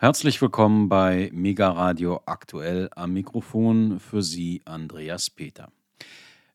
Herzlich 0.00 0.40
willkommen 0.40 0.88
bei 0.88 1.28
Mega 1.30 1.68
Radio 1.72 2.22
aktuell 2.24 2.88
am 2.96 3.12
Mikrofon 3.12 4.00
für 4.00 4.22
Sie 4.22 4.62
Andreas 4.64 5.28
Peter. 5.28 5.70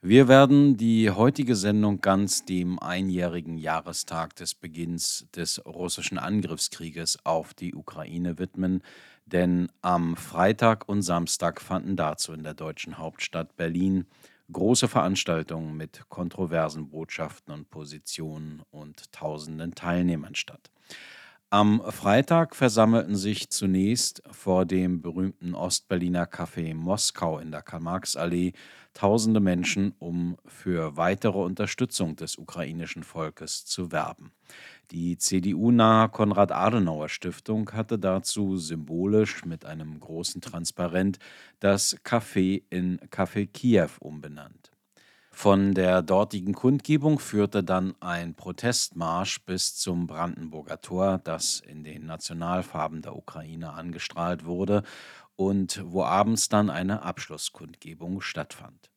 Wir 0.01 0.27
werden 0.27 0.77
die 0.77 1.11
heutige 1.11 1.55
Sendung 1.55 2.01
ganz 2.01 2.45
dem 2.45 2.79
einjährigen 2.79 3.59
Jahrestag 3.59 4.35
des 4.35 4.55
Beginns 4.55 5.27
des 5.35 5.63
russischen 5.63 6.17
Angriffskrieges 6.17 7.19
auf 7.23 7.53
die 7.53 7.75
Ukraine 7.75 8.39
widmen, 8.39 8.81
denn 9.27 9.71
am 9.83 10.17
Freitag 10.17 10.89
und 10.89 11.03
Samstag 11.03 11.61
fanden 11.61 11.95
dazu 11.95 12.33
in 12.33 12.41
der 12.41 12.55
deutschen 12.55 12.97
Hauptstadt 12.97 13.55
Berlin 13.57 14.05
große 14.51 14.87
Veranstaltungen 14.87 15.77
mit 15.77 16.09
kontroversen 16.09 16.89
Botschaften 16.89 17.53
und 17.53 17.69
Positionen 17.69 18.63
und 18.71 19.11
tausenden 19.11 19.75
Teilnehmern 19.75 20.33
statt. 20.33 20.71
Am 21.51 21.79
Freitag 21.91 22.55
versammelten 22.55 23.15
sich 23.15 23.51
zunächst 23.51 24.23
vor 24.31 24.65
dem 24.65 25.01
berühmten 25.01 25.53
Ostberliner 25.53 26.25
Café 26.25 26.73
Moskau 26.73 27.37
in 27.37 27.51
der 27.51 27.61
Karl-Marx-Allee 27.61 28.53
tausende 28.95 29.39
Menschen, 29.39 29.93
um 29.99 30.37
für 30.47 30.97
weitere 30.97 31.37
Unterstützung 31.37 32.15
des 32.15 32.37
ukrainischen 32.37 33.03
Volkes 33.03 33.63
zu 33.63 33.91
werben. 33.91 34.31
Die 34.89 35.17
CDU-nahe 35.17 36.09
Konrad-Adenauer-Stiftung 36.09 37.71
hatte 37.73 37.99
dazu 37.99 38.57
symbolisch 38.57 39.45
mit 39.45 39.65
einem 39.65 39.99
großen 39.99 40.41
Transparent 40.41 41.19
das 41.59 41.95
Café 42.03 42.63
in 42.71 42.99
Café 43.11 43.45
Kiew 43.45 43.89
umbenannt. 43.99 44.74
Von 45.37 45.73
der 45.73 46.01
dortigen 46.01 46.53
Kundgebung 46.53 47.19
führte 47.19 47.61
dann 47.61 47.93
ein 47.99 48.35
Protestmarsch 48.35 49.41
bis 49.41 49.75
zum 49.75 50.07
Brandenburger 50.07 50.79
Tor, 50.79 51.19
das 51.21 51.59
in 51.59 51.83
den 51.83 52.05
Nationalfarben 52.05 53.01
der 53.01 53.17
Ukraine 53.17 53.73
angestrahlt 53.73 54.45
wurde 54.45 54.83
und 55.35 55.83
wo 55.85 56.03
abends 56.03 56.47
dann 56.47 56.69
eine 56.69 57.03
Abschlusskundgebung 57.03 58.21
stattfand. 58.21 58.89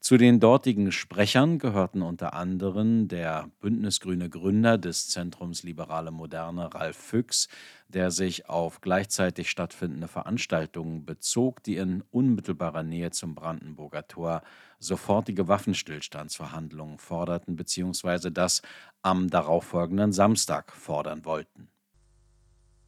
Zu 0.00 0.16
den 0.16 0.40
dortigen 0.40 0.92
Sprechern 0.92 1.58
gehörten 1.58 2.02
unter 2.02 2.34
anderem 2.34 3.08
der 3.08 3.50
bündnisgrüne 3.60 4.28
Gründer 4.28 4.78
des 4.78 5.08
Zentrums 5.08 5.62
Liberale 5.62 6.10
Moderne 6.10 6.74
Ralf 6.74 6.96
Füchs, 6.96 7.48
der 7.88 8.10
sich 8.10 8.48
auf 8.48 8.80
gleichzeitig 8.80 9.50
stattfindende 9.50 10.08
Veranstaltungen 10.08 11.04
bezog, 11.04 11.62
die 11.62 11.76
in 11.76 12.02
unmittelbarer 12.10 12.82
Nähe 12.82 13.10
zum 13.10 13.34
Brandenburger 13.34 14.06
Tor 14.06 14.42
sofortige 14.78 15.48
Waffenstillstandsverhandlungen 15.48 16.98
forderten 16.98 17.56
bzw. 17.56 18.30
das 18.30 18.62
am 19.02 19.28
darauffolgenden 19.28 20.12
Samstag 20.12 20.72
fordern 20.72 21.24
wollten. 21.24 21.68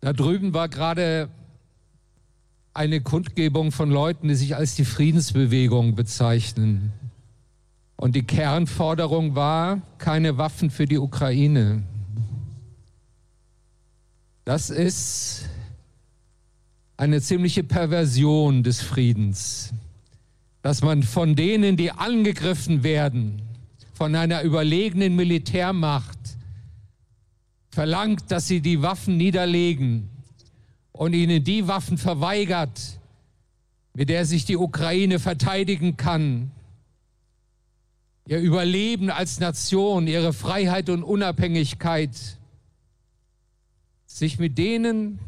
Da 0.01 0.13
drüben 0.13 0.53
war 0.53 0.69
gerade 0.69 1.29
eine 2.75 3.01
Kundgebung 3.01 3.71
von 3.71 3.91
Leuten, 3.91 4.29
die 4.29 4.35
sich 4.35 4.57
als 4.57 4.75
die 4.75 4.85
Friedensbewegung 4.85 5.95
bezeichnen. 5.95 6.93
Und 7.97 8.17
die 8.17 8.23
Kernforderung 8.23 9.35
war, 9.35 9.83
keine 9.99 10.39
Waffen 10.39 10.71
für 10.71 10.87
die 10.87 10.99
Ukraine. 10.99 11.83
Das 14.45 14.71
ist 14.71 15.49
eine 16.97 17.21
ziemliche 17.21 17.63
Perversion 17.63 18.63
des 18.63 18.81
Friedens, 18.81 19.73
dass 20.63 20.83
man 20.83 21.03
von 21.03 21.37
denen, 21.37 21.77
die 21.77 21.93
angegriffen 21.93 22.83
werden, 22.83 23.43
von 23.93 24.15
einer 24.17 24.43
überlegenen 24.43 25.15
Militärmacht, 25.15 26.19
verlangt, 27.71 28.31
dass 28.31 28.49
sie 28.49 28.61
die 28.61 28.83
Waffen 28.83 29.17
niederlegen 29.17 30.11
und 31.03 31.15
ihnen 31.15 31.43
die 31.43 31.67
Waffen 31.67 31.99
verweigert, 31.99 33.01
mit 33.93 34.09
der 34.09 34.25
sich 34.25 34.45
die 34.45 34.57
Ukraine 34.57 35.19
verteidigen 35.19 35.97
kann, 35.97 36.53
ihr 38.29 38.39
Überleben 38.39 39.11
als 39.11 39.41
Nation, 39.41 40.07
ihre 40.07 40.33
Freiheit 40.33 40.89
und 40.91 41.03
Unabhängigkeit, 41.03 42.39
sich 44.07 44.39
mit 44.39 44.59
denen, 44.59 45.19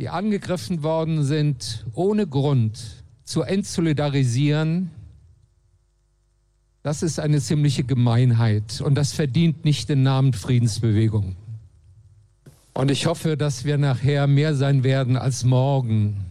die 0.00 0.08
angegriffen 0.08 0.82
worden 0.82 1.22
sind, 1.22 1.86
ohne 1.92 2.26
Grund 2.26 3.04
zu 3.22 3.42
entsolidarisieren, 3.42 4.90
das 6.82 7.04
ist 7.04 7.20
eine 7.20 7.40
ziemliche 7.40 7.84
Gemeinheit 7.84 8.80
und 8.80 8.96
das 8.96 9.12
verdient 9.12 9.64
nicht 9.64 9.88
den 9.88 10.02
Namen 10.02 10.32
Friedensbewegung. 10.32 11.36
Und 12.74 12.90
ich 12.90 13.06
hoffe, 13.06 13.36
dass 13.36 13.64
wir 13.64 13.76
nachher 13.76 14.26
mehr 14.26 14.54
sein 14.54 14.82
werden 14.82 15.16
als 15.16 15.44
morgen 15.44 16.24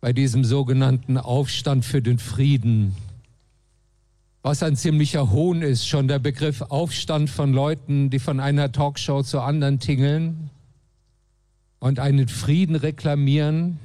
bei 0.00 0.12
diesem 0.12 0.44
sogenannten 0.44 1.16
Aufstand 1.16 1.84
für 1.84 2.02
den 2.02 2.18
Frieden. 2.18 2.94
Was 4.42 4.62
ein 4.62 4.76
ziemlicher 4.76 5.30
Hohn 5.30 5.62
ist, 5.62 5.88
schon 5.88 6.06
der 6.06 6.18
Begriff 6.18 6.60
Aufstand 6.60 7.30
von 7.30 7.52
Leuten, 7.52 8.10
die 8.10 8.18
von 8.18 8.38
einer 8.38 8.70
Talkshow 8.70 9.22
zur 9.22 9.44
anderen 9.44 9.80
tingeln 9.80 10.50
und 11.80 11.98
einen 11.98 12.28
Frieden 12.28 12.76
reklamieren, 12.76 13.78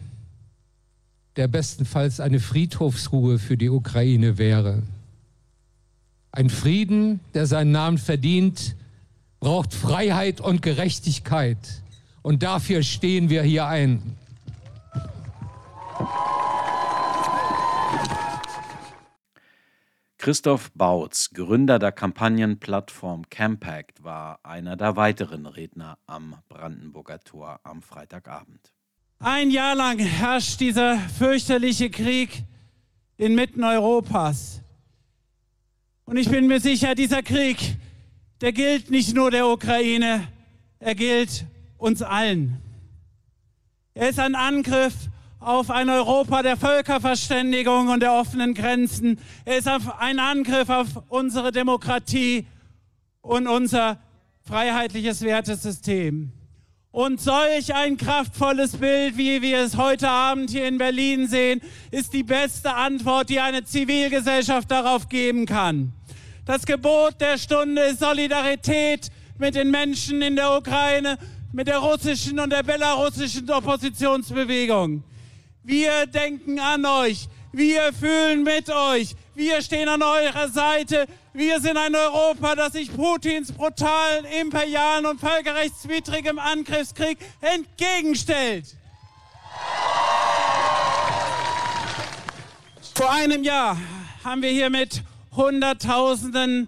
der 1.38 1.48
bestenfalls 1.48 2.20
eine 2.20 2.42
Friedhofsruhe 2.42 3.40
für 3.40 3.56
die 3.56 3.70
Ukraine 3.70 4.38
wäre. 4.38 4.84
Ein 6.32 6.50
Frieden, 6.50 7.22
der 7.34 7.46
seinen 7.46 7.72
Namen 7.72 7.98
verdient, 7.98 8.76
braucht 9.40 9.74
Freiheit 9.74 10.42
und 10.42 10.62
Gerechtigkeit. 10.62 11.58
Und 12.22 12.44
dafür 12.44 12.84
stehen 12.84 13.30
wir 13.30 13.44
hier 13.44 13.66
ein. 13.66 14.18
Christoph 20.18 20.72
Bautz, 20.74 21.30
Gründer 21.34 21.80
der 21.80 21.94
Kampagnenplattform 21.94 23.30
Campact, 23.30 24.04
war 24.04 24.40
einer 24.44 24.76
der 24.76 24.98
weiteren 24.98 25.46
Redner 25.46 25.98
am 26.08 26.36
Brandenburger 26.50 27.22
Tor 27.22 27.62
am 27.64 27.82
Freitagabend. 27.82 28.74
Ein 29.20 29.50
Jahr 29.50 29.76
lang 29.76 29.98
herrscht 29.98 30.60
dieser 30.60 30.98
fürchterliche 30.98 31.90
Krieg 31.90 32.44
inmitten 33.18 33.64
Europas. 33.64 34.62
Und 36.04 36.18
ich 36.18 36.30
bin 36.30 36.48
mir 36.48 36.60
sicher, 36.60 36.96
dieser 36.96 37.24
Krieg 37.24 37.78
der 38.42 38.54
gilt 38.54 38.90
nicht 38.90 39.16
nur 39.16 39.32
der 39.32 39.48
Ukraine, 39.48 40.28
er 40.80 40.96
gilt 40.96 41.46
uns 41.78 42.02
allen. 42.02 42.62
Er 43.94 44.10
ist 44.10 44.20
ein 44.20 44.36
Angriff 44.36 44.94
auf 45.40 45.70
ein 45.70 45.90
Europa 45.90 46.42
der 46.42 46.58
Völkerverständigung 46.58 47.90
und 47.90 48.02
der 48.02 48.14
offenen 48.14 48.54
Grenzen. 48.54 49.20
Er 49.46 49.58
ist 49.58 49.68
ein 49.68 50.20
Angriff 50.20 50.70
auf 50.70 50.88
unsere 51.10 51.52
Demokratie 51.52 52.46
und 53.22 53.48
unser 53.48 54.00
freiheitliches 54.46 55.22
Wertesystem. 55.22 56.32
Und 56.92 57.22
solch 57.22 57.76
ein 57.76 57.98
kraftvolles 57.98 58.78
Bild, 58.78 59.16
wie 59.16 59.42
wir 59.42 59.60
es 59.60 59.78
heute 59.78 60.10
Abend 60.10 60.50
hier 60.50 60.68
in 60.68 60.80
Berlin 60.80 61.28
sehen, 61.28 61.62
ist 61.92 62.14
die 62.14 62.24
beste 62.24 62.74
Antwort, 62.74 63.30
die 63.30 63.40
eine 63.40 63.64
Zivilgesellschaft 63.64 64.72
darauf 64.72 65.08
geben 65.08 65.46
kann. 65.46 65.94
Das 66.50 66.66
Gebot 66.66 67.22
der 67.22 67.38
Stunde 67.38 67.80
ist 67.84 68.00
Solidarität 68.00 69.12
mit 69.38 69.54
den 69.54 69.70
Menschen 69.70 70.20
in 70.24 70.36
der 70.36 70.58
Ukraine, 70.58 71.20
mit 71.54 71.68
der 71.68 71.78
russischen 71.78 72.40
und 72.40 72.50
der 72.50 72.64
belarussischen 72.64 73.48
Oppositionsbewegung. 73.52 75.04
Wir 75.62 76.08
denken 76.08 76.60
an 76.60 76.88
euch. 76.88 77.30
Wir 77.52 77.94
fühlen 77.94 78.42
mit 78.42 78.68
euch. 78.72 79.16
Wir 79.36 79.62
stehen 79.62 79.88
an 79.90 80.02
eurer 80.02 80.50
Seite. 80.50 81.06
Wir 81.34 81.62
sind 81.62 81.78
ein 81.78 81.94
Europa, 81.94 82.56
das 82.56 82.74
sich 82.74 82.92
Putins 82.96 83.52
brutalen, 83.52 84.26
imperialen 84.42 85.06
und 85.06 85.20
völkerrechtswidrigem 85.20 86.40
Angriffskrieg 86.40 87.20
entgegenstellt. 87.42 88.76
Vor 92.96 93.12
einem 93.12 93.44
Jahr 93.44 93.78
haben 94.24 94.42
wir 94.42 94.50
hier 94.50 94.72
mit 94.72 95.04
Hunderttausenden 95.36 96.68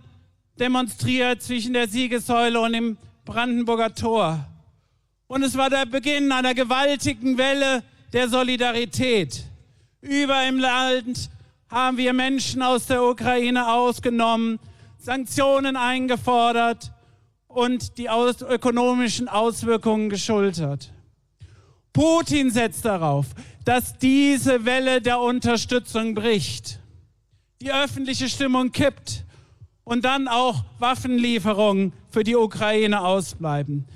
demonstriert 0.59 1.41
zwischen 1.41 1.73
der 1.73 1.87
Siegessäule 1.87 2.59
und 2.59 2.73
dem 2.73 2.97
Brandenburger 3.25 3.93
Tor. 3.93 4.45
Und 5.27 5.43
es 5.43 5.57
war 5.57 5.69
der 5.69 5.85
Beginn 5.85 6.31
einer 6.31 6.53
gewaltigen 6.53 7.37
Welle 7.37 7.83
der 8.13 8.29
Solidarität. 8.29 9.45
Über 10.01 10.45
im 10.45 10.59
Land 10.59 11.29
haben 11.69 11.97
wir 11.97 12.13
Menschen 12.13 12.61
aus 12.61 12.87
der 12.87 13.03
Ukraine 13.03 13.71
ausgenommen, 13.71 14.59
Sanktionen 14.97 15.77
eingefordert 15.77 16.91
und 17.47 17.97
die 17.97 18.09
aus 18.09 18.41
ökonomischen 18.41 19.27
Auswirkungen 19.27 20.09
geschultert. 20.09 20.91
Putin 21.93 22.51
setzt 22.51 22.85
darauf, 22.85 23.27
dass 23.65 23.97
diese 23.97 24.65
Welle 24.65 25.01
der 25.01 25.19
Unterstützung 25.19 26.13
bricht 26.13 26.80
die 27.61 27.71
öffentliche 27.71 28.27
Stimmung 28.27 28.71
kippt 28.71 29.23
und 29.83 30.03
dann 30.03 30.27
auch 30.27 30.63
Waffenlieferungen 30.79 31.93
für 32.09 32.23
die 32.23 32.35
Ukraine 32.35 33.01
ausbleiben. 33.01 33.87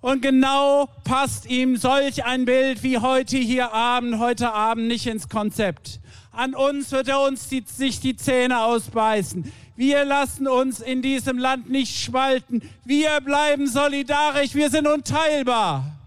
Und 0.00 0.20
genau 0.20 0.88
passt 1.04 1.46
ihm 1.46 1.76
solch 1.76 2.24
ein 2.24 2.44
Bild 2.44 2.82
wie 2.82 2.98
heute 2.98 3.38
hier 3.38 3.72
Abend, 3.72 4.18
heute 4.18 4.52
Abend 4.52 4.88
nicht 4.88 5.06
ins 5.06 5.28
Konzept. 5.28 6.00
An 6.32 6.54
uns 6.54 6.90
wird 6.92 7.08
er 7.08 7.20
uns 7.20 7.48
die, 7.48 7.64
sich 7.64 8.00
die 8.00 8.16
Zähne 8.16 8.64
ausbeißen. 8.64 9.50
Wir 9.76 10.04
lassen 10.04 10.46
uns 10.48 10.80
in 10.80 11.00
diesem 11.00 11.38
Land 11.38 11.70
nicht 11.70 11.96
spalten. 11.96 12.62
Wir 12.84 13.20
bleiben 13.20 13.66
solidarisch. 13.66 14.54
Wir 14.54 14.70
sind 14.70 14.86
unteilbar. 14.86 16.03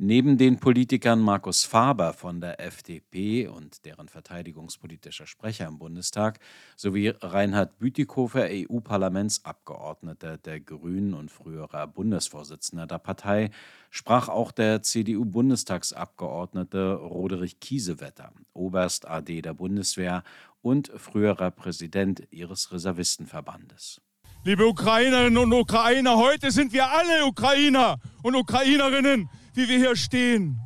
Neben 0.00 0.38
den 0.38 0.60
Politikern 0.60 1.18
Markus 1.18 1.64
Faber 1.64 2.12
von 2.12 2.40
der 2.40 2.60
FDP 2.60 3.48
und 3.48 3.84
deren 3.84 4.08
verteidigungspolitischer 4.08 5.26
Sprecher 5.26 5.66
im 5.66 5.80
Bundestag 5.80 6.38
sowie 6.76 7.08
Reinhard 7.08 7.80
Bütikofer, 7.80 8.46
EU-Parlamentsabgeordneter 8.48 10.38
der 10.38 10.60
Grünen 10.60 11.14
und 11.14 11.32
früherer 11.32 11.88
Bundesvorsitzender 11.88 12.86
der 12.86 12.98
Partei, 12.98 13.50
sprach 13.90 14.28
auch 14.28 14.52
der 14.52 14.82
CDU-Bundestagsabgeordnete 14.82 16.94
Roderich 16.94 17.58
Kiesewetter, 17.58 18.30
Oberst 18.52 19.08
AD 19.08 19.42
der 19.42 19.54
Bundeswehr 19.54 20.22
und 20.62 20.92
früherer 20.94 21.50
Präsident 21.50 22.22
ihres 22.30 22.70
Reservistenverbandes. 22.70 24.00
Liebe 24.44 24.64
Ukrainerinnen 24.64 25.38
und 25.38 25.52
Ukrainer, 25.52 26.16
heute 26.16 26.52
sind 26.52 26.72
wir 26.72 26.88
alle 26.88 27.26
Ukrainer 27.26 27.96
und 28.22 28.36
Ukrainerinnen 28.36 29.28
wie 29.58 29.68
wir 29.68 29.78
hier 29.78 29.96
stehen. 29.96 30.60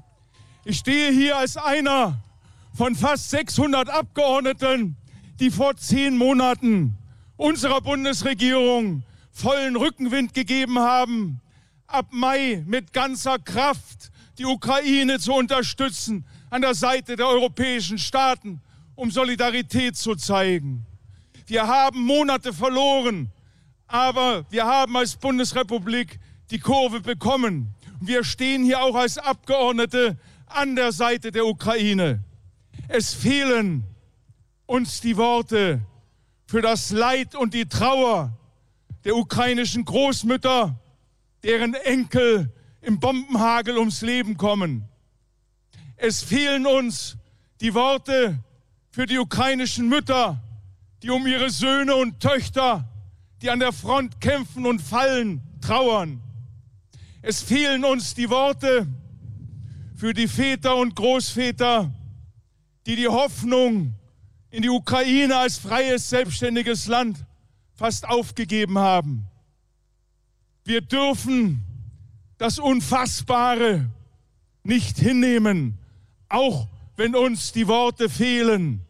Ich 0.67 0.77
stehe 0.77 1.11
hier 1.12 1.39
als 1.39 1.56
einer 1.56 2.23
von 2.75 2.94
fast 2.94 3.31
600 3.31 3.89
Abgeordneten, 3.89 4.97
die 5.41 5.50
vor 5.50 5.77
zehn 5.77 6.15
Monaten 6.15 6.99
unserer 7.39 7.81
Bundesregierung 7.81 9.03
vollen 9.31 9.77
Rückenwind 9.77 10.35
gegeben 10.35 10.79
haben, 10.79 11.41
ab 11.87 12.09
Mai 12.11 12.62
mit 12.67 12.93
ganzer 12.93 13.39
Kraft 13.39 14.11
die 14.37 14.44
Ukraine 14.44 15.19
zu 15.19 15.33
unterstützen 15.33 16.27
an 16.50 16.61
der 16.61 16.75
Seite 16.75 17.17
der 17.17 17.29
europäischen 17.29 17.97
Staaten, 17.97 18.61
um 18.94 19.11
Solidarität 19.11 19.97
zu 19.97 20.17
zeigen. 20.17 20.85
Wir 21.47 21.67
haben 21.67 22.03
Monate 22.03 22.53
verloren, 22.53 23.33
aber 23.87 24.44
wir 24.50 24.67
haben 24.67 24.94
als 24.99 25.17
Bundesrepublik 25.17 26.21
die 26.50 26.59
Kurve 26.59 27.00
bekommen. 27.00 27.75
Wir 28.05 28.25
stehen 28.25 28.65
hier 28.65 28.83
auch 28.83 28.97
als 28.97 29.17
Abgeordnete 29.17 30.17
an 30.47 30.75
der 30.75 30.91
Seite 30.91 31.31
der 31.31 31.47
Ukraine. 31.47 32.25
Es 32.89 33.15
fehlen 33.15 33.85
uns 34.67 35.01
die 35.01 35.17
Worte 35.17 35.83
für 36.49 36.63
das 36.63 36.91
Leid 36.91 37.37
und 37.37 37.55
die 37.55 37.67
Trauer 37.67 38.37
der 39.05 39.15
ukrainischen 39.15 39.85
Großmütter, 39.85 40.81
deren 41.45 41.75
Enkel 41.75 42.53
im 42.81 42.99
Bombenhagel 42.99 43.79
ums 43.79 44.01
Leben 44.01 44.37
kommen. 44.37 44.89
Es 45.95 46.25
fehlen 46.25 46.67
uns 46.67 47.17
die 47.61 47.73
Worte 47.73 48.43
für 48.91 49.07
die 49.07 49.19
ukrainischen 49.21 49.89
Mütter, 49.89 50.43
die 51.05 51.11
um 51.11 51.25
ihre 51.25 51.51
Söhne 51.51 51.95
und 51.95 52.19
Töchter, 52.19 52.89
die 53.43 53.51
an 53.51 53.61
der 53.61 53.73
Front 53.73 54.21
kämpfen 54.21 54.67
und 54.67 54.83
fallen, 54.83 55.41
trauern. 55.61 56.21
Es 57.25 57.41
fehlen 57.41 57.85
uns 57.85 58.15
die 58.15 58.29
Worte 58.29 58.89
für 59.95 60.13
die 60.13 60.27
Väter 60.27 60.75
und 60.75 60.97
Großväter, 60.97 61.93
die 62.85 62.97
die 62.97 63.07
Hoffnung 63.07 63.95
in 64.51 64.63
die 64.63 64.69
Ukraine 64.69 65.37
als 65.37 65.57
freies, 65.57 66.11
selbstständiges 66.11 66.89
Land 66.89 67.25
fast 67.77 68.09
aufgegeben 68.09 68.77
haben. 68.77 69.29
Wir 70.65 70.81
dürfen 70.81 71.65
das 72.39 72.59
Unfassbare 72.59 73.89
nicht 74.65 74.99
hinnehmen, 74.99 75.79
auch 76.29 76.67
wenn 76.97 77.15
uns 77.15 77.53
die 77.53 77.69
Worte 77.69 78.09
fehlen. 78.09 78.85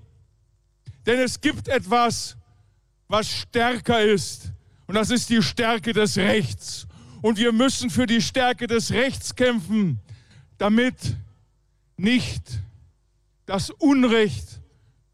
Denn 1.04 1.20
es 1.20 1.38
gibt 1.40 1.68
etwas, 1.68 2.36
was 3.08 3.28
stärker 3.28 4.00
ist, 4.02 4.52
und 4.86 4.94
das 4.94 5.10
ist 5.10 5.28
die 5.28 5.42
Stärke 5.42 5.92
des 5.92 6.16
Rechts. 6.16 6.86
Und 7.21 7.37
wir 7.37 7.51
müssen 7.51 7.89
für 7.89 8.05
die 8.05 8.21
Stärke 8.21 8.67
des 8.67 8.91
Rechts 8.91 9.35
kämpfen, 9.35 9.99
damit 10.57 11.17
nicht 11.97 12.43
das 13.45 13.69
Unrecht 13.69 14.61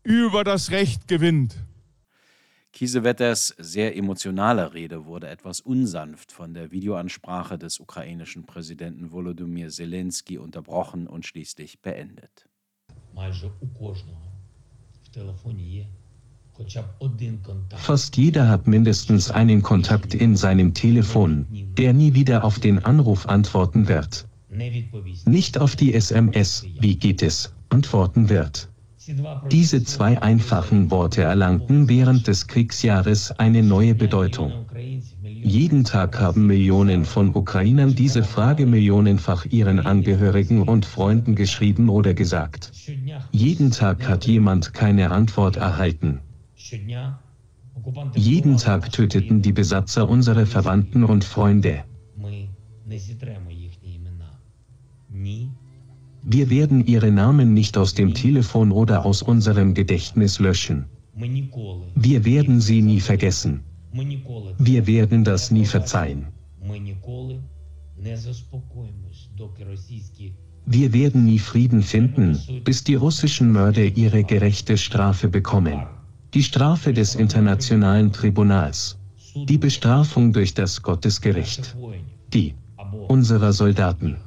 über 0.04 0.44
das 0.44 0.72
Recht 0.72 1.08
gewinnt. 1.08 1.56
Kiesewetters 2.74 3.54
sehr 3.60 3.96
emotionale 3.96 4.74
Rede 4.74 5.06
wurde 5.06 5.28
etwas 5.30 5.62
unsanft 5.62 6.32
von 6.32 6.56
der 6.56 6.72
Videoansprache 6.72 7.60
des 7.60 7.80
ukrainischen 7.80 8.46
Präsidenten 8.46 9.12
Volodymyr 9.12 9.70
Zelensky 9.70 10.40
unterbrochen 10.40 11.08
und 11.08 11.26
schließlich 11.26 11.82
beendet. 11.82 12.50
Майже 13.14 13.52
у 13.62 13.68
кожного 13.68 14.32
в 15.04 15.08
телефоні 15.08 15.72
є 15.72 15.88
Fast 17.77 18.17
jeder 18.17 18.49
hat 18.49 18.67
mindestens 18.67 19.31
einen 19.31 19.63
Kontakt 19.63 20.15
in 20.15 20.37
seinem 20.37 20.75
Telefon, 20.75 21.47
der 21.51 21.93
nie 21.93 22.15
wieder 22.15 22.45
auf 22.45 22.59
den 22.59 22.85
Anruf 22.85 23.27
antworten 23.27 23.89
wird. 23.89 24.27
Nicht 25.27 25.59
auf 25.59 25.77
die 25.77 25.95
SMS, 25.95 26.67
wie 26.81 26.97
geht 26.97 27.23
es, 27.23 27.53
antworten 27.69 28.29
wird. 28.29 28.69
Diese 29.51 29.85
zwei 29.85 30.21
einfachen 30.21 30.91
Worte 30.91 31.23
erlangten 31.23 31.89
während 31.89 32.27
des 32.27 32.47
Kriegsjahres 32.47 33.31
eine 33.33 33.63
neue 33.63 33.95
Bedeutung. 33.95 34.53
Jeden 35.23 35.85
Tag 35.85 36.21
haben 36.21 36.47
Millionen 36.47 37.05
von 37.05 37.35
Ukrainern 37.35 37.95
diese 37.95 38.23
Frage 38.23 38.67
millionenfach 38.67 39.47
ihren 39.47 39.81
Angehörigen 39.81 40.63
und 40.63 40.85
Freunden 40.85 41.37
geschrieben 41.37 41.89
oder 41.89 42.13
gesagt. 42.13 42.73
Jeden 43.31 43.71
Tag 43.71 44.07
hat 44.09 44.27
jemand 44.27 44.75
keine 44.75 45.11
Antwort 45.11 45.57
erhalten. 45.57 46.21
Jeden 48.15 48.57
Tag 48.57 48.93
töteten 48.93 49.43
die 49.43 49.53
Besatzer 49.53 50.09
unsere 50.09 50.47
Verwandten 50.47 51.05
und 51.05 51.25
Freunde. 51.25 51.85
Wir 56.23 56.51
werden 56.51 56.87
ihre 56.87 57.11
Namen 57.11 57.55
nicht 57.55 57.79
aus 57.79 57.95
dem 57.95 58.13
Telefon 58.13 58.73
oder 58.73 59.07
aus 59.07 59.23
unserem 59.23 59.75
Gedächtnis 59.75 60.39
löschen. 60.41 60.87
Wir 61.95 62.25
werden 62.25 62.61
sie 62.61 62.83
nie 62.83 63.01
vergessen. 63.01 63.63
Wir 64.59 64.87
werden 64.87 65.25
das 65.25 65.51
nie 65.51 65.65
verzeihen. 65.65 66.27
Wir 70.67 70.93
werden 70.93 71.25
nie 71.25 71.39
Frieden 71.39 71.83
finden, 71.83 72.39
bis 72.65 72.85
die 72.85 72.95
russischen 72.95 73.53
Mörder 73.53 73.85
ihre 73.85 74.23
gerechte 74.25 74.77
Strafe 74.77 75.29
bekommen. 75.29 75.87
Die 76.35 76.43
Strafe 76.43 76.93
des 76.93 77.15
Internationalen 77.15 78.13
Tribunals. 78.13 78.99
Die 79.35 79.57
Bestrafung 79.57 80.33
durch 80.33 80.53
das 80.53 80.83
Gottesgericht. 80.83 81.75
Die 82.35 82.55
unserer 83.09 83.55
Soldaten. 83.55 84.19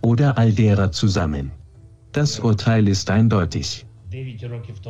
Oder 0.00 0.38
all 0.38 0.52
derer 0.52 0.92
zusammen. 0.92 1.50
Das 2.12 2.38
Urteil 2.38 2.86
ist 2.86 3.10
eindeutig. 3.10 3.84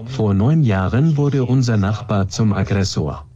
Vor 0.05 0.35
neun 0.35 0.63
Jahren 0.63 1.17
wurde 1.17 1.45
unser 1.45 1.79
Nachbar 1.79 2.29
zum 2.29 2.53
Aggressor. 2.53 3.27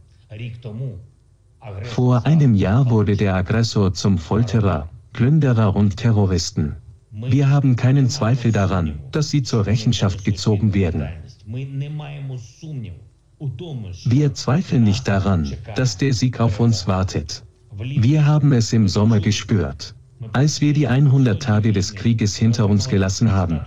Vor 1.83 2.25
einem 2.27 2.53
Jahr 2.53 2.89
wurde 2.91 3.17
der 3.17 3.33
Aggressor 3.33 3.91
zum 3.93 4.19
Folterer, 4.19 4.87
Plünderer 5.13 5.75
und 5.75 5.97
Terroristen. 5.97 6.75
Wir 7.11 7.49
haben 7.49 7.75
keinen 7.75 8.07
Zweifel 8.09 8.51
daran, 8.51 8.99
dass 9.11 9.29
sie 9.31 9.41
zur 9.41 9.65
Rechenschaft 9.65 10.25
gezogen 10.25 10.75
werden. 10.75 11.07
Wir 14.05 14.33
zweifeln 14.33 14.83
nicht 14.83 15.07
daran, 15.07 15.51
dass 15.75 15.97
der 15.97 16.13
Sieg 16.13 16.39
auf 16.39 16.59
uns 16.59 16.87
wartet. 16.87 17.43
Wir 17.77 18.25
haben 18.25 18.53
es 18.53 18.71
im 18.71 18.87
Sommer 18.87 19.19
gespürt. 19.19 19.95
Als 20.33 20.61
wir 20.61 20.73
die 20.73 20.87
100 20.87 21.41
Tage 21.41 21.71
des 21.71 21.95
Krieges 21.95 22.35
hinter 22.35 22.67
uns 22.67 22.87
gelassen 22.87 23.31
haben, 23.31 23.59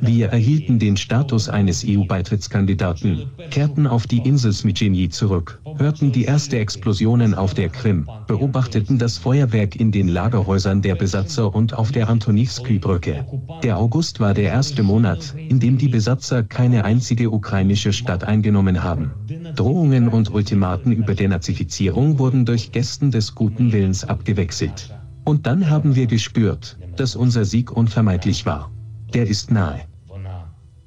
wir 0.00 0.28
erhielten 0.28 0.78
den 0.78 0.96
Status 0.96 1.48
eines 1.48 1.84
EU-Beitrittskandidaten, 1.86 3.24
kehrten 3.50 3.86
auf 3.86 4.06
die 4.06 4.18
Insel 4.18 4.52
Smytschenyi 4.52 5.08
zurück, 5.08 5.60
hörten 5.76 6.12
die 6.12 6.24
erste 6.24 6.58
Explosionen 6.58 7.34
auf 7.34 7.54
der 7.54 7.68
Krim, 7.68 8.08
beobachteten 8.26 8.98
das 8.98 9.18
Feuerwerk 9.18 9.76
in 9.76 9.92
den 9.92 10.08
Lagerhäusern 10.08 10.82
der 10.82 10.94
Besatzer 10.94 11.54
und 11.54 11.74
auf 11.74 11.92
der 11.92 12.08
Antonivsky-Brücke. 12.08 13.24
Der 13.62 13.78
August 13.78 14.20
war 14.20 14.34
der 14.34 14.50
erste 14.50 14.82
Monat, 14.82 15.34
in 15.36 15.60
dem 15.60 15.78
die 15.78 15.88
Besatzer 15.88 16.42
keine 16.42 16.84
einzige 16.84 17.30
ukrainische 17.30 17.92
Stadt 17.92 18.24
eingenommen 18.24 18.82
haben. 18.82 19.10
Drohungen 19.56 20.08
und 20.08 20.32
Ultimaten 20.32 20.92
über 20.92 21.14
Denazifizierung 21.14 22.18
wurden 22.18 22.44
durch 22.44 22.72
Gästen 22.72 23.10
des 23.10 23.34
guten 23.34 23.72
Willens 23.72 24.04
abgewechselt. 24.04 24.90
Und 25.24 25.46
dann 25.46 25.70
haben 25.70 25.94
wir 25.94 26.06
gespürt, 26.06 26.76
dass 26.96 27.16
unser 27.16 27.44
Sieg 27.44 27.70
unvermeidlich 27.72 28.46
war. 28.46 28.70
Der 29.12 29.26
ist 29.26 29.50
nahe. 29.50 29.82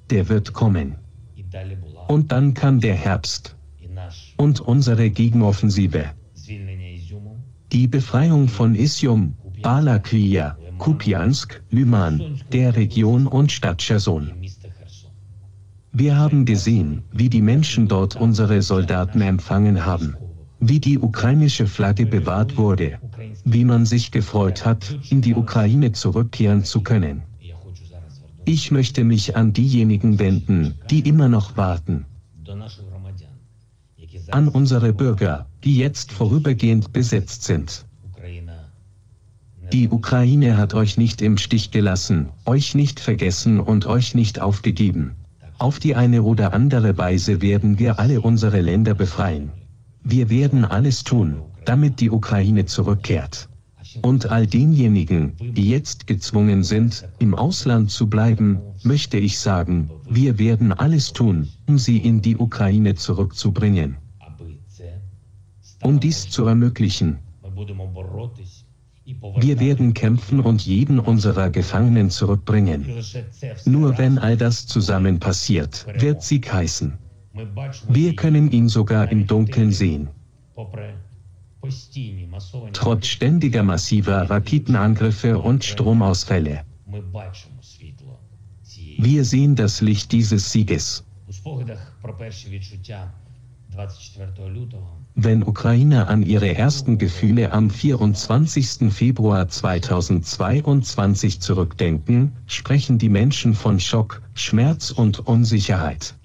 Der 0.10 0.30
wird 0.30 0.54
kommen. 0.54 0.96
Und 2.08 2.32
dann 2.32 2.54
kam 2.54 2.80
der 2.80 2.96
Herbst. 2.96 3.58
und 4.38 4.60
unsere 4.60 5.10
Gegenoffensive. 5.10 6.06
Die 7.72 7.88
Befreiung 7.88 8.48
von 8.48 8.76
Isium, 8.76 9.34
Balaklija, 9.62 10.58
Kupiansk, 10.78 11.62
Lyman, 11.72 12.40
der 12.52 12.76
Region 12.76 13.28
und 13.28 13.52
Stadt 13.52 13.80
Cherson. 13.80 14.32
Wir 15.92 16.16
haben 16.16 16.46
gesehen, 16.46 17.04
wie 17.12 17.30
die 17.30 17.42
Menschen 17.42 17.88
dort 17.88 18.16
unsere 18.16 18.62
Soldaten 18.62 19.22
empfangen 19.22 19.84
haben, 19.86 20.16
wie 20.60 20.80
die 20.80 21.00
ukrainische 21.00 21.66
Flagge 21.66 22.06
bewahrt 22.06 22.56
wurde, 22.56 23.00
wie 23.54 23.64
man 23.64 23.86
sich 23.86 24.12
gefreut 24.12 24.66
hat, 24.66 24.98
in 25.10 25.22
die 25.22 25.34
Ukraine 25.34 25.94
zurückkehren 25.94 26.66
zu 26.66 26.82
können. 26.82 27.22
Ich 28.44 28.72
möchte 28.72 29.06
mich 29.06 29.38
an 29.38 29.54
diejenigen 29.54 30.20
wenden, 30.20 30.76
die 30.90 31.00
immer 31.08 31.30
noch 31.30 31.56
warten. 31.56 32.06
An 34.32 34.50
unsere 34.50 34.92
Bürger, 34.92 35.48
die 35.64 35.78
jetzt 35.78 36.12
vorübergehend 36.12 36.92
besetzt 36.92 37.44
sind. 37.44 37.86
Die 39.72 39.90
Ukraine 39.90 40.58
hat 40.58 40.74
euch 40.74 40.98
nicht 40.98 41.22
im 41.22 41.38
Stich 41.38 41.72
gelassen, 41.72 42.30
euch 42.46 42.76
nicht 42.76 43.00
vergessen 43.00 43.62
und 43.62 43.86
euch 43.86 44.14
nicht 44.14 44.42
aufgegeben. 44.42 45.16
Auf 45.58 45.80
die 45.80 45.96
eine 45.96 46.24
oder 46.24 46.54
andere 46.54 46.98
Weise 46.98 47.42
werden 47.42 47.80
wir 47.80 47.98
alle 48.00 48.20
unsere 48.22 48.60
Länder 48.60 48.94
befreien. 48.94 49.52
Wir 50.04 50.30
werden 50.30 50.66
alles 50.66 51.04
tun, 51.04 51.42
damit 51.68 52.00
die 52.00 52.10
Ukraine 52.10 52.66
zurückkehrt. 52.66 53.50
Und 54.02 54.30
all 54.32 54.48
denjenigen, 54.48 55.34
die 55.40 55.70
jetzt 55.70 56.08
gezwungen 56.08 56.64
sind, 56.64 57.08
im 57.20 57.36
Ausland 57.36 57.90
zu 57.92 58.08
bleiben, 58.08 58.60
möchte 58.84 59.18
ich 59.18 59.40
sagen, 59.40 59.90
wir 60.10 60.40
werden 60.40 60.72
alles 60.72 61.14
tun, 61.14 61.48
um 61.68 61.78
sie 61.78 61.98
in 61.98 62.22
die 62.22 62.38
Ukraine 62.38 62.96
zurückzubringen. 62.96 63.98
Um 65.84 66.00
dies 66.00 66.30
zu 66.30 66.46
ermöglichen, 66.46 67.20
wir 69.40 69.60
werden 69.60 69.94
kämpfen 69.94 70.42
und 70.42 70.66
jeden 70.66 71.00
unserer 71.00 71.50
Gefangenen 71.50 72.10
zurückbringen. 72.10 72.86
Nur 73.66 73.98
wenn 73.98 74.18
all 74.18 74.36
das 74.36 74.68
zusammen 74.68 75.20
passiert, 75.20 75.86
wird 76.00 76.22
Sieg 76.22 76.52
heißen. 76.52 76.94
Wir 77.90 78.16
können 78.16 78.52
ihn 78.52 78.68
sogar 78.68 79.10
im 79.12 79.26
Dunkeln 79.28 79.72
sehen. 79.72 80.10
Trotz 82.74 83.08
ständiger 83.08 83.64
massiver 83.64 84.30
Raketenangriffe 84.30 85.40
und 85.40 85.64
Stromausfälle. 85.64 86.64
Wir 89.00 89.26
sehen 89.26 89.56
das 89.56 89.82
Licht 89.82 90.12
dieses 90.12 90.52
Sieges. 90.52 91.04
Wenn 95.16 95.44
Ukrainer 95.44 96.08
an 96.08 96.24
ihre 96.24 96.56
ersten 96.56 96.98
Gefühle 96.98 97.52
am 97.52 97.70
24. 97.70 98.92
Februar 98.92 99.48
2022 99.48 101.42
zurückdenken, 101.42 102.32
sprechen 102.46 102.98
die 102.98 103.10
Menschen 103.10 103.54
von 103.54 103.80
Schock, 103.80 104.22
Schmerz 104.34 104.92
und 104.92 105.20
Unsicherheit. 105.28 106.16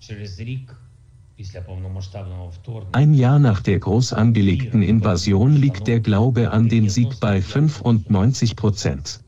Ein 2.92 3.14
Jahr 3.14 3.38
nach 3.38 3.60
der 3.60 3.78
groß 3.78 4.12
angelegten 4.12 4.82
Invasion 4.82 5.54
liegt 5.54 5.86
der 5.86 6.00
Glaube 6.00 6.50
an 6.50 6.68
den 6.68 6.88
Sieg 6.88 7.18
bei 7.20 7.40
95 7.40 8.56
Prozent. 8.56 9.20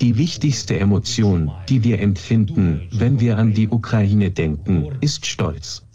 Die 0.00 0.16
wichtigste 0.16 0.78
Emotion, 0.78 1.50
die 1.68 1.84
wir 1.84 2.00
empfinden, 2.00 2.88
wenn 2.92 3.20
wir 3.20 3.38
an 3.38 3.54
die 3.54 3.68
Ukraine 3.68 4.30
denken, 4.30 4.88
ist 5.00 5.26
Stolz. 5.26 5.86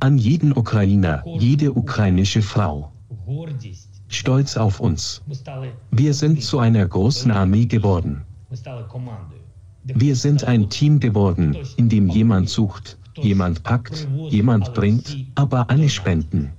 An 0.00 0.18
jeden 0.18 0.52
Ukrainer, 0.56 1.22
jede 1.38 1.72
ukrainische 1.72 2.42
Frau. 2.42 2.92
Stolz 4.08 4.56
auf 4.56 4.80
uns. 4.80 5.22
Wir 5.90 6.14
sind 6.14 6.42
zu 6.42 6.58
einer 6.58 6.86
großen 6.86 7.30
Armee 7.30 7.66
geworden. 7.66 8.22
Wir 9.84 10.16
sind 10.16 10.44
ein 10.44 10.68
Team 10.68 11.00
geworden, 11.00 11.56
in 11.76 11.88
dem 11.88 12.08
jemand 12.08 12.48
sucht, 12.48 12.98
jemand 13.20 13.62
packt, 13.62 14.08
jemand 14.30 14.74
bringt, 14.74 15.16
aber 15.34 15.70
alle 15.70 15.88
spenden. 15.88 16.52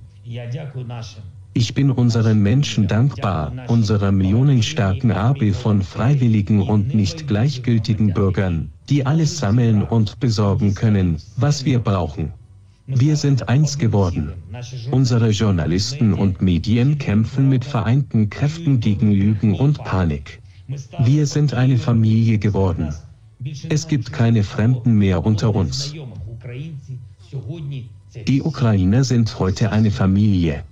Ich 1.54 1.74
bin 1.74 1.90
unseren 1.90 2.42
Menschen 2.42 2.86
dankbar, 2.86 3.52
unserer 3.68 4.12
millionenstarken 4.12 5.10
Armee 5.10 5.52
von 5.52 5.82
freiwilligen 5.82 6.62
und 6.62 6.94
nicht 6.94 7.26
gleichgültigen 7.26 8.12
Bürgern, 8.12 8.70
die 8.88 9.04
alles 9.06 9.38
sammeln 9.38 9.82
und 9.82 10.20
besorgen 10.20 10.74
können, 10.74 11.16
was 11.36 11.64
wir 11.64 11.78
brauchen. 11.80 12.32
Wir 12.86 13.16
sind 13.16 13.48
eins 13.48 13.76
geworden. 13.76 14.32
Unsere 14.90 15.30
Journalisten 15.30 16.14
und 16.14 16.40
Medien 16.40 16.96
kämpfen 16.98 17.48
mit 17.48 17.64
vereinten 17.64 18.30
Kräften 18.30 18.80
gegen 18.80 19.12
Lügen 19.12 19.54
und 19.54 19.78
Panik. 19.84 20.40
Wir 21.00 21.26
sind 21.26 21.54
eine 21.54 21.76
Familie 21.76 22.38
geworden. 22.38 22.94
Es 23.68 23.88
gibt 23.88 24.12
keine 24.12 24.42
Fremden 24.42 24.94
mehr 24.94 25.24
unter 25.24 25.54
uns. 25.54 25.94
Die 28.26 28.42
Ukrainer 28.42 29.04
sind 29.04 29.38
heute 29.38 29.70
eine 29.70 29.90
Familie. 29.90 30.64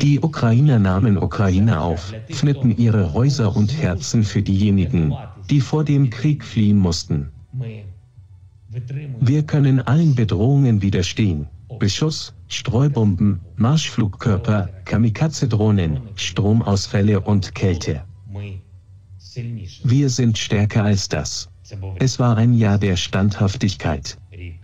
Die 0.00 0.20
Ukrainer 0.20 0.78
nahmen 0.78 1.18
Ukraine 1.18 1.80
auf, 1.80 2.12
öffneten 2.28 2.76
ihre 2.76 3.12
Häuser 3.12 3.56
und 3.56 3.76
Herzen 3.76 4.22
für 4.24 4.42
diejenigen, 4.42 5.14
die 5.48 5.60
vor 5.60 5.84
dem 5.84 6.10
Krieg 6.10 6.44
fliehen 6.44 6.78
mussten. 6.78 7.28
Wir 9.20 9.42
können 9.42 9.80
allen 9.80 10.14
Bedrohungen 10.14 10.82
widerstehen. 10.82 11.46
Beschuss, 11.78 12.32
Streubomben, 12.48 13.40
Marschflugkörper, 13.56 14.68
Kamikaze-Drohnen, 14.84 16.00
Stromausfälle 16.14 17.20
und 17.20 17.54
Kälte. 17.54 18.04
Wir 19.84 20.10
sind 20.10 20.38
stärker 20.38 20.84
als 20.84 21.08
das. 21.08 21.49
Es 21.98 22.18
war 22.18 22.36
ein 22.36 22.54
Jahr 22.54 22.78
der 22.78 22.96
Standhaftigkeit. 22.96 24.18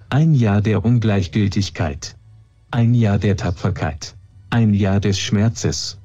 Ein 0.09 0.35
Jahr 0.35 0.61
der 0.61 0.85
Ungleichgültigkeit. 0.85 2.17
Ein 2.71 2.95
Jahr 2.95 3.19
der 3.19 3.37
Tapferkeit. 3.37 4.17
Ein 4.51 4.75
Jahr 4.75 5.01
des 5.01 5.19
Schmerzes. 5.19 5.99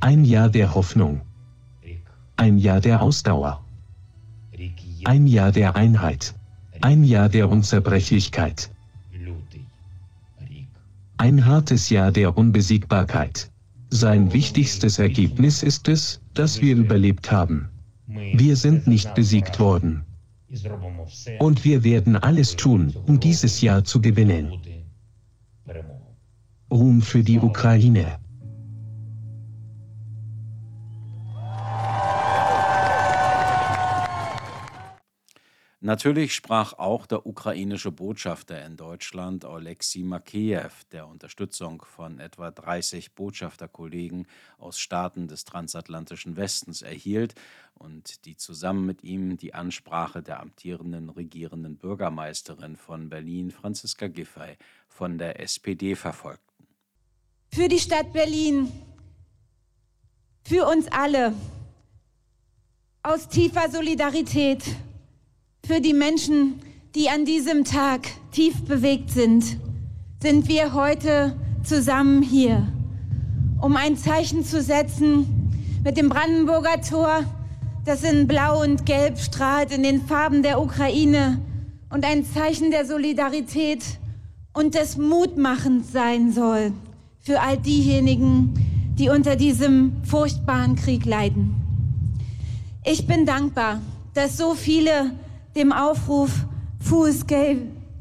Ein 0.00 0.24
Jahr 0.24 0.48
der 0.48 0.74
Hoffnung. 0.74 1.22
Ein 2.36 2.58
Jahr 2.58 2.80
der 2.80 3.02
Ausdauer. 3.02 3.64
Ein 5.04 5.26
Jahr 5.26 5.52
der 5.52 5.76
Einheit. 5.76 6.34
Ein 6.80 7.04
Jahr 7.04 7.28
der 7.28 7.48
Unzerbrechlichkeit. 7.48 8.70
Ein 11.16 11.44
hartes 11.44 11.90
Jahr 11.90 12.12
der 12.12 12.36
Unbesiegbarkeit. 12.36 13.50
Sein 13.90 14.32
wichtigstes 14.32 14.98
Ergebnis 14.98 15.62
ist 15.62 15.88
es, 15.88 16.20
dass 16.34 16.60
wir 16.60 16.76
überlebt 16.76 17.32
haben. 17.32 17.68
Wir 18.06 18.56
sind 18.56 18.86
nicht 18.86 19.14
besiegt 19.14 19.58
worden. 19.58 20.04
Und 21.38 21.64
wir 21.64 21.84
werden 21.84 22.16
alles 22.16 22.56
tun, 22.56 22.94
um 23.06 23.20
dieses 23.20 23.60
Jahr 23.60 23.84
zu 23.84 24.00
gewinnen. 24.00 24.52
Ruhm 26.70 27.02
für 27.02 27.22
die 27.22 27.38
Ukraine. 27.38 28.18
Natürlich 35.80 36.34
sprach 36.34 36.72
auch 36.72 37.06
der 37.06 37.24
ukrainische 37.24 37.92
Botschafter 37.92 38.64
in 38.66 38.76
Deutschland, 38.76 39.44
Oleksiy 39.44 40.02
Makeyev, 40.02 40.82
der 40.90 41.06
Unterstützung 41.06 41.84
von 41.86 42.18
etwa 42.18 42.50
30 42.50 43.14
Botschafterkollegen 43.14 44.26
aus 44.58 44.80
Staaten 44.80 45.28
des 45.28 45.44
transatlantischen 45.44 46.36
Westens 46.36 46.82
erhielt 46.82 47.36
und 47.74 48.24
die 48.24 48.36
zusammen 48.36 48.86
mit 48.86 49.04
ihm 49.04 49.36
die 49.36 49.54
Ansprache 49.54 50.20
der 50.20 50.40
amtierenden 50.40 51.10
regierenden 51.10 51.76
Bürgermeisterin 51.76 52.76
von 52.76 53.08
Berlin, 53.08 53.52
Franziska 53.52 54.08
Giffey, 54.08 54.56
von 54.88 55.16
der 55.16 55.38
SPD 55.38 55.94
verfolgten. 55.94 56.66
Für 57.52 57.68
die 57.68 57.78
Stadt 57.78 58.12
Berlin, 58.12 58.72
für 60.42 60.66
uns 60.66 60.88
alle, 60.88 61.34
aus 63.04 63.28
tiefer 63.28 63.70
Solidarität 63.70 64.64
für 65.66 65.80
die 65.80 65.94
Menschen, 65.94 66.60
die 66.94 67.08
an 67.08 67.24
diesem 67.24 67.64
Tag 67.64 68.08
tief 68.32 68.62
bewegt 68.64 69.10
sind, 69.10 69.58
sind 70.22 70.48
wir 70.48 70.74
heute 70.74 71.36
zusammen 71.62 72.22
hier, 72.22 72.66
um 73.60 73.76
ein 73.76 73.96
Zeichen 73.96 74.44
zu 74.44 74.62
setzen 74.62 75.26
mit 75.84 75.96
dem 75.96 76.08
Brandenburger 76.08 76.80
Tor, 76.80 77.24
das 77.84 78.02
in 78.02 78.26
Blau 78.26 78.62
und 78.62 78.86
Gelb 78.86 79.18
strahlt 79.18 79.72
in 79.72 79.82
den 79.82 80.02
Farben 80.02 80.42
der 80.42 80.60
Ukraine 80.60 81.40
und 81.90 82.04
ein 82.04 82.24
Zeichen 82.24 82.70
der 82.70 82.86
Solidarität 82.86 83.84
und 84.52 84.74
des 84.74 84.96
Mutmachens 84.96 85.92
sein 85.92 86.32
soll 86.32 86.72
für 87.20 87.40
all 87.40 87.58
diejenigen, 87.58 88.54
die 88.98 89.08
unter 89.08 89.36
diesem 89.36 89.92
furchtbaren 90.02 90.76
Krieg 90.76 91.04
leiden. 91.04 91.54
Ich 92.84 93.06
bin 93.06 93.26
dankbar, 93.26 93.80
dass 94.14 94.36
so 94.36 94.54
viele 94.54 95.12
dem 95.58 95.72
Aufruf 95.72 96.30
Fuß 96.80 97.26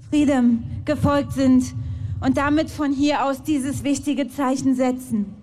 Freedom 0.10 0.64
gefolgt 0.86 1.34
sind 1.34 1.74
und 2.22 2.38
damit 2.38 2.70
von 2.70 2.94
hier 2.94 3.26
aus 3.26 3.42
dieses 3.44 3.84
wichtige 3.84 4.30
Zeichen 4.30 4.76
setzen. 4.76 5.36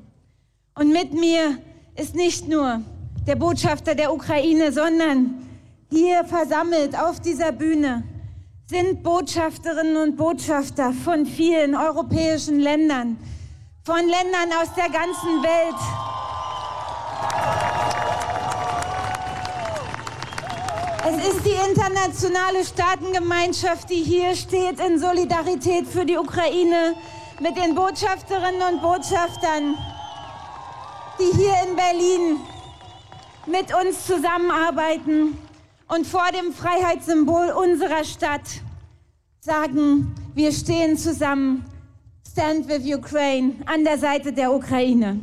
Und 0.76 0.92
mit 0.92 1.12
mir 1.12 1.58
ist 1.96 2.14
nicht 2.14 2.48
nur 2.48 2.80
der 3.26 3.36
Botschafter 3.36 3.94
der 3.94 4.12
Ukraine, 4.12 4.72
sondern 4.72 5.34
hier 5.90 6.24
versammelt 6.24 6.98
auf 6.98 7.20
dieser 7.20 7.52
Bühne 7.52 8.04
sind 8.66 9.02
Botschafterinnen 9.02 9.96
und 9.96 10.16
Botschafter 10.16 10.92
von 10.92 11.26
vielen 11.26 11.74
europäischen 11.74 12.60
Ländern, 12.60 13.18
von 13.84 13.98
Ländern 13.98 14.58
aus 14.62 14.72
der 14.74 14.88
ganzen 14.88 15.42
Welt. 15.42 16.13
Es 21.06 21.16
ist 21.16 21.44
die 21.44 21.70
internationale 21.70 22.64
Staatengemeinschaft, 22.64 23.90
die 23.90 24.02
hier 24.02 24.34
steht 24.34 24.80
in 24.80 24.98
Solidarität 24.98 25.86
für 25.86 26.06
die 26.06 26.16
Ukraine 26.16 26.94
mit 27.40 27.58
den 27.58 27.74
Botschafterinnen 27.74 28.62
und 28.72 28.80
Botschaftern, 28.80 29.76
die 31.18 31.36
hier 31.36 31.54
in 31.68 31.76
Berlin 31.76 32.40
mit 33.44 33.74
uns 33.78 34.06
zusammenarbeiten 34.06 35.36
und 35.88 36.06
vor 36.06 36.24
dem 36.32 36.54
Freiheitssymbol 36.54 37.50
unserer 37.50 38.04
Stadt 38.04 38.62
sagen, 39.40 40.14
wir 40.34 40.52
stehen 40.52 40.96
zusammen, 40.96 41.66
Stand 42.32 42.66
with 42.66 42.82
Ukraine, 42.86 43.56
an 43.66 43.84
der 43.84 43.98
Seite 43.98 44.32
der 44.32 44.50
Ukraine. 44.54 45.20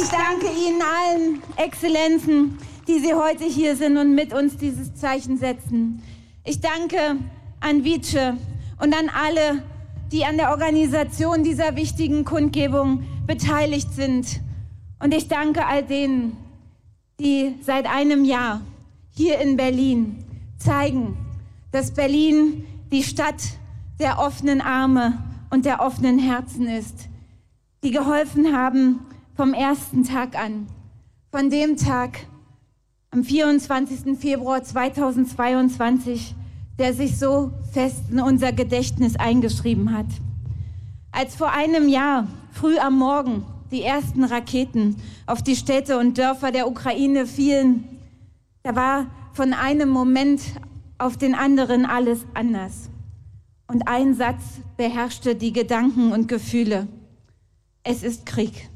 Ich 0.00 0.10
danke 0.10 0.46
Ihnen 0.46 0.80
allen 0.80 1.42
Exzellenzen, 1.56 2.56
die 2.86 3.00
Sie 3.00 3.14
heute 3.14 3.42
hier 3.42 3.74
sind 3.74 3.96
und 3.96 4.14
mit 4.14 4.32
uns 4.32 4.56
dieses 4.56 4.94
Zeichen 4.94 5.38
setzen. 5.38 6.04
Ich 6.44 6.60
danke 6.60 7.16
an 7.58 7.82
Vice 7.82 8.34
und 8.80 8.94
an 8.94 9.10
alle, 9.12 9.64
die 10.12 10.24
an 10.24 10.36
der 10.36 10.50
Organisation 10.50 11.42
dieser 11.42 11.74
wichtigen 11.74 12.24
Kundgebung 12.24 13.02
beteiligt 13.26 13.92
sind. 13.92 14.40
Und 15.00 15.12
ich 15.12 15.26
danke 15.26 15.66
all 15.66 15.82
denen, 15.82 16.36
die 17.18 17.56
seit 17.60 17.86
einem 17.86 18.24
Jahr 18.24 18.60
hier 19.10 19.40
in 19.40 19.56
Berlin 19.56 20.24
zeigen, 20.58 21.16
dass 21.72 21.92
Berlin 21.92 22.64
die 22.92 23.02
Stadt 23.02 23.42
der 23.98 24.20
offenen 24.20 24.60
Arme 24.60 25.20
und 25.50 25.64
der 25.64 25.80
offenen 25.80 26.20
Herzen 26.20 26.68
ist, 26.68 27.08
die 27.82 27.90
geholfen 27.90 28.56
haben 28.56 29.00
vom 29.38 29.54
ersten 29.54 30.02
Tag 30.02 30.36
an, 30.36 30.66
von 31.30 31.48
dem 31.48 31.76
Tag 31.76 32.26
am 33.12 33.22
24. 33.22 34.18
Februar 34.18 34.64
2022, 34.64 36.34
der 36.76 36.92
sich 36.92 37.20
so 37.20 37.52
fest 37.72 38.02
in 38.10 38.18
unser 38.18 38.50
Gedächtnis 38.52 39.14
eingeschrieben 39.14 39.96
hat. 39.96 40.08
Als 41.12 41.36
vor 41.36 41.52
einem 41.52 41.88
Jahr, 41.88 42.26
früh 42.50 42.78
am 42.78 42.98
Morgen, 42.98 43.44
die 43.70 43.82
ersten 43.82 44.24
Raketen 44.24 44.96
auf 45.26 45.40
die 45.40 45.54
Städte 45.54 45.98
und 45.98 46.18
Dörfer 46.18 46.50
der 46.50 46.66
Ukraine 46.66 47.24
fielen, 47.24 47.84
da 48.64 48.74
war 48.74 49.06
von 49.34 49.52
einem 49.52 49.88
Moment 49.88 50.40
auf 50.98 51.16
den 51.16 51.36
anderen 51.36 51.86
alles 51.86 52.26
anders. 52.34 52.90
Und 53.68 53.86
ein 53.86 54.16
Satz 54.16 54.42
beherrschte 54.76 55.36
die 55.36 55.52
Gedanken 55.52 56.10
und 56.10 56.26
Gefühle. 56.26 56.88
Es 57.84 58.02
ist 58.02 58.26
Krieg. 58.26 58.68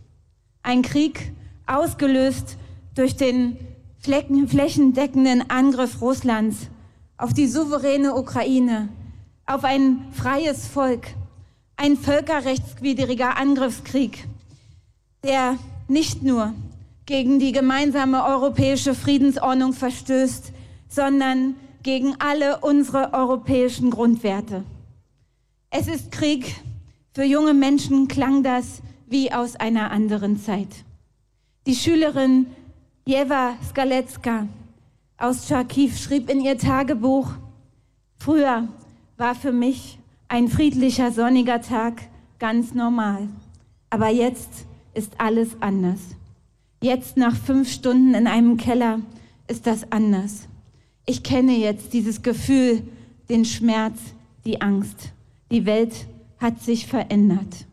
Ein 0.62 0.83
Krieg 0.83 1.33
ausgelöst 1.66 2.57
durch 2.95 3.16
den 3.16 3.57
flächendeckenden 4.00 5.50
Angriff 5.50 6.00
Russlands 6.00 6.69
auf 7.16 7.33
die 7.33 7.47
souveräne 7.47 8.14
Ukraine, 8.14 8.88
auf 9.47 9.64
ein 9.64 10.07
freies 10.12 10.66
Volk, 10.66 11.07
ein 11.77 11.96
völkerrechtswidriger 11.96 13.37
Angriffskrieg, 13.37 14.27
der 15.25 15.57
nicht 15.88 16.22
nur 16.22 16.53
gegen 17.07 17.38
die 17.38 17.53
gemeinsame 17.53 18.25
europäische 18.25 18.94
Friedensordnung 18.94 19.72
verstößt, 19.72 20.53
sondern 20.88 21.57
gegen 21.83 22.14
alle 22.20 22.59
unsere 22.59 23.12
europäischen 23.12 23.90
Grundwerte. 23.90 24.64
Es 25.70 25.88
ist 25.88 26.12
Krieg. 26.12 26.57
Für 27.14 27.25
junge 27.25 27.55
Menschen 27.55 28.09
klang 28.09 28.42
das 28.42 28.81
wie 29.12 29.31
aus 29.31 29.57
einer 29.57 29.90
anderen 29.90 30.40
Zeit. 30.40 30.85
Die 31.66 31.75
Schülerin 31.75 32.46
Jeva 33.05 33.55
Skalecka 33.68 34.48
aus 35.18 35.46
Charkiw 35.46 35.92
schrieb 35.92 36.31
in 36.31 36.40
ihr 36.40 36.57
Tagebuch, 36.57 37.31
früher 38.18 38.66
war 39.18 39.35
für 39.35 39.53
mich 39.53 39.98
ein 40.29 40.48
friedlicher 40.48 41.12
sonniger 41.12 41.61
Tag 41.61 42.03
ganz 42.38 42.75
normal, 42.75 43.29
aber 43.90 44.09
jetzt 44.09 44.66
ist 44.94 45.20
alles 45.20 45.51
anders. 45.61 46.01
Jetzt 46.81 47.16
nach 47.16 47.37
fünf 47.37 47.70
Stunden 47.70 48.14
in 48.14 48.27
einem 48.27 48.57
Keller 48.57 49.01
ist 49.46 49.66
das 49.66 49.92
anders. 49.92 50.48
Ich 51.05 51.22
kenne 51.22 51.53
jetzt 51.57 51.92
dieses 51.92 52.22
Gefühl, 52.22 52.83
den 53.29 53.44
Schmerz, 53.44 53.98
die 54.44 54.61
Angst. 54.61 55.12
Die 55.51 55.66
Welt 55.66 56.07
hat 56.38 56.61
sich 56.62 56.87
verändert. 56.87 57.66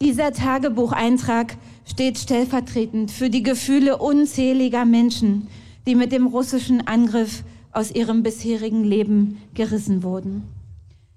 Dieser 0.00 0.32
Tagebucheintrag 0.32 1.56
steht 1.84 2.18
stellvertretend 2.18 3.10
für 3.10 3.30
die 3.30 3.42
Gefühle 3.42 3.98
unzähliger 3.98 4.84
Menschen, 4.84 5.48
die 5.86 5.96
mit 5.96 6.12
dem 6.12 6.28
russischen 6.28 6.86
Angriff 6.86 7.42
aus 7.72 7.90
ihrem 7.90 8.22
bisherigen 8.22 8.84
Leben 8.84 9.38
gerissen 9.54 10.04
wurden. 10.04 10.44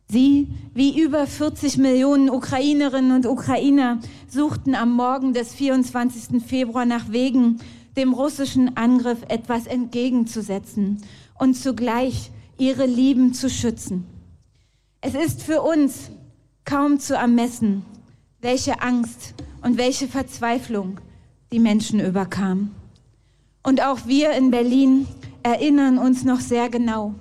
Sie, 0.08 0.48
wie 0.74 1.00
über 1.00 1.28
40 1.28 1.78
Millionen 1.78 2.30
Ukrainerinnen 2.30 3.12
und 3.12 3.28
Ukrainer, 3.28 4.00
suchten 4.28 4.74
am 4.74 4.94
Morgen 4.94 5.34
des 5.34 5.54
24. 5.54 6.44
Februar 6.44 6.86
nach 6.86 7.12
Wegen, 7.12 7.60
dem 7.96 8.14
russischen 8.14 8.76
Angriff 8.78 9.20
etwas 9.28 9.68
entgegenzusetzen 9.68 11.02
und 11.38 11.54
zugleich 11.54 12.32
ihre 12.58 12.88
Lieben 12.88 13.34
zu 13.34 13.50
schützen. 13.50 14.06
Es 15.02 15.14
ist 15.14 15.44
für 15.44 15.62
uns 15.62 16.10
kaum 16.66 17.00
zu 17.00 17.16
ermessen, 17.16 17.86
welche 18.42 18.82
Angst 18.82 19.36
und 19.62 19.78
welche 19.78 20.08
Verzweiflung 20.08 21.00
die 21.52 21.60
Menschen 21.60 22.00
überkam. 22.00 22.72
Und 23.64 23.82
auch 23.82 24.08
wir 24.08 24.32
in 24.32 24.52
Berlin 24.52 25.08
erinnern 25.44 25.98
uns 25.98 26.24
noch 26.24 26.40
sehr 26.40 26.70
genau, 26.70 27.14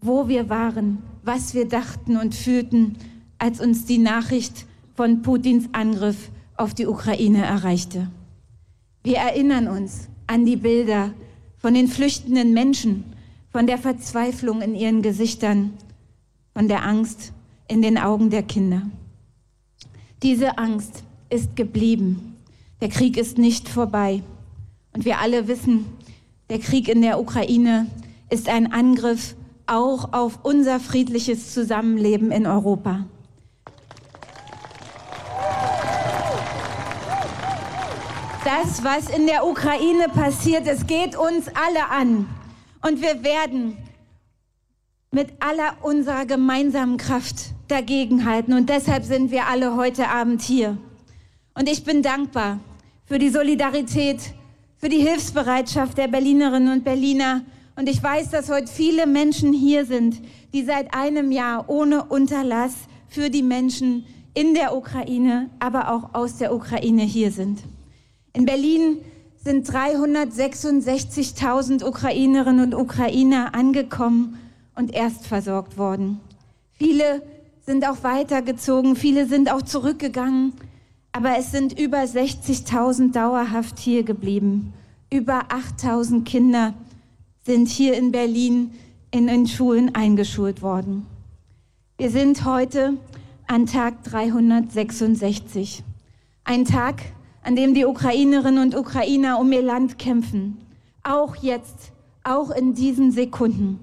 wo 0.00 0.28
wir 0.28 0.48
waren 0.48 1.02
was 1.28 1.52
wir 1.52 1.68
dachten 1.68 2.16
und 2.16 2.34
fühlten, 2.34 2.96
als 3.38 3.60
uns 3.60 3.84
die 3.84 3.98
Nachricht 3.98 4.66
von 4.94 5.20
Putins 5.20 5.68
Angriff 5.72 6.30
auf 6.56 6.72
die 6.72 6.86
Ukraine 6.86 7.44
erreichte. 7.44 8.10
Wir 9.04 9.18
erinnern 9.18 9.68
uns 9.68 10.08
an 10.26 10.46
die 10.46 10.56
Bilder 10.56 11.12
von 11.58 11.74
den 11.74 11.86
flüchtenden 11.86 12.54
Menschen, 12.54 13.04
von 13.50 13.66
der 13.66 13.76
Verzweiflung 13.76 14.62
in 14.62 14.74
ihren 14.74 15.02
Gesichtern, 15.02 15.74
von 16.54 16.66
der 16.66 16.84
Angst 16.84 17.32
in 17.68 17.82
den 17.82 17.98
Augen 17.98 18.30
der 18.30 18.42
Kinder. 18.42 18.82
Diese 20.22 20.58
Angst 20.58 21.04
ist 21.30 21.54
geblieben. 21.54 22.36
Der 22.80 22.88
Krieg 22.88 23.16
ist 23.16 23.38
nicht 23.38 23.68
vorbei. 23.68 24.22
Und 24.92 25.04
wir 25.04 25.20
alle 25.20 25.46
wissen, 25.46 25.86
der 26.50 26.58
Krieg 26.58 26.88
in 26.88 27.02
der 27.02 27.20
Ukraine 27.20 27.86
ist 28.30 28.48
ein 28.48 28.72
Angriff 28.72 29.36
auch 29.66 30.12
auf 30.12 30.40
unser 30.42 30.80
friedliches 30.80 31.52
Zusammenleben 31.52 32.32
in 32.32 32.46
Europa. 32.46 33.04
Das, 38.44 38.82
was 38.82 39.10
in 39.10 39.26
der 39.26 39.46
Ukraine 39.46 40.08
passiert, 40.08 40.66
es 40.66 40.86
geht 40.86 41.16
uns 41.16 41.48
alle 41.48 41.90
an. 41.90 42.26
Und 42.82 43.02
wir 43.02 43.22
werden 43.22 43.76
mit 45.10 45.28
aller 45.40 45.74
unserer 45.82 46.24
gemeinsamen 46.24 46.96
Kraft 46.96 47.52
dagegenhalten. 47.68 48.54
Und 48.54 48.68
deshalb 48.68 49.04
sind 49.04 49.30
wir 49.30 49.46
alle 49.46 49.76
heute 49.76 50.08
Abend 50.08 50.42
hier. 50.42 50.76
Und 51.54 51.68
ich 51.68 51.84
bin 51.84 52.02
dankbar 52.02 52.60
für 53.06 53.18
die 53.18 53.30
Solidarität, 53.30 54.18
für 54.76 54.88
die 54.88 55.00
Hilfsbereitschaft 55.00 55.98
der 55.98 56.08
Berlinerinnen 56.08 56.72
und 56.72 56.84
Berliner 56.84 57.42
und 57.78 57.88
ich 57.88 58.02
weiß, 58.02 58.30
dass 58.30 58.50
heute 58.50 58.66
viele 58.66 59.06
Menschen 59.06 59.52
hier 59.52 59.86
sind, 59.86 60.20
die 60.52 60.64
seit 60.64 60.92
einem 60.94 61.30
Jahr 61.30 61.70
ohne 61.70 62.06
Unterlass 62.06 62.74
für 63.06 63.30
die 63.30 63.44
Menschen 63.44 64.04
in 64.34 64.54
der 64.54 64.76
Ukraine, 64.76 65.48
aber 65.60 65.92
auch 65.92 66.12
aus 66.12 66.38
der 66.38 66.52
Ukraine 66.52 67.04
hier 67.04 67.30
sind. 67.30 67.60
In 68.32 68.46
Berlin 68.46 68.98
sind 69.36 69.70
366.000 69.70 71.84
Ukrainerinnen 71.84 72.64
und 72.64 72.74
Ukrainer 72.74 73.54
angekommen 73.54 74.40
und 74.74 74.92
erst 74.92 75.28
versorgt 75.28 75.78
worden. 75.78 76.18
Viele 76.72 77.22
sind 77.68 77.86
auch 77.86 78.02
weitergezogen, 78.02 78.96
viele 78.96 79.26
sind 79.26 79.52
auch 79.52 79.60
zurückgegangen, 79.60 80.54
aber 81.12 81.36
es 81.36 81.50
sind 81.50 81.78
über 81.78 81.98
60.000 81.98 83.12
dauerhaft 83.12 83.78
hier 83.78 84.04
geblieben, 84.04 84.72
über 85.12 85.48
8.000 85.50 86.24
Kinder 86.24 86.72
sind 87.44 87.68
hier 87.68 87.94
in 87.94 88.10
Berlin 88.10 88.70
in 89.10 89.26
den 89.26 89.46
Schulen 89.46 89.94
eingeschult 89.94 90.62
worden. 90.62 91.04
Wir 91.98 92.08
sind 92.08 92.46
heute 92.46 92.94
an 93.46 93.66
Tag 93.66 94.02
366. 94.04 95.82
Ein 96.44 96.64
Tag, 96.64 97.02
an 97.42 97.54
dem 97.54 97.74
die 97.74 97.84
Ukrainerinnen 97.84 98.62
und 98.62 98.76
Ukrainer 98.76 99.38
um 99.38 99.52
ihr 99.52 99.60
Land 99.60 99.98
kämpfen. 99.98 100.56
Auch 101.02 101.36
jetzt, 101.36 101.92
auch 102.24 102.50
in 102.50 102.72
diesen 102.72 103.12
Sekunden. 103.12 103.78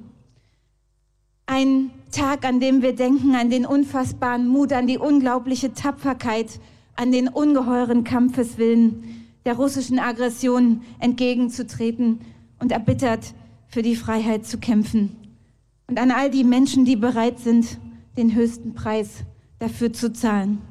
Ein 1.45 1.91
Tag, 2.15 2.45
an 2.45 2.61
dem 2.61 2.81
wir 2.81 2.95
denken 2.95 3.35
an 3.35 3.49
den 3.49 3.65
unfassbaren 3.65 4.47
Mut, 4.47 4.71
an 4.71 4.87
die 4.87 4.97
unglaubliche 4.97 5.73
Tapferkeit, 5.73 6.61
an 6.95 7.11
den 7.11 7.27
ungeheuren 7.27 8.05
Kampfeswillen 8.05 9.03
der 9.43 9.57
russischen 9.57 9.99
Aggression 9.99 10.81
entgegenzutreten 10.99 12.21
und 12.59 12.71
erbittert 12.71 13.33
für 13.67 13.81
die 13.81 13.97
Freiheit 13.97 14.45
zu 14.45 14.59
kämpfen. 14.59 15.17
Und 15.87 15.99
an 15.99 16.09
all 16.09 16.29
die 16.29 16.45
Menschen, 16.45 16.85
die 16.85 16.95
bereit 16.95 17.39
sind, 17.39 17.79
den 18.17 18.33
höchsten 18.33 18.73
Preis 18.73 19.25
dafür 19.59 19.91
zu 19.91 20.13
zahlen. 20.13 20.61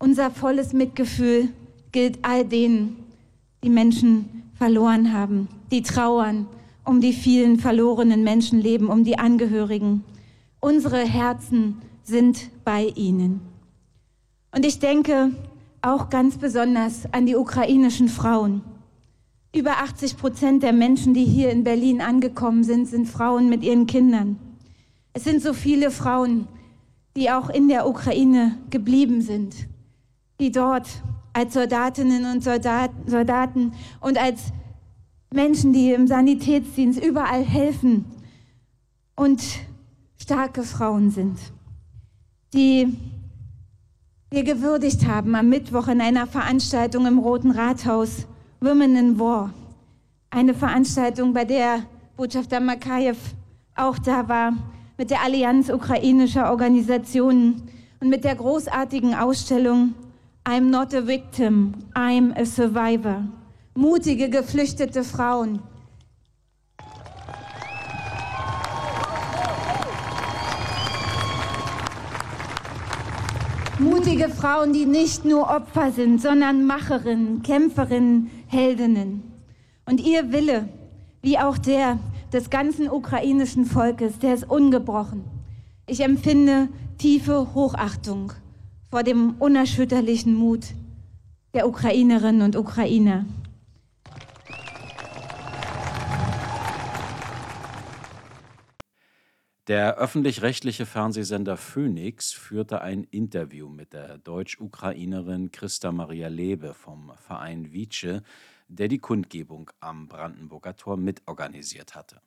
Unser 0.00 0.32
volles 0.32 0.72
Mitgefühl 0.72 1.50
gilt 1.92 2.18
all 2.22 2.44
denen, 2.44 2.96
die 3.62 3.70
Menschen 3.70 4.50
verloren 4.54 5.12
haben, 5.12 5.46
die 5.70 5.82
trauern 5.82 6.48
um 6.84 7.00
die 7.00 7.12
vielen 7.12 7.60
verlorenen 7.60 8.24
Menschenleben, 8.24 8.88
um 8.88 9.04
die 9.04 9.16
Angehörigen. 9.16 10.02
Unsere 10.60 10.98
Herzen 10.98 11.80
sind 12.02 12.50
bei 12.64 12.92
ihnen. 12.94 13.40
Und 14.54 14.66
ich 14.66 14.78
denke 14.78 15.30
auch 15.80 16.10
ganz 16.10 16.36
besonders 16.36 17.10
an 17.12 17.24
die 17.24 17.36
ukrainischen 17.36 18.08
Frauen. 18.08 18.60
Über 19.54 19.78
80 19.78 20.18
Prozent 20.18 20.62
der 20.62 20.72
Menschen, 20.72 21.14
die 21.14 21.24
hier 21.24 21.50
in 21.50 21.64
Berlin 21.64 22.02
angekommen 22.02 22.62
sind, 22.62 22.86
sind 22.86 23.06
Frauen 23.06 23.48
mit 23.48 23.62
ihren 23.62 23.86
Kindern. 23.86 24.38
Es 25.14 25.24
sind 25.24 25.42
so 25.42 25.54
viele 25.54 25.90
Frauen, 25.90 26.46
die 27.16 27.30
auch 27.30 27.48
in 27.48 27.68
der 27.68 27.88
Ukraine 27.88 28.58
geblieben 28.68 29.22
sind, 29.22 29.54
die 30.40 30.52
dort 30.52 30.88
als 31.32 31.54
Soldatinnen 31.54 32.26
und 32.26 32.44
Soldaten 32.44 33.72
und 34.00 34.18
als 34.18 34.52
Menschen, 35.32 35.72
die 35.72 35.92
im 35.92 36.06
Sanitätsdienst 36.06 37.02
überall 37.02 37.42
helfen 37.42 38.04
und 39.16 39.42
starke 40.20 40.62
Frauen 40.62 41.10
sind, 41.10 41.38
die 42.52 42.96
wir 44.30 44.44
gewürdigt 44.44 45.06
haben 45.06 45.34
am 45.34 45.48
Mittwoch 45.48 45.88
in 45.88 46.00
einer 46.00 46.26
Veranstaltung 46.26 47.06
im 47.06 47.18
Roten 47.18 47.50
Rathaus 47.50 48.26
Women 48.60 48.96
in 48.96 49.18
War. 49.18 49.52
Eine 50.30 50.54
Veranstaltung, 50.54 51.32
bei 51.32 51.44
der 51.44 51.84
Botschafter 52.16 52.60
Makayev 52.60 53.18
auch 53.74 53.98
da 53.98 54.28
war, 54.28 54.52
mit 54.98 55.10
der 55.10 55.22
Allianz 55.24 55.70
ukrainischer 55.70 56.50
Organisationen 56.50 57.62
und 58.00 58.08
mit 58.08 58.22
der 58.22 58.36
großartigen 58.36 59.14
Ausstellung 59.14 59.94
I'm 60.44 60.70
not 60.70 60.94
a 60.94 61.06
victim, 61.06 61.74
I'm 61.94 62.38
a 62.38 62.44
survivor. 62.44 63.24
Mutige 63.74 64.28
geflüchtete 64.28 65.02
Frauen. 65.02 65.60
Mutige 73.80 74.28
Frauen, 74.28 74.74
die 74.74 74.84
nicht 74.84 75.24
nur 75.24 75.48
Opfer 75.48 75.90
sind, 75.90 76.20
sondern 76.20 76.66
Macherinnen, 76.66 77.42
Kämpferinnen, 77.42 78.30
Heldinnen. 78.46 79.22
Und 79.86 80.00
ihr 80.02 80.32
Wille, 80.32 80.68
wie 81.22 81.38
auch 81.38 81.56
der 81.56 81.98
des 82.30 82.50
ganzen 82.50 82.90
ukrainischen 82.90 83.64
Volkes, 83.64 84.18
der 84.18 84.34
ist 84.34 84.48
ungebrochen. 84.48 85.24
Ich 85.86 86.00
empfinde 86.00 86.68
tiefe 86.98 87.54
Hochachtung 87.54 88.34
vor 88.90 89.02
dem 89.02 89.36
unerschütterlichen 89.38 90.34
Mut 90.34 90.66
der 91.54 91.66
Ukrainerinnen 91.66 92.42
und 92.42 92.56
Ukrainer. 92.56 93.24
Der 99.70 99.98
öffentlich-rechtliche 99.98 100.84
Fernsehsender 100.84 101.56
Phoenix 101.56 102.32
führte 102.32 102.80
ein 102.80 103.04
Interview 103.04 103.68
mit 103.68 103.92
der 103.92 104.18
Deutsch-Ukrainerin 104.18 105.52
Christa 105.52 105.92
Maria 105.92 106.26
Lebe 106.26 106.74
vom 106.74 107.12
Verein 107.18 107.72
Vice, 107.72 108.22
der 108.66 108.88
die 108.88 108.98
Kundgebung 108.98 109.70
am 109.78 110.08
Brandenburger 110.08 110.74
Tor 110.74 110.96
mitorganisiert 110.96 111.94
hatte. 111.94 112.20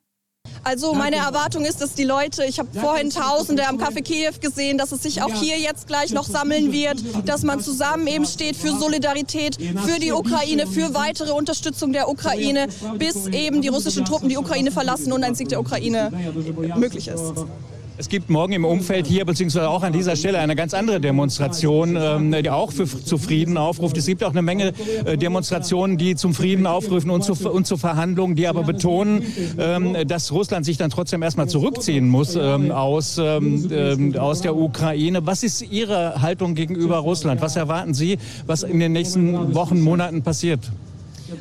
Also 0.64 0.94
meine 0.94 1.16
Erwartung 1.16 1.66
ist, 1.66 1.82
dass 1.82 1.92
die 1.92 2.04
Leute, 2.04 2.44
ich 2.44 2.58
habe 2.58 2.68
vorhin 2.72 3.10
Tausende 3.10 3.68
am 3.68 3.78
Café 3.78 4.02
Kiew 4.02 4.32
gesehen, 4.40 4.78
dass 4.78 4.92
es 4.92 5.02
sich 5.02 5.22
auch 5.22 5.32
hier 5.34 5.58
jetzt 5.58 5.86
gleich 5.86 6.10
noch 6.12 6.24
sammeln 6.24 6.72
wird, 6.72 7.04
dass 7.28 7.42
man 7.42 7.60
zusammen 7.60 8.06
eben 8.06 8.24
steht 8.24 8.56
für 8.56 8.70
Solidarität, 8.70 9.56
für 9.56 10.00
die 10.00 10.12
Ukraine, 10.12 10.66
für 10.66 10.94
weitere 10.94 11.32
Unterstützung 11.32 11.92
der 11.92 12.08
Ukraine, 12.08 12.68
bis 12.98 13.26
eben 13.26 13.60
die 13.60 13.68
russischen 13.68 14.06
Truppen 14.06 14.30
die 14.30 14.38
Ukraine 14.38 14.72
verlassen 14.72 15.12
und 15.12 15.22
ein 15.22 15.34
Sieg 15.34 15.50
der 15.50 15.60
Ukraine 15.60 16.10
möglich 16.76 17.08
ist. 17.08 17.34
Es 17.96 18.08
gibt 18.08 18.28
morgen 18.28 18.52
im 18.54 18.64
Umfeld 18.64 19.06
hier, 19.06 19.24
beziehungsweise 19.24 19.68
auch 19.68 19.84
an 19.84 19.92
dieser 19.92 20.16
Stelle, 20.16 20.40
eine 20.40 20.56
ganz 20.56 20.74
andere 20.74 21.00
Demonstration, 21.00 21.96
ähm, 21.96 22.32
die 22.42 22.50
auch 22.50 22.72
für, 22.72 22.86
zu 22.86 23.18
Frieden 23.18 23.56
aufruft. 23.56 23.96
Es 23.96 24.06
gibt 24.06 24.24
auch 24.24 24.32
eine 24.32 24.42
Menge 24.42 24.72
äh, 25.04 25.16
Demonstrationen, 25.16 25.96
die 25.96 26.16
zum 26.16 26.34
Frieden 26.34 26.66
aufrufen 26.66 27.10
und 27.10 27.22
zu, 27.22 27.34
und 27.48 27.68
zu 27.68 27.76
Verhandlungen, 27.76 28.34
die 28.34 28.48
aber 28.48 28.64
betonen, 28.64 29.22
ähm, 29.58 29.96
dass 30.08 30.32
Russland 30.32 30.66
sich 30.66 30.76
dann 30.76 30.90
trotzdem 30.90 31.22
erstmal 31.22 31.48
zurückziehen 31.48 32.08
muss 32.08 32.34
ähm, 32.34 32.72
aus, 32.72 33.18
aus 33.18 34.40
der 34.40 34.56
Ukraine. 34.56 35.24
Was 35.24 35.44
ist 35.44 35.62
Ihre 35.62 36.20
Haltung 36.20 36.56
gegenüber 36.56 36.98
Russland? 36.98 37.40
Was 37.40 37.54
erwarten 37.54 37.94
Sie, 37.94 38.18
was 38.46 38.64
in 38.64 38.80
den 38.80 38.92
nächsten 38.92 39.54
Wochen, 39.54 39.80
Monaten 39.80 40.22
passiert? 40.22 40.60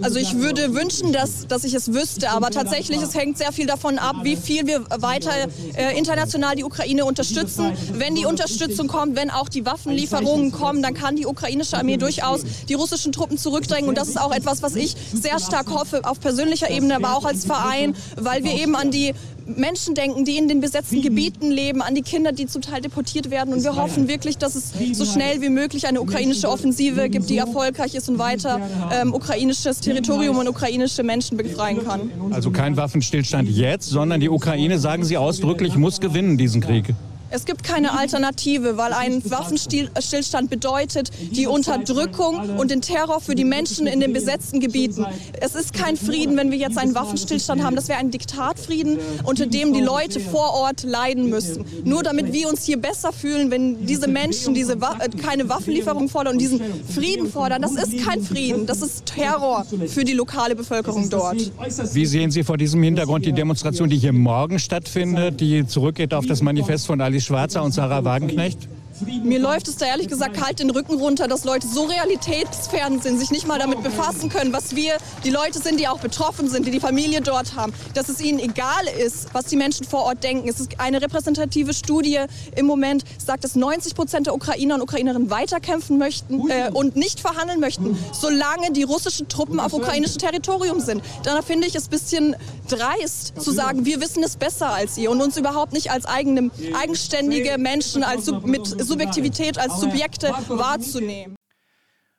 Also 0.01 0.19
ich 0.19 0.37
würde 0.37 0.73
wünschen, 0.73 1.13
dass, 1.13 1.47
dass 1.47 1.63
ich 1.63 1.73
es 1.73 1.93
wüsste, 1.93 2.29
aber 2.29 2.49
tatsächlich, 2.49 3.01
es 3.01 3.15
hängt 3.15 3.37
sehr 3.37 3.51
viel 3.51 3.65
davon 3.65 3.97
ab, 3.99 4.17
wie 4.23 4.35
viel 4.35 4.65
wir 4.67 4.83
weiter 4.99 5.31
äh, 5.75 5.97
international 5.97 6.55
die 6.55 6.63
Ukraine 6.63 7.05
unterstützen. 7.05 7.71
Wenn 7.93 8.15
die 8.15 8.25
Unterstützung 8.25 8.87
kommt, 8.87 9.15
wenn 9.15 9.29
auch 9.29 9.49
die 9.49 9.65
Waffenlieferungen 9.65 10.51
kommen, 10.51 10.81
dann 10.81 10.93
kann 10.93 11.15
die 11.15 11.25
ukrainische 11.25 11.77
Armee 11.77 11.97
durchaus 11.97 12.41
die 12.67 12.73
russischen 12.73 13.11
Truppen 13.11 13.37
zurückdrängen. 13.37 13.89
Und 13.89 13.97
das 13.97 14.09
ist 14.09 14.19
auch 14.19 14.33
etwas, 14.33 14.61
was 14.61 14.75
ich 14.75 14.95
sehr 15.13 15.39
stark 15.39 15.69
hoffe, 15.69 16.01
auf 16.03 16.19
persönlicher 16.19 16.69
Ebene, 16.69 16.95
aber 16.95 17.15
auch 17.15 17.25
als 17.25 17.45
Verein, 17.45 17.95
weil 18.15 18.43
wir 18.43 18.53
eben 18.53 18.75
an 18.75 18.91
die 18.91 19.13
Menschen 19.45 19.95
denken, 19.95 20.25
die 20.25 20.37
in 20.37 20.47
den 20.47 20.61
besetzten 20.61 21.01
Gebieten 21.01 21.51
leben, 21.51 21.81
an 21.81 21.95
die 21.95 22.01
Kinder, 22.01 22.31
die 22.31 22.45
zum 22.45 22.61
Teil 22.61 22.81
deportiert 22.81 23.29
werden. 23.29 23.53
Und 23.53 23.63
wir 23.63 23.75
hoffen 23.75 24.07
wirklich, 24.07 24.37
dass 24.37 24.55
es 24.55 24.73
so 24.93 25.05
schnell 25.05 25.41
wie 25.41 25.49
möglich 25.49 25.87
eine 25.87 26.01
ukrainische 26.01 26.49
Offensive 26.49 27.09
gibt, 27.09 27.29
die 27.29 27.37
erfolgreich 27.37 27.95
ist 27.95 28.09
und 28.09 28.19
weiter 28.19 28.59
ähm, 28.91 29.13
ukrainisches 29.13 29.79
Territorium 29.79 30.37
und 30.37 30.47
ukrainische 30.47 31.03
Menschen 31.03 31.37
befreien 31.37 31.83
kann. 31.85 32.11
Also 32.31 32.51
kein 32.51 32.77
Waffenstillstand 32.77 33.49
jetzt, 33.49 33.89
sondern 33.89 34.19
die 34.19 34.29
Ukraine, 34.29 34.79
sagen 34.79 35.03
Sie 35.03 35.17
ausdrücklich, 35.17 35.75
muss 35.75 35.99
gewinnen 35.99 36.37
diesen 36.37 36.61
Krieg. 36.61 36.93
Es 37.35 37.45
gibt 37.45 37.63
keine 37.63 37.97
Alternative, 37.97 38.77
weil 38.77 38.93
ein 38.93 39.23
Waffenstillstand 39.25 40.51
bedeutet 40.51 41.09
die 41.31 41.47
Unterdrückung 41.47 42.57
und 42.59 42.69
den 42.69 42.81
Terror 42.81 43.21
für 43.21 43.33
die 43.33 43.43
Menschen 43.43 43.87
in 43.87 43.99
den 43.99 44.13
besetzten 44.13 44.59
Gebieten. 44.59 45.03
Es 45.41 45.55
ist 45.55 45.73
kein 45.73 45.97
Frieden, 45.97 46.37
wenn 46.37 46.51
wir 46.51 46.59
jetzt 46.59 46.77
einen 46.77 46.93
Waffenstillstand 46.93 47.63
haben. 47.63 47.75
Das 47.75 47.87
wäre 47.87 47.97
ein 47.97 48.11
Diktatfrieden, 48.11 48.99
unter 49.23 49.47
dem 49.47 49.73
die 49.73 49.81
Leute 49.81 50.19
vor 50.19 50.53
Ort 50.53 50.83
leiden 50.83 51.31
müssen. 51.31 51.65
Nur 51.83 52.03
damit 52.03 52.31
wir 52.33 52.49
uns 52.49 52.65
hier 52.65 52.77
besser 52.77 53.11
fühlen, 53.11 53.49
wenn 53.49 53.83
diese 53.87 54.07
Menschen 54.07 54.53
diese 54.53 54.79
Wa 54.79 54.99
äh, 54.99 55.09
keine 55.09 55.49
Waffenlieferung 55.49 56.09
fordern 56.09 56.33
und 56.33 56.39
diesen 56.39 56.61
Frieden 56.93 57.31
fordern. 57.31 57.63
Das 57.63 57.71
ist 57.71 57.97
kein 58.05 58.21
Frieden, 58.21 58.67
das 58.67 58.83
ist 58.83 59.07
Terror 59.07 59.65
für 59.87 60.03
die 60.03 60.13
lokale 60.13 60.55
Bevölkerung 60.55 61.09
dort. 61.09 61.51
Wie 61.93 62.05
sehen 62.05 62.29
Sie 62.29 62.43
vor 62.43 62.57
diesem 62.57 62.83
Hintergrund 62.83 63.25
die 63.25 63.33
Demonstration, 63.33 63.89
die 63.89 63.97
hier 63.97 64.13
morgen 64.13 64.59
stattfindet, 64.59 65.41
die 65.41 65.65
zurückgeht 65.65 66.13
auf 66.13 66.27
das 66.27 66.43
Manifest 66.43 66.85
von 66.85 67.01
Alice 67.01 67.22
Schwarzer 67.23 67.63
und 67.63 67.71
Sarah 67.71 68.03
Wagenknecht? 68.03 68.67
Mir 69.05 69.39
läuft 69.39 69.67
es 69.67 69.77
da 69.77 69.85
ehrlich 69.85 70.07
gesagt 70.07 70.35
kalt 70.35 70.59
den 70.59 70.69
Rücken 70.69 70.95
runter, 70.95 71.27
dass 71.27 71.43
Leute 71.43 71.67
so 71.67 71.83
realitätsfern 71.85 73.01
sind, 73.01 73.19
sich 73.19 73.31
nicht 73.31 73.47
mal 73.47 73.59
damit 73.59 73.83
befassen 73.83 74.29
können, 74.29 74.53
was 74.53 74.75
wir, 74.75 74.97
die 75.23 75.29
Leute 75.29 75.59
sind, 75.59 75.79
die 75.79 75.87
auch 75.87 75.99
betroffen 75.99 76.49
sind, 76.49 76.65
die 76.65 76.71
die 76.71 76.79
Familie 76.79 77.21
dort 77.21 77.55
haben, 77.55 77.73
dass 77.93 78.09
es 78.09 78.21
ihnen 78.21 78.39
egal 78.39 78.87
ist, 78.99 79.27
was 79.33 79.45
die 79.45 79.55
Menschen 79.55 79.85
vor 79.85 80.03
Ort 80.03 80.23
denken. 80.23 80.47
Es 80.47 80.59
ist 80.59 80.79
eine 80.79 81.01
repräsentative 81.01 81.73
Studie. 81.73 82.19
Im 82.55 82.65
Moment, 82.65 83.03
sagt, 83.17 83.43
dass 83.43 83.55
90 83.55 83.95
Prozent 83.95 84.27
der 84.27 84.35
Ukrainer 84.35 84.75
und 84.75 84.81
Ukrainerinnen 84.81 85.29
weiterkämpfen 85.29 85.97
möchten 85.97 86.49
äh, 86.49 86.69
und 86.73 86.95
nicht 86.95 87.19
verhandeln 87.19 87.59
möchten, 87.59 87.97
solange 88.11 88.71
die 88.71 88.83
russischen 88.83 89.27
Truppen 89.27 89.59
auf 89.59 89.73
ukrainischem 89.73 90.19
Territorium 90.19 90.79
sind. 90.79 91.01
Da 91.23 91.41
finde 91.41 91.67
ich 91.67 91.75
es 91.75 91.85
ein 91.85 91.89
bisschen 91.89 92.35
dreist 92.69 93.39
zu 93.39 93.51
sagen, 93.51 93.85
wir 93.85 94.01
wissen 94.01 94.23
es 94.23 94.35
besser 94.35 94.69
als 94.69 94.97
ihr 94.97 95.11
und 95.11 95.21
uns 95.21 95.37
überhaupt 95.37 95.73
nicht 95.73 95.91
als 95.91 96.05
eigene, 96.05 96.49
eigenständige 96.79 97.57
Menschen, 97.57 98.03
als 98.03 98.31
mit 98.43 98.61
Subjektivität 98.93 99.57
als 99.57 99.79
Subjekte 99.79 100.29
wahrzunehmen. 100.49 101.35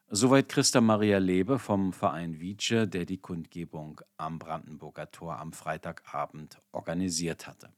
Soweit 0.08 0.48
Christa 0.48 0.80
Maria 0.80 1.18
Lebe 1.18 1.60
vom 1.60 1.92
Verein 1.92 2.40
Vice, 2.40 2.88
der 2.88 3.04
die 3.04 3.18
Kundgebung 3.18 4.00
am 4.16 4.40
Brandenburger 4.40 5.08
Tor 5.12 5.38
am 5.38 5.52
Freitagabend 5.52 6.60
organisiert 6.72 7.46
hatte. 7.46 7.68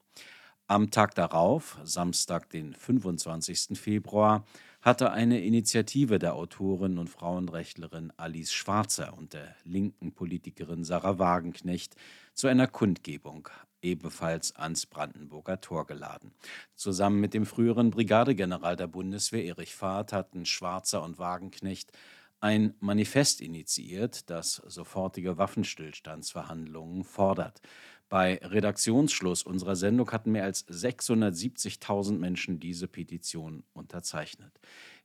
Am 0.66 0.90
Tag 0.90 1.14
darauf, 1.14 1.78
Samstag, 1.84 2.48
den 2.48 2.72
25. 2.72 3.78
Februar, 3.78 4.46
hatte 4.80 5.12
eine 5.12 5.42
Initiative 5.42 6.18
der 6.18 6.34
Autorin 6.34 6.96
und 6.96 7.10
Frauenrechtlerin 7.10 8.14
Alice 8.16 8.54
Schwarzer 8.54 9.12
und 9.18 9.34
der 9.34 9.54
linken 9.64 10.12
Politikerin 10.12 10.84
Sarah 10.84 11.18
Wagenknecht 11.18 11.96
zu 12.32 12.46
einer 12.46 12.66
Kundgebung 12.66 13.50
ebenfalls 13.86 14.54
ans 14.56 14.86
Brandenburger 14.86 15.60
Tor 15.60 15.86
geladen. 15.86 16.32
Zusammen 16.74 17.20
mit 17.20 17.34
dem 17.34 17.46
früheren 17.46 17.90
Brigadegeneral 17.90 18.76
der 18.76 18.88
Bundeswehr 18.88 19.44
Erich 19.44 19.74
Fahrt 19.74 20.12
hatten 20.12 20.44
Schwarzer 20.44 21.02
und 21.02 21.18
Wagenknecht 21.18 21.92
ein 22.40 22.74
Manifest 22.80 23.40
initiiert, 23.40 24.28
das 24.28 24.56
sofortige 24.66 25.38
Waffenstillstandsverhandlungen 25.38 27.04
fordert. 27.04 27.62
Bei 28.08 28.36
Redaktionsschluss 28.36 29.42
unserer 29.42 29.74
Sendung 29.74 30.10
hatten 30.12 30.32
mehr 30.32 30.44
als 30.44 30.66
670.000 30.68 32.18
Menschen 32.18 32.60
diese 32.60 32.86
Petition 32.86 33.64
unterzeichnet. 33.72 34.60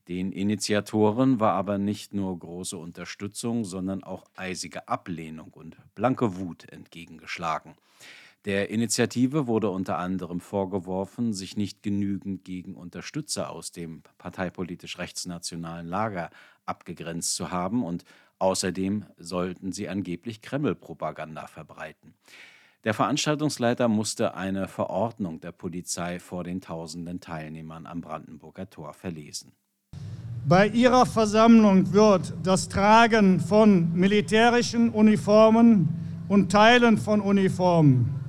Den 0.08 0.32
Initiatoren 0.32 1.39
war 1.39 1.54
aber 1.54 1.78
nicht 1.78 2.13
nur 2.13 2.38
große 2.38 2.78
Unterstützung, 2.78 3.65
sondern 3.65 4.04
auch 4.04 4.26
eisige 4.36 4.88
Ablehnung 4.88 5.52
und 5.54 5.78
blanke 5.96 6.38
Wut 6.38 6.70
entgegengeschlagen. 6.72 7.76
Der 8.45 8.71
Initiative 8.71 9.45
wurde 9.45 9.69
unter 9.69 9.99
anderem 9.99 10.39
vorgeworfen, 10.39 11.32
sich 11.32 11.58
nicht 11.58 11.84
genügend 11.84 12.43
gegen 12.43 12.73
Unterstützer 12.73 13.51
aus 13.51 13.71
dem 13.71 14.01
parteipolitisch 14.17 14.97
rechtsnationalen 14.97 15.86
Lager 15.86 16.32
abgegrenzt 16.65 17.36
zu 17.36 17.51
haben 17.51 17.84
und 17.84 18.04
außerdem 18.39 19.06
sollten 19.17 19.71
sie 19.71 19.89
angeblich 19.89 20.41
Kreml-Propaganda 20.41 21.45
verbreiten. 21.45 22.15
Der 22.84 22.95
Veranstaltungsleiter 22.95 23.88
musste 23.88 24.34
eine 24.34 24.67
Verordnung 24.67 25.39
der 25.39 25.51
Polizei 25.51 26.19
vor 26.19 26.43
den 26.43 26.62
tausenden 26.62 27.19
Teilnehmern 27.19 27.86
am 27.86 28.01
Brandenburger 28.01 28.67
Tor 28.67 28.93
verlesen. 28.93 29.51
Bei 30.47 30.67
ihrer 30.67 31.06
Versammlung 31.06 31.93
wird 31.93 32.34
das 32.41 32.69
Tragen 32.69 33.39
von 33.39 33.93
militärischen 33.93 34.89
Uniformen 34.89 35.89
und 36.27 36.51
Teilen 36.51 36.97
von 36.97 37.21
Uniformen, 37.21 38.21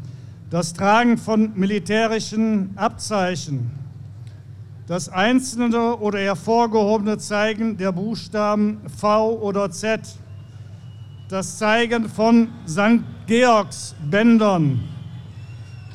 das 0.52 0.74
Tragen 0.74 1.16
von 1.16 1.52
militärischen 1.54 2.72
Abzeichen, 2.76 3.70
das 4.86 5.08
einzelne 5.08 5.96
oder 5.96 6.18
hervorgehobene 6.18 7.16
Zeigen 7.16 7.78
der 7.78 7.90
Buchstaben 7.90 8.82
V 8.98 9.40
oder 9.40 9.70
Z, 9.70 10.02
das 11.30 11.56
Zeigen 11.56 12.06
von 12.06 12.48
St. 12.68 13.00
Georgs 13.26 13.94
Bändern, 14.10 14.80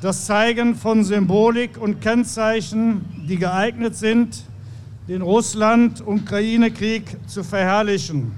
das 0.02 0.26
Zeigen 0.26 0.74
von 0.74 1.04
Symbolik 1.04 1.80
und 1.80 2.02
Kennzeichen, 2.02 3.06
die 3.30 3.38
geeignet 3.38 3.96
sind, 3.96 4.44
den 5.08 5.22
Russland-Ukraine-Krieg 5.22 7.16
zu 7.28 7.44
verherrlichen. 7.44 8.32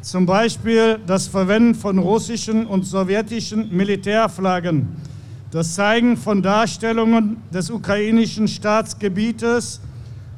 Zum 0.00 0.24
Beispiel 0.24 0.98
das 1.06 1.26
Verwenden 1.26 1.74
von 1.74 1.98
russischen 1.98 2.64
und 2.64 2.86
sowjetischen 2.86 3.76
Militärflaggen, 3.76 5.09
das 5.50 5.74
Zeigen 5.74 6.16
von 6.16 6.42
Darstellungen 6.42 7.42
des 7.52 7.70
ukrainischen 7.70 8.46
Staatsgebietes 8.46 9.80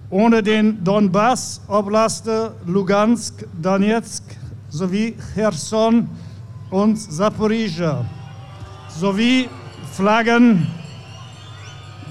ohne 0.08 0.42
den 0.42 0.82
Donbass, 0.84 1.60
Oblaste, 1.68 2.54
Lugansk, 2.66 3.46
Donetsk 3.60 4.22
sowie 4.68 5.14
Cherson 5.34 6.08
und 6.70 6.98
Saporizhia 6.98 8.04
sowie 8.88 9.48
Flaggen 9.92 10.66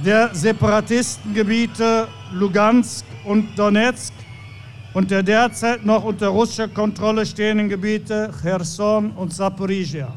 der 0.03 0.33
Separatistengebiete 0.33 2.07
Lugansk 2.31 3.05
und 3.25 3.57
Donetsk 3.57 4.13
und 4.93 5.11
der 5.11 5.23
derzeit 5.23 5.85
noch 5.85 6.03
unter 6.03 6.29
russischer 6.29 6.67
Kontrolle 6.67 7.25
stehenden 7.25 7.69
Gebiete 7.69 8.31
Cherson 8.41 9.11
und 9.11 9.33
Saporizhia. 9.33 10.11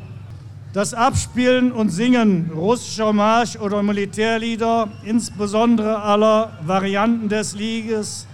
Das 0.75 0.93
Abspielen 0.93 1.71
und 1.71 1.91
Singen 1.91 2.51
russischer 2.53 3.13
Marsch- 3.13 3.57
oder 3.61 3.81
Militärlieder, 3.85 4.89
insbesondere 5.05 6.03
aller 6.03 6.51
Varianten 6.67 7.29
des 7.29 7.55
Liedes, 7.55 8.27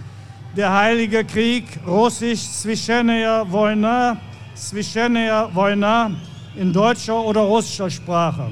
der 0.57 0.73
Heilige 0.73 1.23
Krieg, 1.23 1.65
russisch 1.87 2.41
Svischenaya 2.41 3.45
Wojna, 3.51 4.17
Svischenaya 4.57 5.51
Wojna 5.53 6.13
in 6.57 6.73
deutscher 6.73 7.23
oder 7.23 7.43
russischer 7.43 7.91
Sprache. 7.91 8.49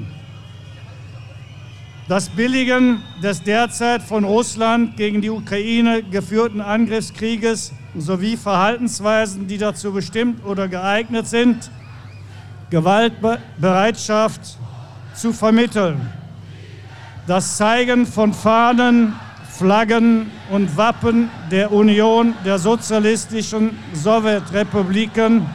Das 2.07 2.29
Billigen 2.29 3.01
des 3.23 3.41
derzeit 3.41 4.03
von 4.03 4.23
Russland 4.23 4.97
gegen 4.97 5.19
die 5.19 5.31
Ukraine 5.31 6.03
geführten 6.03 6.61
Angriffskrieges 6.61 7.73
sowie 7.97 8.37
Verhaltensweisen, 8.37 9.47
die 9.47 9.57
dazu 9.57 9.91
bestimmt 9.91 10.45
oder 10.45 10.67
geeignet 10.67 11.25
sind, 11.25 11.71
Gewaltbereitschaft 12.69 14.41
zu 15.13 15.33
vermitteln. 15.33 16.09
Das 17.27 17.57
Zeigen 17.57 18.05
von 18.05 18.33
Fahnen, 18.33 19.13
Flaggen 19.49 20.31
und 20.51 20.77
Wappen 20.77 21.29
der 21.51 21.71
Union 21.71 22.33
der 22.45 22.57
sozialistischen 22.59 23.77
Sowjetrepubliken 23.93 25.45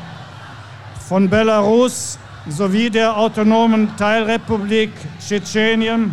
von 1.08 1.28
Belarus 1.30 2.18
sowie 2.48 2.90
der 2.90 3.16
autonomen 3.16 3.96
Teilrepublik 3.96 4.92
Tschetschenien 5.18 6.12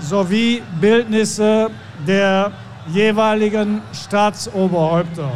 sowie 0.00 0.62
Bildnisse 0.80 1.70
der 2.06 2.50
jeweiligen 2.88 3.82
Staatsoberhäupter. 3.92 5.30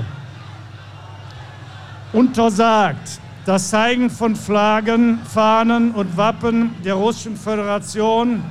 Untersagt 2.13 3.21
das 3.47 3.69
Zeigen 3.69 4.09
von 4.09 4.37
Flaggen, 4.37 5.19
Fahnen 5.33 5.91
und 5.91 6.17
Wappen 6.17 6.71
der 6.85 6.95
Russischen 6.95 7.37
Föderation 7.37 8.43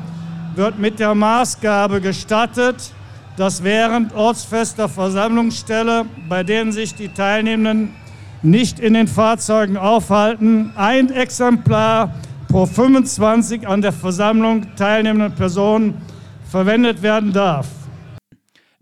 wird 0.56 0.78
mit 0.78 1.00
der 1.00 1.16
Maßgabe 1.16 2.00
gestattet, 2.00 2.92
dass 3.36 3.64
während 3.64 4.14
ortsfester 4.14 4.88
Versammlungsstelle, 4.88 6.06
bei 6.30 6.44
denen 6.44 6.72
sich 6.72 6.94
die 6.94 7.10
Teilnehmenden 7.10 7.96
nicht 8.44 8.80
in 8.80 8.94
den 8.94 9.08
Fahrzeugen 9.08 9.78
aufhalten, 9.78 10.72
ein 10.76 11.10
Exemplar 11.10 12.14
pro 12.48 12.68
25 12.68 13.68
an 13.68 13.82
der 13.82 13.94
Versammlung 13.94 14.76
teilnehmenden 14.76 15.34
Personen 15.34 16.02
verwendet 16.52 17.02
werden 17.02 17.34
darf. 17.34 17.68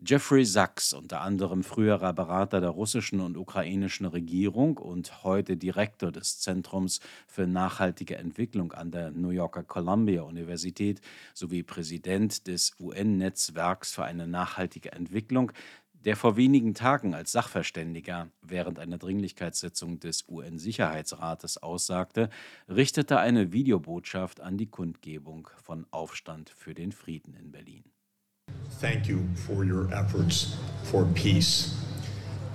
Jeffrey 0.03 0.45
Sachs, 0.45 0.93
unter 0.93 1.21
anderem 1.21 1.63
früherer 1.63 2.11
Berater 2.11 2.59
der 2.59 2.71
russischen 2.71 3.19
und 3.19 3.37
ukrainischen 3.37 4.07
Regierung 4.07 4.79
und 4.79 5.23
heute 5.23 5.57
Direktor 5.57 6.11
des 6.11 6.39
Zentrums 6.39 7.01
für 7.27 7.45
nachhaltige 7.45 8.17
Entwicklung 8.17 8.71
an 8.71 8.89
der 8.89 9.11
New 9.11 9.29
Yorker 9.29 9.61
Columbia 9.61 10.23
Universität 10.23 11.01
sowie 11.35 11.61
Präsident 11.61 12.47
des 12.47 12.73
UN-Netzwerks 12.79 13.93
für 13.93 14.03
eine 14.03 14.25
nachhaltige 14.25 14.91
Entwicklung, 14.91 15.51
der 15.93 16.15
vor 16.15 16.35
wenigen 16.35 16.73
Tagen 16.73 17.13
als 17.13 17.31
Sachverständiger 17.31 18.31
während 18.41 18.79
einer 18.79 18.97
Dringlichkeitssitzung 18.97 19.99
des 19.99 20.27
UN-Sicherheitsrates 20.27 21.59
aussagte, 21.59 22.31
richtete 22.67 23.19
eine 23.19 23.51
Videobotschaft 23.51 24.41
an 24.41 24.57
die 24.57 24.71
Kundgebung 24.71 25.47
von 25.63 25.85
Aufstand 25.91 26.49
für 26.49 26.73
den 26.73 26.91
Frieden 26.91 27.35
in 27.35 27.51
Berlin. 27.51 27.83
Thank 28.79 29.07
you 29.07 29.19
for 29.47 29.63
your 29.63 29.93
efforts 29.93 30.55
for 30.83 31.05
peace. 31.13 31.75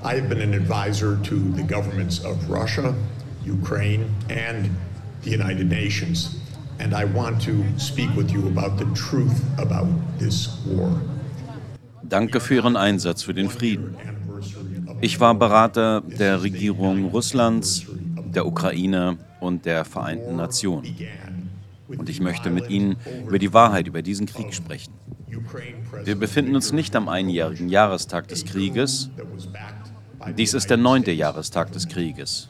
I 0.02 0.14
have 0.14 0.28
been 0.28 0.40
an 0.40 0.54
advisor 0.54 1.18
to 1.24 1.34
the 1.52 1.62
governments 1.62 2.24
of 2.24 2.50
Russia, 2.50 2.94
Ukraine, 3.44 4.04
and 4.28 4.70
the 5.22 5.30
United 5.30 5.68
Nations, 5.68 6.36
and 6.78 6.94
I 6.94 7.04
want 7.04 7.40
to 7.42 7.64
speak 7.78 8.10
with 8.16 8.30
you 8.30 8.46
about 8.46 8.78
the 8.78 8.86
truth 8.94 9.42
about 9.58 9.88
this 10.18 10.48
war. 10.66 11.00
Danke 12.02 12.40
für 12.40 12.54
Ihren 12.54 12.76
Einsatz 12.76 13.22
für 13.22 13.34
den 13.34 13.48
Frieden. 13.48 13.96
Ich 15.00 15.18
war 15.20 15.34
Berater 15.34 16.02
der 16.02 16.42
Regierung 16.42 17.06
Russlands, 17.06 17.86
der 18.34 18.46
Ukraine 18.46 19.18
und 19.40 19.64
der 19.66 19.84
Vereinten 19.84 20.36
Nationen. 20.36 20.86
Und 21.88 22.08
ich 22.08 22.20
möchte 22.20 22.50
mit 22.50 22.70
Ihnen 22.70 22.96
über 23.26 23.38
die 23.38 23.52
Wahrheit 23.52 23.86
über 23.86 24.02
diesen 24.02 24.26
Krieg 24.26 24.54
sprechen. 24.54 24.92
Wir 26.04 26.14
befinden 26.16 26.54
uns 26.54 26.72
nicht 26.72 26.94
am 26.96 27.08
einjährigen 27.08 27.68
Jahrestag 27.68 28.28
des 28.28 28.44
Krieges. 28.44 29.10
Dies 30.36 30.54
ist 30.54 30.70
der 30.70 30.76
neunte 30.76 31.12
Jahrestag 31.12 31.72
des 31.72 31.88
Krieges. 31.88 32.48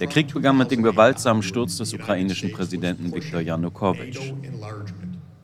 Der 0.00 0.06
Krieg 0.06 0.32
begann 0.32 0.56
mit 0.56 0.70
dem 0.70 0.82
gewaltsamen 0.82 1.42
Sturz 1.42 1.76
des 1.76 1.92
ukrainischen 1.92 2.52
Präsidenten 2.52 3.12
Viktor 3.12 3.40
Janukowitsch. 3.40 4.32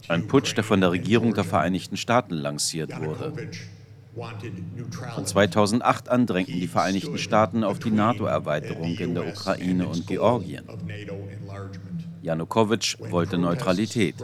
Ein 0.09 0.27
Putsch, 0.27 0.55
der 0.55 0.65
von 0.65 0.81
der 0.81 0.93
Regierung 0.93 1.35
der 1.35 1.45
Vereinigten 1.45 1.97
Staaten 1.97 2.35
lanciert 2.35 2.93
wurde. 3.01 3.33
Von 5.15 5.27
2008 5.27 6.09
an 6.09 6.27
drängten 6.27 6.61
die 6.61 6.69
Vereinigten 6.69 7.19
Staaten 7.19 7.65
auf 7.65 7.81
die 7.81 7.91
NATO-Erweiterung 7.91 8.97
in 8.97 9.15
der 9.15 9.27
Ukraine 9.27 9.89
und 9.89 10.07
Georgien. 10.07 10.65
Janukowitsch 12.25 12.97
wollte 13.11 13.37
Neutralität. 13.37 14.15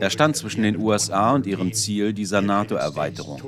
Er 0.00 0.10
stand 0.10 0.36
zwischen 0.36 0.64
den 0.64 0.76
USA 0.78 1.32
und 1.32 1.46
ihrem 1.46 1.72
Ziel 1.72 2.12
dieser 2.12 2.42
NATO-Erweiterung. 2.42 3.40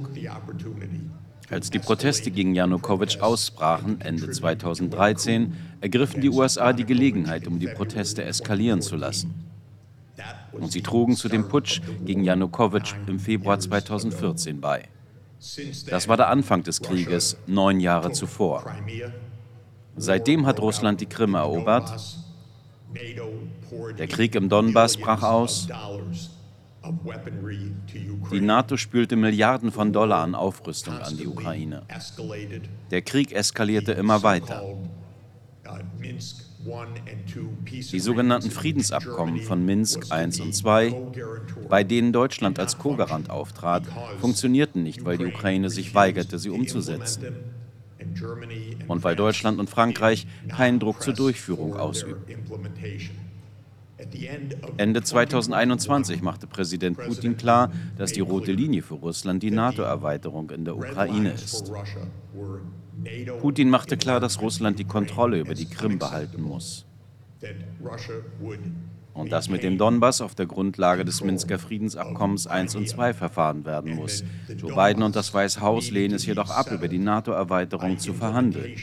Als 1.50 1.68
die 1.68 1.80
Proteste 1.80 2.30
gegen 2.30 2.54
Janukowitsch 2.54 3.18
ausbrachen, 3.18 4.00
Ende 4.00 4.30
2013, 4.30 5.52
ergriffen 5.80 6.20
die 6.20 6.30
USA 6.30 6.72
die 6.72 6.84
Gelegenheit, 6.84 7.48
um 7.48 7.58
die 7.58 7.66
Proteste 7.66 8.24
eskalieren 8.24 8.80
zu 8.80 8.94
lassen. 8.94 9.34
Und 10.52 10.70
sie 10.70 10.82
trugen 10.82 11.16
zu 11.16 11.28
dem 11.28 11.48
Putsch 11.48 11.80
gegen 12.04 12.22
Janukowitsch 12.22 12.94
im 13.08 13.18
Februar 13.18 13.58
2014 13.58 14.60
bei. 14.60 14.84
Das 15.90 16.06
war 16.06 16.16
der 16.16 16.28
Anfang 16.28 16.62
des 16.62 16.80
Krieges, 16.80 17.36
neun 17.48 17.80
Jahre 17.80 18.12
zuvor. 18.12 18.64
Seitdem 19.96 20.46
hat 20.46 20.60
Russland 20.60 21.00
die 21.00 21.06
Krim 21.06 21.34
erobert. 21.34 22.23
Der 23.98 24.06
Krieg 24.06 24.34
im 24.34 24.48
Donbass 24.48 24.96
brach 24.96 25.22
aus. 25.22 25.68
Die 28.30 28.40
NATO 28.40 28.76
spülte 28.76 29.16
Milliarden 29.16 29.72
von 29.72 29.92
Dollar 29.92 30.22
an 30.22 30.34
Aufrüstung 30.34 30.98
an 30.98 31.16
die 31.16 31.26
Ukraine. 31.26 31.82
Der 32.90 33.02
Krieg 33.02 33.32
eskalierte 33.32 33.92
immer 33.92 34.22
weiter. 34.22 34.62
Die 37.92 38.00
sogenannten 38.00 38.50
Friedensabkommen 38.50 39.40
von 39.40 39.64
Minsk 39.64 40.06
I 40.12 40.24
und 40.24 40.64
II, 40.64 40.94
bei 41.68 41.84
denen 41.84 42.12
Deutschland 42.12 42.58
als 42.58 42.78
Co-Garant 42.78 43.30
auftrat, 43.30 43.84
funktionierten 44.20 44.82
nicht, 44.82 45.04
weil 45.04 45.18
die 45.18 45.26
Ukraine 45.26 45.68
sich 45.70 45.94
weigerte, 45.94 46.38
sie 46.38 46.50
umzusetzen. 46.50 47.53
Und 48.88 49.04
weil 49.04 49.16
Deutschland 49.16 49.58
und 49.58 49.70
Frankreich 49.70 50.26
keinen 50.48 50.78
Druck 50.78 51.02
zur 51.02 51.14
Durchführung 51.14 51.76
ausübten. 51.76 52.34
Ende 54.76 55.02
2021 55.02 56.20
machte 56.22 56.46
Präsident 56.46 56.98
Putin 56.98 57.36
klar, 57.36 57.70
dass 57.96 58.12
die 58.12 58.20
rote 58.20 58.52
Linie 58.52 58.82
für 58.82 58.94
Russland 58.94 59.42
die 59.42 59.50
NATO-Erweiterung 59.50 60.50
in 60.50 60.64
der 60.64 60.76
Ukraine 60.76 61.32
ist. 61.32 61.72
Putin 63.40 63.70
machte 63.70 63.96
klar, 63.96 64.20
dass 64.20 64.40
Russland 64.40 64.78
die 64.78 64.84
Kontrolle 64.84 65.38
über 65.38 65.54
die 65.54 65.66
Krim 65.66 65.98
behalten 65.98 66.42
muss. 66.42 66.86
Und 69.14 69.30
dass 69.30 69.48
mit 69.48 69.62
dem 69.62 69.78
Donbass 69.78 70.20
auf 70.20 70.34
der 70.34 70.46
Grundlage 70.46 71.04
des 71.04 71.22
Minsker 71.22 71.58
Friedensabkommens 71.58 72.46
1 72.46 72.74
und 72.74 72.88
2 72.88 73.14
verfahren 73.14 73.64
werden 73.64 73.94
muss. 73.94 74.24
Joe 74.56 74.74
Biden 74.74 75.02
und 75.04 75.14
das 75.14 75.32
Weiße 75.32 75.60
Haus 75.60 75.90
lehnen 75.90 76.14
es 76.14 76.26
jedoch 76.26 76.50
ab, 76.50 76.70
über 76.72 76.88
die 76.88 76.98
NATO-Erweiterung 76.98 77.98
zu 77.98 78.12
verhandeln. 78.12 78.76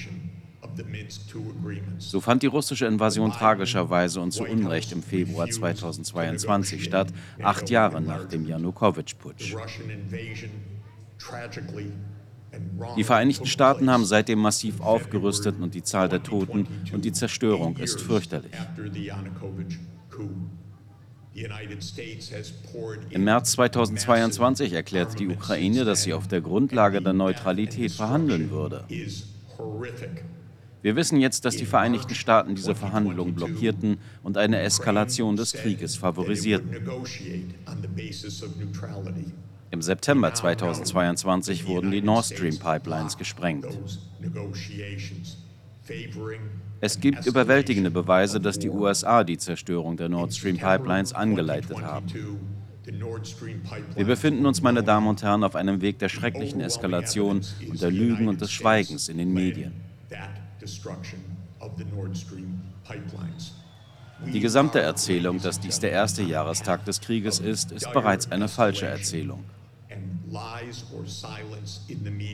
So 1.98 2.22
fand 2.22 2.44
die 2.44 2.48
russische 2.48 2.86
Invasion 2.86 3.32
tragischerweise 3.32 4.22
und 4.22 4.32
zu 4.32 4.44
Unrecht 4.44 4.94
im 4.94 5.04
Februar 5.04 5.50
2022 5.50 6.84
statt, 6.84 7.10
acht 7.44 7.70
Jahre 7.70 8.02
nach 8.02 8.26
dem 8.26 8.46
Janukowitsch-Putsch. 8.46 9.56
Die 12.98 13.04
Vereinigten 13.04 13.46
Staaten 13.46 13.90
haben 13.90 14.06
seitdem 14.06 14.40
massiv 14.40 14.82
aufgerüstet 14.82 15.56
und 15.60 15.74
die 15.74 15.84
Zahl 15.84 16.10
der 16.10 16.24
Toten 16.24 16.68
und 16.94 17.06
die 17.06 17.12
Zerstörung 17.12 17.78
ist 17.78 18.02
fürchterlich. 18.02 18.52
Im 23.10 23.24
März 23.24 23.52
2022 23.54 24.74
erklärte 24.74 25.16
die 25.16 25.28
Ukraine, 25.30 25.86
dass 25.86 26.04
sie 26.04 26.14
auf 26.14 26.28
der 26.28 26.42
Grundlage 26.42 27.02
der 27.02 27.14
Neutralität 27.14 27.92
verhandeln 27.92 28.52
würde. 28.52 28.84
Wir 30.82 30.96
wissen 30.96 31.20
jetzt, 31.20 31.46
dass 31.46 31.56
die 31.56 31.66
Vereinigten 31.66 32.16
Staaten 32.16 32.56
diese 32.56 32.76
Verhandlungen 32.76 33.36
blockierten 33.36 33.98
und 34.24 34.38
eine 34.38 34.60
Eskalation 34.62 35.36
des 35.36 35.54
Krieges 35.54 35.96
favorisierten. 35.96 36.72
Im 39.70 39.82
September 39.82 40.34
2022 40.34 41.66
wurden 41.66 41.92
die 41.92 42.02
Nord 42.02 42.26
Stream 42.26 42.58
Pipelines 42.58 43.18
gesprengt. 43.18 43.68
Es 46.84 47.00
gibt 47.00 47.28
überwältigende 47.28 47.92
Beweise, 47.92 48.40
dass 48.40 48.58
die 48.58 48.70
USA 48.70 49.24
die 49.24 49.38
Zerstörung 49.38 49.98
der 49.98 50.10
Nord 50.10 50.34
Stream 50.34 50.58
Pipelines 50.58 51.14
angeleitet 51.14 51.80
haben. 51.80 52.08
Wir 53.96 54.06
befinden 54.06 54.48
uns, 54.48 54.64
meine 54.64 54.82
Damen 54.82 55.08
und 55.08 55.22
Herren, 55.22 55.44
auf 55.44 55.56
einem 55.56 55.82
Weg 55.82 56.00
der 56.00 56.10
schrecklichen 56.10 56.60
Eskalation 56.60 57.42
und 57.70 57.82
der 57.82 57.92
Lügen 57.92 58.28
und 58.28 58.42
des 58.42 58.52
Schweigens 58.52 59.10
in 59.10 59.20
den 59.20 59.32
Medien. 59.32 59.74
Die 64.34 64.40
gesamte 64.40 64.82
Erzählung, 64.82 65.40
dass 65.40 65.60
dies 65.60 65.80
der 65.80 65.92
erste 65.92 66.24
Jahrestag 66.24 66.84
des 66.86 67.00
Krieges 67.00 67.40
ist, 67.40 67.72
ist 67.72 67.94
bereits 67.94 68.32
eine 68.32 68.48
falsche 68.48 68.88
Erzählung. 68.88 69.44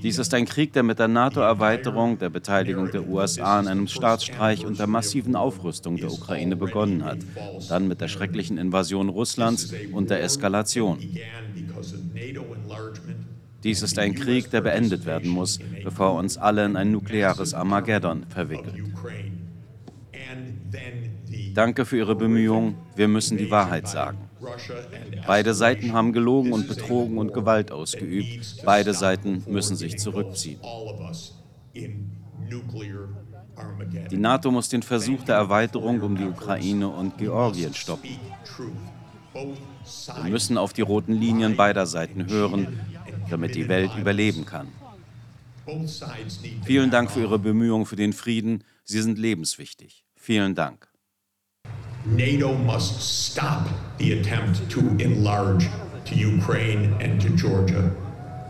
Dies 0.03 0.19
ist 0.19 0.33
ein 0.33 0.45
Krieg, 0.45 0.73
der 0.73 0.83
mit 0.83 0.99
der 0.99 1.07
NATO-Erweiterung, 1.07 2.19
der 2.19 2.29
Beteiligung 2.29 2.91
der 2.91 3.07
USA 3.07 3.59
an 3.59 3.67
einem 3.67 3.87
Staatsstreich 3.87 4.65
und 4.65 4.77
der 4.77 4.87
massiven 4.87 5.35
Aufrüstung 5.35 5.97
der 5.97 6.11
Ukraine 6.11 6.55
begonnen 6.55 7.03
hat, 7.03 7.19
dann 7.69 7.87
mit 7.87 7.99
der 8.01 8.07
schrecklichen 8.07 8.57
Invasion 8.57 9.09
Russlands 9.09 9.73
und 9.91 10.09
der 10.09 10.23
Eskalation. 10.23 10.99
Dies 13.63 13.81
ist 13.81 13.97
ein 13.97 14.13
Krieg, 14.13 14.51
der 14.51 14.61
beendet 14.61 15.05
werden 15.05 15.31
muss, 15.31 15.59
bevor 15.83 16.13
uns 16.13 16.37
alle 16.37 16.65
in 16.65 16.75
ein 16.75 16.91
nukleares 16.91 17.53
Armageddon 17.53 18.25
verwickelt. 18.29 18.75
Danke 21.53 21.85
für 21.85 21.97
Ihre 21.97 22.15
Bemühungen. 22.15 22.75
Wir 22.95 23.07
müssen 23.07 23.37
die 23.37 23.49
Wahrheit 23.49 23.87
sagen. 23.87 24.26
Beide 25.25 25.53
Seiten 25.53 25.93
haben 25.93 26.13
gelogen 26.13 26.53
und 26.53 26.67
betrogen 26.67 27.17
und 27.17 27.33
Gewalt 27.33 27.71
ausgeübt. 27.71 28.63
Beide 28.65 28.93
Seiten 28.93 29.43
müssen 29.47 29.75
sich 29.75 29.97
zurückziehen. 29.97 30.59
Die 34.11 34.17
NATO 34.17 34.51
muss 34.51 34.69
den 34.69 34.83
Versuch 34.83 35.23
der 35.23 35.35
Erweiterung 35.35 36.01
um 36.01 36.15
die 36.15 36.25
Ukraine 36.25 36.87
und 36.87 37.17
Georgien 37.17 37.73
stoppen. 37.73 38.09
Wir 39.33 40.31
müssen 40.31 40.57
auf 40.57 40.73
die 40.73 40.81
roten 40.81 41.13
Linien 41.13 41.55
beider 41.55 41.85
Seiten 41.85 42.27
hören, 42.27 42.79
damit 43.29 43.55
die 43.55 43.67
Welt 43.67 43.91
überleben 43.97 44.45
kann. 44.45 44.67
Vielen 46.65 46.91
Dank 46.91 47.11
für 47.11 47.21
Ihre 47.21 47.39
Bemühungen 47.39 47.85
für 47.85 47.95
den 47.97 48.13
Frieden. 48.13 48.63
Sie 48.83 49.01
sind 49.01 49.17
lebenswichtig. 49.17 50.05
Vielen 50.15 50.55
Dank. 50.55 50.86
NATO 52.07 52.53
must 52.53 53.01
stop 53.01 53.67
the 53.97 54.19
attempt 54.19 54.69
to 54.71 54.79
enlarge 54.97 55.67
to 56.05 56.15
Ukraine 56.15 56.95
and 57.01 57.19
to 57.19 57.29
Georgia. 57.35 57.91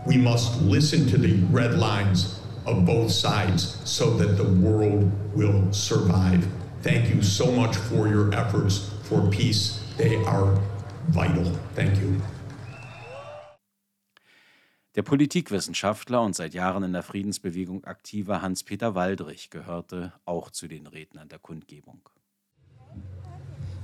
We 0.06 0.16
must 0.16 0.62
listen 0.62 1.08
to 1.08 1.18
the 1.18 1.34
red 1.50 1.74
lines 1.74 2.40
of 2.66 2.86
both 2.86 3.10
sides 3.10 3.76
so 3.84 4.16
that 4.18 4.36
the 4.36 4.44
world 4.44 5.10
will 5.34 5.72
survive. 5.72 6.46
Thank 6.82 7.12
you 7.12 7.20
so 7.20 7.50
much 7.50 7.74
for 7.74 8.06
your 8.06 8.32
efforts 8.32 8.90
for 9.02 9.28
peace. 9.28 9.80
They 9.96 10.14
are 10.24 10.56
vital. 11.08 11.44
Thank 11.74 11.98
you. 12.00 12.20
Der 14.94 15.02
Politikwissenschaftler 15.02 16.22
und 16.22 16.36
seit 16.36 16.54
Jahren 16.54 16.84
in 16.84 16.92
der 16.92 17.02
Friedensbewegung 17.02 17.84
aktive 17.84 18.40
Hans-Peter 18.40 18.94
Waldrich 18.94 19.50
gehörte 19.50 20.12
auch 20.24 20.50
zu 20.50 20.68
den 20.68 20.86
Rednern 20.86 21.28
der 21.28 21.38
Kundgebung. 21.38 22.08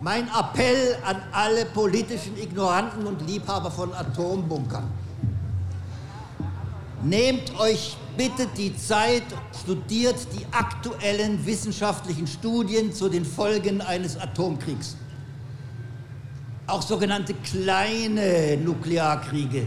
Mein 0.00 0.28
Appell 0.28 0.96
an 1.04 1.16
alle 1.32 1.64
politischen 1.66 2.36
Ignoranten 2.36 3.06
und 3.06 3.26
Liebhaber 3.26 3.70
von 3.70 3.92
Atombunkern. 3.94 4.84
Nehmt 7.02 7.58
euch 7.58 7.96
bitte 8.16 8.46
die 8.56 8.76
Zeit, 8.76 9.24
studiert 9.62 10.26
die 10.32 10.46
aktuellen 10.52 11.44
wissenschaftlichen 11.46 12.26
Studien 12.26 12.92
zu 12.92 13.08
den 13.08 13.24
Folgen 13.24 13.80
eines 13.80 14.18
Atomkriegs. 14.18 14.96
Auch 16.66 16.82
sogenannte 16.82 17.34
kleine 17.34 18.56
Nuklearkriege 18.56 19.66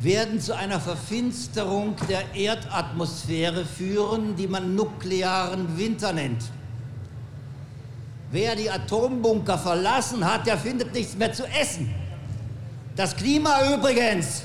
werden 0.00 0.40
zu 0.40 0.56
einer 0.56 0.80
Verfinsterung 0.80 1.96
der 2.08 2.34
Erdatmosphäre 2.34 3.64
führen, 3.64 4.36
die 4.36 4.46
man 4.46 4.74
nuklearen 4.74 5.76
Winter 5.76 6.12
nennt. 6.12 6.44
Wer 8.30 8.56
die 8.56 8.70
Atombunker 8.70 9.56
verlassen 9.56 10.24
hat, 10.24 10.46
der 10.46 10.58
findet 10.58 10.92
nichts 10.92 11.16
mehr 11.16 11.32
zu 11.32 11.46
essen. 11.46 11.94
Das 12.94 13.16
Klima 13.16 13.72
übrigens, 13.72 14.42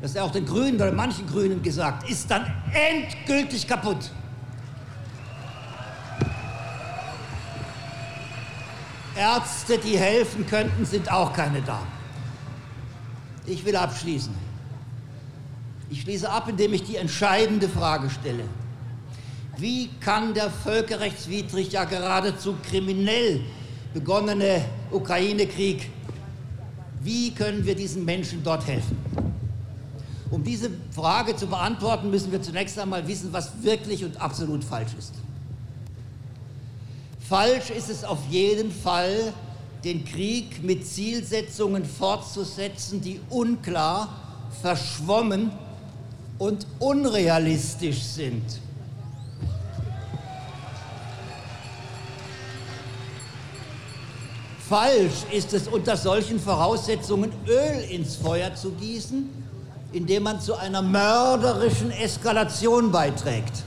das 0.00 0.12
ist 0.12 0.18
auch 0.18 0.30
den 0.30 0.46
Grünen 0.46 0.76
oder 0.76 0.92
manchen 0.92 1.26
Grünen 1.26 1.62
gesagt, 1.62 2.08
ist 2.08 2.30
dann 2.30 2.46
endgültig 2.72 3.66
kaputt. 3.66 4.10
Ärzte, 9.16 9.76
die 9.78 9.98
helfen 9.98 10.46
könnten, 10.46 10.86
sind 10.86 11.10
auch 11.10 11.32
keine 11.32 11.60
da. 11.62 11.80
Ich 13.44 13.64
will 13.64 13.74
abschließen. 13.76 14.34
Ich 15.90 16.02
schließe 16.02 16.30
ab, 16.30 16.48
indem 16.48 16.72
ich 16.72 16.84
die 16.84 16.96
entscheidende 16.96 17.68
Frage 17.68 18.08
stelle. 18.08 18.44
Wie 19.60 19.90
kann 20.00 20.32
der 20.32 20.50
völkerrechtswidrig, 20.50 21.70
ja 21.72 21.84
geradezu 21.84 22.56
kriminell 22.62 23.42
begonnene 23.92 24.64
Ukraine-Krieg, 24.90 25.90
wie 27.02 27.30
können 27.32 27.66
wir 27.66 27.74
diesen 27.74 28.06
Menschen 28.06 28.42
dort 28.42 28.66
helfen? 28.66 28.96
Um 30.30 30.42
diese 30.42 30.70
Frage 30.92 31.36
zu 31.36 31.46
beantworten, 31.46 32.08
müssen 32.10 32.32
wir 32.32 32.40
zunächst 32.40 32.78
einmal 32.78 33.06
wissen, 33.06 33.32
was 33.32 33.62
wirklich 33.62 34.02
und 34.02 34.18
absolut 34.18 34.64
falsch 34.64 34.92
ist. 34.98 35.12
Falsch 37.28 37.68
ist 37.68 37.90
es 37.90 38.02
auf 38.02 38.20
jeden 38.30 38.72
Fall, 38.72 39.34
den 39.84 40.06
Krieg 40.06 40.62
mit 40.62 40.86
Zielsetzungen 40.86 41.84
fortzusetzen, 41.84 43.02
die 43.02 43.20
unklar, 43.28 44.08
verschwommen 44.62 45.50
und 46.38 46.66
unrealistisch 46.78 48.02
sind. 48.02 48.42
Falsch 54.70 55.24
ist 55.32 55.52
es, 55.52 55.66
unter 55.66 55.96
solchen 55.96 56.38
Voraussetzungen 56.38 57.32
Öl 57.48 57.90
ins 57.90 58.14
Feuer 58.14 58.54
zu 58.54 58.70
gießen, 58.70 59.28
indem 59.90 60.22
man 60.22 60.40
zu 60.40 60.54
einer 60.54 60.80
mörderischen 60.80 61.90
Eskalation 61.90 62.92
beiträgt. 62.92 63.64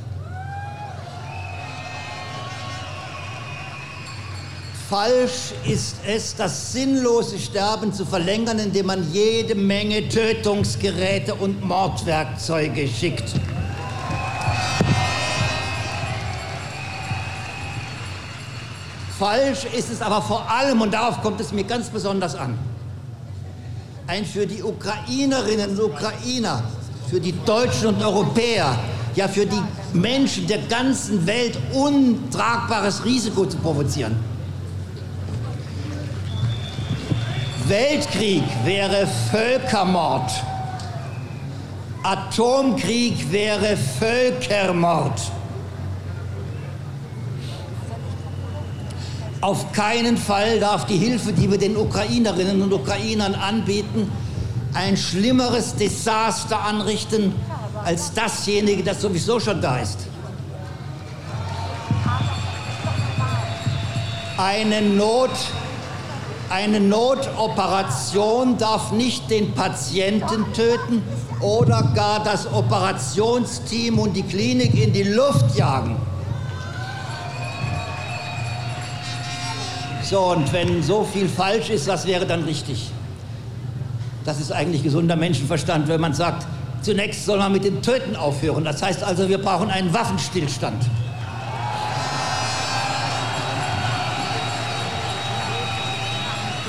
Falsch 4.89 5.51
ist 5.65 5.97
es, 6.07 6.37
das 6.37 6.71
sinnlose 6.71 7.37
Sterben 7.37 7.91
zu 7.91 8.05
verlängern, 8.05 8.59
indem 8.59 8.85
man 8.85 9.11
jede 9.11 9.55
Menge 9.55 10.07
Tötungsgeräte 10.07 11.35
und 11.35 11.61
Mordwerkzeuge 11.65 12.87
schickt. 12.87 13.33
Falsch 19.23 19.63
ist 19.73 19.89
es 19.89 20.01
aber 20.01 20.21
vor 20.21 20.51
allem, 20.51 20.81
und 20.81 20.93
darauf 20.93 21.21
kommt 21.21 21.39
es 21.39 21.53
mir 21.53 21.63
ganz 21.63 21.87
besonders 21.87 22.35
an, 22.35 22.59
ein 24.05 24.25
für 24.25 24.45
die 24.45 24.61
Ukrainerinnen 24.61 25.69
und 25.69 25.79
Ukrainer, 25.79 26.61
für 27.09 27.21
die 27.21 27.31
Deutschen 27.45 27.87
und 27.87 28.03
Europäer, 28.03 28.77
ja 29.15 29.29
für 29.29 29.45
die 29.45 29.61
Menschen 29.93 30.45
der 30.47 30.57
ganzen 30.57 31.25
Welt 31.25 31.57
untragbares 31.71 33.05
Risiko 33.05 33.45
zu 33.45 33.55
provozieren. 33.59 34.13
Weltkrieg 37.69 38.43
wäre 38.65 39.07
Völkermord. 39.31 40.31
Atomkrieg 42.03 43.31
wäre 43.31 43.77
Völkermord. 43.77 45.21
Auf 49.43 49.73
keinen 49.73 50.15
Fall 50.15 50.61
darf 50.61 50.85
die 50.85 50.95
Hilfe, 50.95 51.33
die 51.33 51.51
wir 51.51 51.57
den 51.57 51.75
Ukrainerinnen 51.75 52.61
und 52.61 52.71
Ukrainern 52.71 53.35
anbieten, 53.35 54.09
ein 54.73 54.95
schlimmeres 54.95 55.75
Desaster 55.75 56.61
anrichten 56.61 57.35
als 57.83 58.13
dasjenige, 58.13 58.83
das 58.83 59.01
sowieso 59.01 59.41
schon 59.41 59.59
da 59.59 59.79
ist. 59.79 60.07
Eine 64.37 64.81
Not, 64.81 65.31
eine 66.49 66.79
Notoperation 66.79 68.57
darf 68.57 68.93
nicht 68.93 69.29
den 69.29 69.53
Patienten 69.53 70.53
töten 70.53 71.03
oder 71.41 71.91
gar 71.93 72.23
das 72.23 72.47
Operationsteam 72.47 73.99
und 73.99 74.13
die 74.13 74.23
Klinik 74.23 74.73
in 74.81 74.93
die 74.93 75.03
Luft 75.03 75.57
jagen. 75.57 75.97
So, 80.13 80.25
und 80.25 80.53
wenn 80.53 80.83
so 80.83 81.03
viel 81.03 81.27
falsch 81.27 81.71
ist, 81.71 81.87
was 81.87 82.05
wäre 82.05 82.27
dann 82.27 82.43
richtig? 82.43 82.91
Das 84.25 84.39
ist 84.39 84.51
eigentlich 84.51 84.83
gesunder 84.83 85.15
Menschenverstand, 85.15 85.87
wenn 85.87 85.99
man 85.99 86.13
sagt, 86.13 86.45
zunächst 86.83 87.25
soll 87.25 87.39
man 87.39 87.51
mit 87.51 87.63
dem 87.63 87.81
Töten 87.81 88.15
aufhören. 88.15 88.63
Das 88.63 88.83
heißt 88.83 89.03
also, 89.03 89.27
wir 89.27 89.39
brauchen 89.39 89.71
einen 89.71 89.91
Waffenstillstand. 89.91 90.85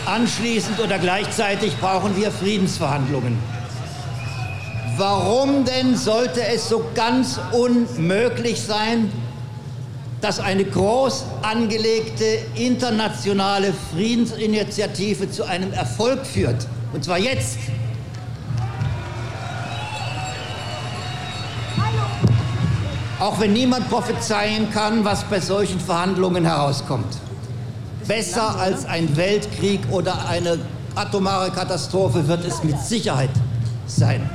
Anschließend 0.07 0.81
oder 0.81 0.99
gleichzeitig 0.99 1.77
brauchen 1.77 2.17
wir 2.17 2.31
Friedensverhandlungen. 2.31 3.39
Warum 4.97 5.67
denn 5.67 5.99
sollte 5.99 6.43
es 6.47 6.71
so 6.71 6.83
ganz 6.95 7.39
unmöglich 7.53 8.63
sein, 8.63 9.13
dass 10.25 10.41
eine 10.41 10.65
groß 10.65 11.25
angelegte 11.43 12.25
internationale 12.55 13.75
Friedensinitiative 13.93 15.31
zu 15.31 15.45
einem 15.45 15.73
Erfolg 15.73 16.25
führt? 16.25 16.67
Und 16.93 17.05
zwar 17.05 17.19
jetzt. 17.19 17.59
Auch 23.21 23.39
wenn 23.39 23.53
niemand 23.53 23.89
prophezeien 23.91 24.71
kann, 24.71 25.05
was 25.05 25.25
bei 25.25 25.41
solchen 25.41 25.79
Verhandlungen 25.79 26.45
herauskommt 26.45 27.19
besser 28.07 28.59
als 28.59 28.85
ein 28.85 29.17
Weltkrieg 29.17 29.81
oder 29.91 30.29
eine 30.29 30.59
atomare 30.95 31.51
Katastrophe 31.51 32.27
wird 32.29 32.45
es 32.45 32.63
mit 32.63 32.79
Sicherheit 32.79 33.31
sein. 33.87 34.29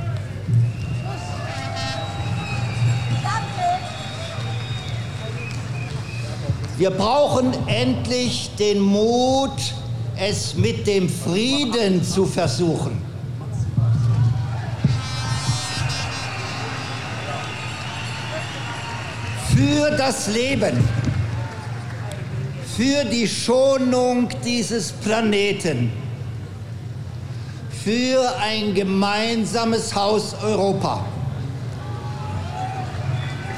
Wir 6.80 6.88
brauchen 6.88 7.52
endlich 7.66 8.52
den 8.58 8.80
Mut, 8.80 9.74
es 10.16 10.54
mit 10.54 10.86
dem 10.86 11.10
Frieden 11.10 12.02
zu 12.02 12.24
versuchen. 12.24 13.02
Für 19.54 19.90
das 19.90 20.28
Leben 20.28 20.82
für 22.78 23.04
die 23.04 23.28
Schonung 23.28 24.30
dieses 24.42 24.90
Planeten, 24.90 25.92
für 27.84 28.22
ein 28.40 28.72
gemeinsames 28.72 29.94
Haus 29.94 30.34
Europa. 30.42 31.04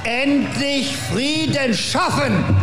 Endlich 0.03 0.97
Frieden 0.97 1.73
schaffen! 1.73 2.62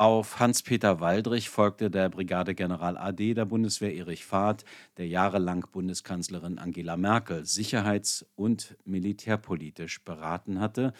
Auf 0.00 0.38
Hans-Peter 0.40 1.00
Waldrich 1.00 1.50
folgte 1.50 1.90
der 1.90 2.08
Brigadegeneral 2.08 2.96
AD 2.96 3.34
der 3.34 3.44
Bundeswehr 3.44 3.94
Erich 3.94 4.24
Fahrt, 4.24 4.64
der 4.96 5.06
jahrelang 5.06 5.66
Bundeskanzlerin 5.70 6.58
Angela 6.58 6.96
Merkel 6.96 7.44
sicherheits- 7.44 8.24
und 8.34 8.78
militärpolitisch 8.86 10.02
beraten 10.02 10.58
hatte 10.58 10.94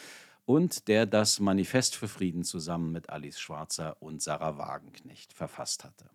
und 0.44 0.86
der 0.86 1.06
das 1.06 1.40
Manifest 1.40 1.96
für 1.96 2.08
Frieden 2.08 2.44
zusammen 2.44 2.92
mit 2.92 3.08
Alice 3.08 3.40
Schwarzer 3.40 3.96
und 4.00 4.20
Sarah 4.20 4.58
Wagenknecht 4.58 5.32
verfasst 5.32 5.82
hatte. 5.82 6.10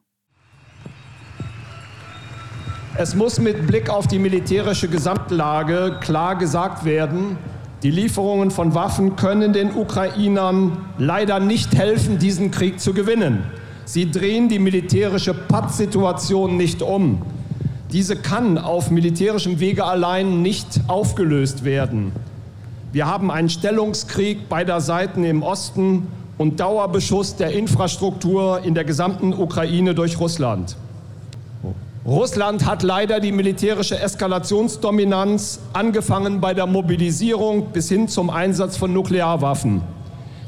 Es 2.99 3.15
muss 3.15 3.39
mit 3.39 3.65
Blick 3.65 3.89
auf 3.89 4.05
die 4.05 4.19
militärische 4.19 4.87
Gesamtlage 4.87 5.99
klar 6.01 6.37
gesagt 6.37 6.85
werden, 6.85 7.39
die 7.85 7.91
Lieferungen 7.91 8.49
von 8.49 8.73
Waffen 8.73 9.15
können 9.15 9.53
den 9.53 9.75
Ukrainern 9.75 10.75
leider 10.97 11.39
nicht 11.39 11.75
helfen, 11.75 12.17
diesen 12.17 12.49
Krieg 12.49 12.79
zu 12.79 12.95
gewinnen. 12.95 13.43
Sie 13.85 14.09
drehen 14.09 14.49
die 14.49 14.57
militärische 14.57 15.35
Pattsituation 15.35 16.57
nicht 16.57 16.81
um. 16.81 17.21
Diese 17.91 18.15
kann 18.15 18.57
auf 18.57 18.89
militärischem 18.89 19.59
Wege 19.59 19.85
allein 19.85 20.41
nicht 20.41 20.81
aufgelöst 20.87 21.63
werden. 21.63 22.11
Wir 22.91 23.05
haben 23.05 23.29
einen 23.29 23.49
Stellungskrieg 23.49 24.49
beider 24.49 24.81
Seiten 24.81 25.23
im 25.23 25.43
Osten 25.43 26.07
und 26.39 26.59
Dauerbeschuss 26.59 27.35
der 27.35 27.51
Infrastruktur 27.51 28.61
in 28.63 28.73
der 28.73 28.85
gesamten 28.85 29.31
Ukraine 29.31 29.93
durch 29.93 30.19
Russland. 30.19 30.75
Russland 32.05 32.67
hat 32.67 32.83
leider 32.83 33.19
die 33.19 33.31
militärische 33.31 33.99
Eskalationsdominanz, 33.99 35.59
angefangen 35.73 36.39
bei 36.39 36.53
der 36.53 36.67
Mobilisierung 36.67 37.71
bis 37.71 37.89
hin 37.89 38.07
zum 38.07 38.29
Einsatz 38.29 38.77
von 38.77 38.93
Nuklearwaffen. 38.93 39.81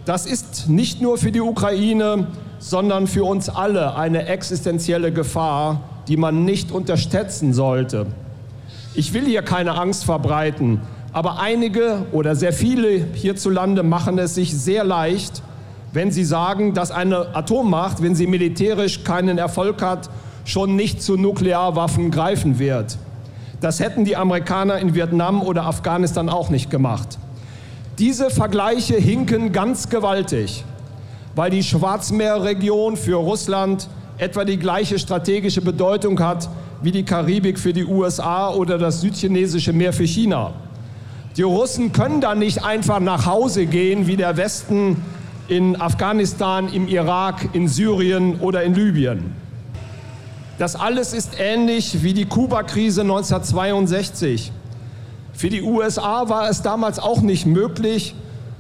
Das 0.06 0.28
ist 0.28 0.70
nicht 0.70 1.02
nur 1.02 1.18
für 1.18 1.32
die 1.32 1.42
Ukraine, 1.42 2.28
sondern 2.60 3.08
für 3.08 3.24
uns 3.24 3.50
alle 3.50 3.96
eine 3.96 4.28
existenzielle 4.28 5.12
Gefahr, 5.12 5.82
die 6.08 6.16
man 6.16 6.46
nicht 6.46 6.72
unterschätzen 6.72 7.54
sollte. 7.54 8.06
Ich 8.94 9.16
will 9.16 9.26
hier 9.26 9.42
keine 9.42 9.74
Angst 9.80 10.06
verbreiten, 10.06 10.82
aber 11.12 11.40
einige 11.40 12.06
oder 12.12 12.36
sehr 12.36 12.54
viele 12.54 13.04
hierzulande 13.16 13.82
machen 13.82 14.20
es 14.20 14.36
sich 14.36 14.56
sehr 14.56 14.84
leicht, 14.84 15.42
wenn 15.92 16.12
sie 16.12 16.24
sagen, 16.24 16.76
dass 16.76 16.92
eine 16.92 17.36
Atommacht, 17.36 18.04
wenn 18.04 18.14
sie 18.14 18.28
militärisch 18.28 19.04
keinen 19.04 19.40
Erfolg 19.40 19.82
hat, 19.82 20.08
schon 20.48 20.76
nicht 20.78 21.02
zu 21.04 21.18
Nuklearwaffen 21.18 22.10
greifen 22.10 22.58
wird. 22.58 22.98
Das 23.60 23.80
hätten 23.80 24.06
die 24.06 24.16
Amerikaner 24.16 24.80
in 24.80 24.96
Vietnam 24.96 25.42
oder 25.42 25.66
Afghanistan 25.66 26.30
auch 26.30 26.50
nicht 26.50 26.72
gemacht. 26.72 27.20
Diese 28.00 28.30
Vergleiche 28.30 28.96
hinken 28.96 29.52
ganz 29.52 29.90
gewaltig, 29.90 30.64
weil 31.36 31.52
die 31.52 31.64
Schwarzmeerregion 31.64 32.96
für 32.96 33.16
Russland 33.16 33.90
etwa 34.18 34.46
die 34.46 34.58
gleiche 34.58 35.00
strategische 35.00 35.62
Bedeutung 35.62 36.20
hat 36.20 36.50
wie 36.82 36.92
die 36.92 37.04
Karibik 37.04 37.60
für 37.60 37.74
die 37.74 37.86
USA 37.86 38.50
oder 38.50 38.78
das 38.78 39.02
südchinesische 39.02 39.74
Meer 39.74 39.92
für 39.92 40.08
China. 40.08 40.54
Die 41.36 41.42
Russen 41.42 41.92
können 41.92 42.22
da 42.22 42.36
nicht 42.36 42.64
einfach 42.64 43.00
nach 43.00 43.26
Hause 43.26 43.66
gehen 43.66 44.08
wie 44.08 44.16
der 44.16 44.38
Westen 44.38 45.04
in 45.50 45.80
Afghanistan, 45.80 46.72
im 46.72 46.88
Irak, 46.88 47.50
in 47.54 47.68
Syrien 47.68 48.40
oder 48.40 48.64
in 48.64 48.76
Libyen. 48.76 49.47
Das 50.58 50.76
alles 50.76 51.14
ist 51.14 51.40
ähnlich 51.40 52.02
wie 52.02 52.14
die 52.14 52.26
Kuba-Krise 52.26 53.02
1962. 53.02 54.52
Für 55.34 55.50
die 55.50 55.62
USA 55.62 56.30
war 56.30 56.50
es 56.50 56.64
damals 56.64 56.98
auch 56.98 57.22
nicht 57.22 57.46
möglich, 57.46 58.16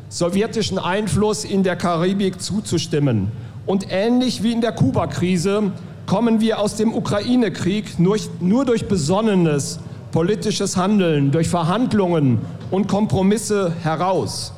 sowjetischen 0.10 0.78
Einfluss 0.78 1.44
in 1.44 1.64
der 1.64 1.76
Karibik 1.76 2.40
zuzustimmen. 2.40 3.32
Und 3.66 3.88
ähnlich 3.90 4.44
wie 4.44 4.52
in 4.52 4.62
der 4.62 4.74
Kuba-Krise 4.74 5.72
kommen 6.06 6.40
wir 6.40 6.60
aus 6.60 6.76
dem 6.76 6.94
Ukraine-Krieg 6.94 7.98
nur, 7.98 8.18
nur 8.40 8.64
durch 8.64 8.88
besonnenes 8.88 9.80
politisches 10.12 10.78
Handeln, 10.78 11.32
durch 11.32 11.50
Verhandlungen 11.50 12.42
und 12.70 12.88
Kompromisse 12.88 13.74
heraus. 13.82 14.54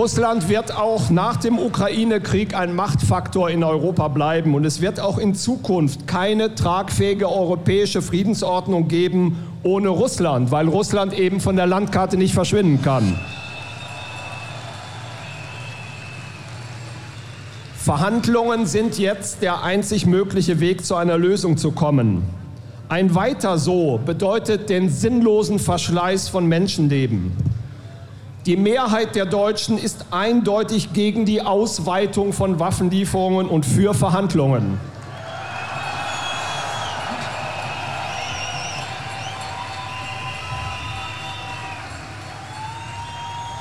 Russland 0.00 0.48
wird 0.48 0.74
auch 0.74 1.10
nach 1.10 1.36
dem 1.36 1.58
Ukraine-Krieg 1.58 2.54
ein 2.54 2.74
Machtfaktor 2.74 3.50
in 3.50 3.62
Europa 3.62 4.08
bleiben 4.08 4.54
und 4.54 4.64
es 4.64 4.80
wird 4.80 4.98
auch 4.98 5.18
in 5.18 5.34
Zukunft 5.34 6.06
keine 6.06 6.54
tragfähige 6.54 7.30
europäische 7.30 8.00
Friedensordnung 8.00 8.88
geben 8.88 9.36
ohne 9.62 9.90
Russland, 9.90 10.50
weil 10.50 10.68
Russland 10.68 11.12
eben 11.12 11.38
von 11.38 11.54
der 11.54 11.66
Landkarte 11.66 12.16
nicht 12.16 12.32
verschwinden 12.32 12.80
kann. 12.80 13.14
Verhandlungen 17.76 18.64
sind 18.64 18.98
jetzt 18.98 19.42
der 19.42 19.62
einzig 19.64 20.06
mögliche 20.06 20.60
Weg 20.60 20.86
zu 20.86 20.94
einer 20.94 21.18
Lösung 21.18 21.58
zu 21.58 21.72
kommen. 21.72 22.22
Ein 22.88 23.14
weiter 23.14 23.58
so 23.58 24.00
bedeutet 24.02 24.70
den 24.70 24.88
sinnlosen 24.88 25.58
Verschleiß 25.58 26.30
von 26.30 26.46
Menschenleben. 26.46 27.49
Die 28.46 28.56
Mehrheit 28.56 29.16
der 29.16 29.26
Deutschen 29.26 29.76
ist 29.76 30.06
eindeutig 30.10 30.94
gegen 30.94 31.26
die 31.26 31.42
Ausweitung 31.42 32.32
von 32.32 32.58
Waffenlieferungen 32.58 33.46
und 33.46 33.66
für 33.66 33.92
Verhandlungen. 33.92 34.80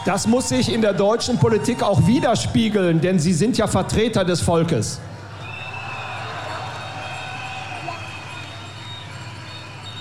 Das 0.06 0.28
muss 0.28 0.48
sich 0.48 0.74
in 0.74 0.82
der 0.82 0.94
deutschen 0.94 1.38
Politik 1.40 1.84
auch 1.84 2.08
widerspiegeln, 2.08 3.02
denn 3.02 3.20
Sie 3.20 3.34
sind 3.34 3.58
ja 3.58 3.68
Vertreter 3.68 4.24
des 4.24 4.40
Volkes. 4.40 5.02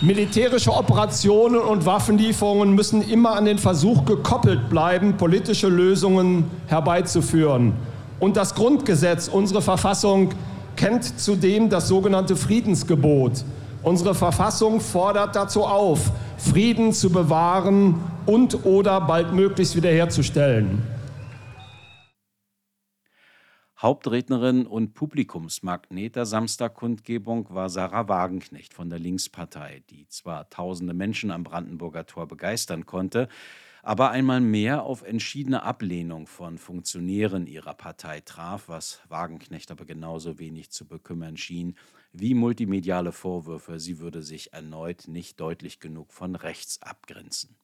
Militärische 0.00 0.72
Operationen 0.72 1.58
und 1.60 1.84
Waffenlieferungen 1.84 2.72
müssen 2.72 3.02
immer 3.02 3.32
an 3.32 3.46
den 3.46 3.58
Versuch 3.58 4.04
gekoppelt 4.04 4.70
bleiben, 4.70 5.16
politische 5.16 5.66
Lösungen 5.66 6.44
herbeizuführen. 6.68 7.72
Und 8.20 8.36
das 8.36 8.54
Grundgesetz, 8.54 9.26
unsere 9.26 9.60
Verfassung, 9.60 10.30
kennt 10.76 11.18
zudem 11.18 11.68
das 11.68 11.88
sogenannte 11.88 12.36
Friedensgebot. 12.36 13.44
Unsere 13.82 14.14
Verfassung 14.14 14.80
fordert 14.80 15.34
dazu 15.34 15.64
auf, 15.64 16.12
Frieden 16.36 16.92
zu 16.92 17.10
bewahren 17.10 17.96
und 18.24 18.64
oder 18.66 19.00
baldmöglichst 19.00 19.74
wiederherzustellen. 19.74 20.80
Hauptrednerin 23.80 24.66
und 24.66 24.94
Publikumsmagnet 24.94 26.16
der 26.16 26.26
Samstagkundgebung 26.26 27.46
war 27.50 27.70
Sarah 27.70 28.08
Wagenknecht 28.08 28.74
von 28.74 28.90
der 28.90 28.98
Linkspartei, 28.98 29.84
die 29.88 30.08
zwar 30.08 30.50
tausende 30.50 30.94
Menschen 30.94 31.30
am 31.30 31.44
Brandenburger 31.44 32.04
Tor 32.04 32.26
begeistern 32.26 32.86
konnte, 32.86 33.28
aber 33.84 34.10
einmal 34.10 34.40
mehr 34.40 34.82
auf 34.82 35.02
entschiedene 35.02 35.62
Ablehnung 35.62 36.26
von 36.26 36.58
Funktionären 36.58 37.46
ihrer 37.46 37.74
Partei 37.74 38.20
traf, 38.20 38.68
was 38.68 39.00
Wagenknecht 39.08 39.70
aber 39.70 39.84
genauso 39.84 40.40
wenig 40.40 40.70
zu 40.70 40.84
bekümmern 40.84 41.36
schien 41.36 41.76
wie 42.12 42.34
multimediale 42.34 43.12
Vorwürfe, 43.12 43.78
sie 43.78 44.00
würde 44.00 44.24
sich 44.24 44.52
erneut 44.52 45.06
nicht 45.06 45.38
deutlich 45.38 45.78
genug 45.78 46.12
von 46.12 46.34
rechts 46.34 46.82
abgrenzen. 46.82 47.56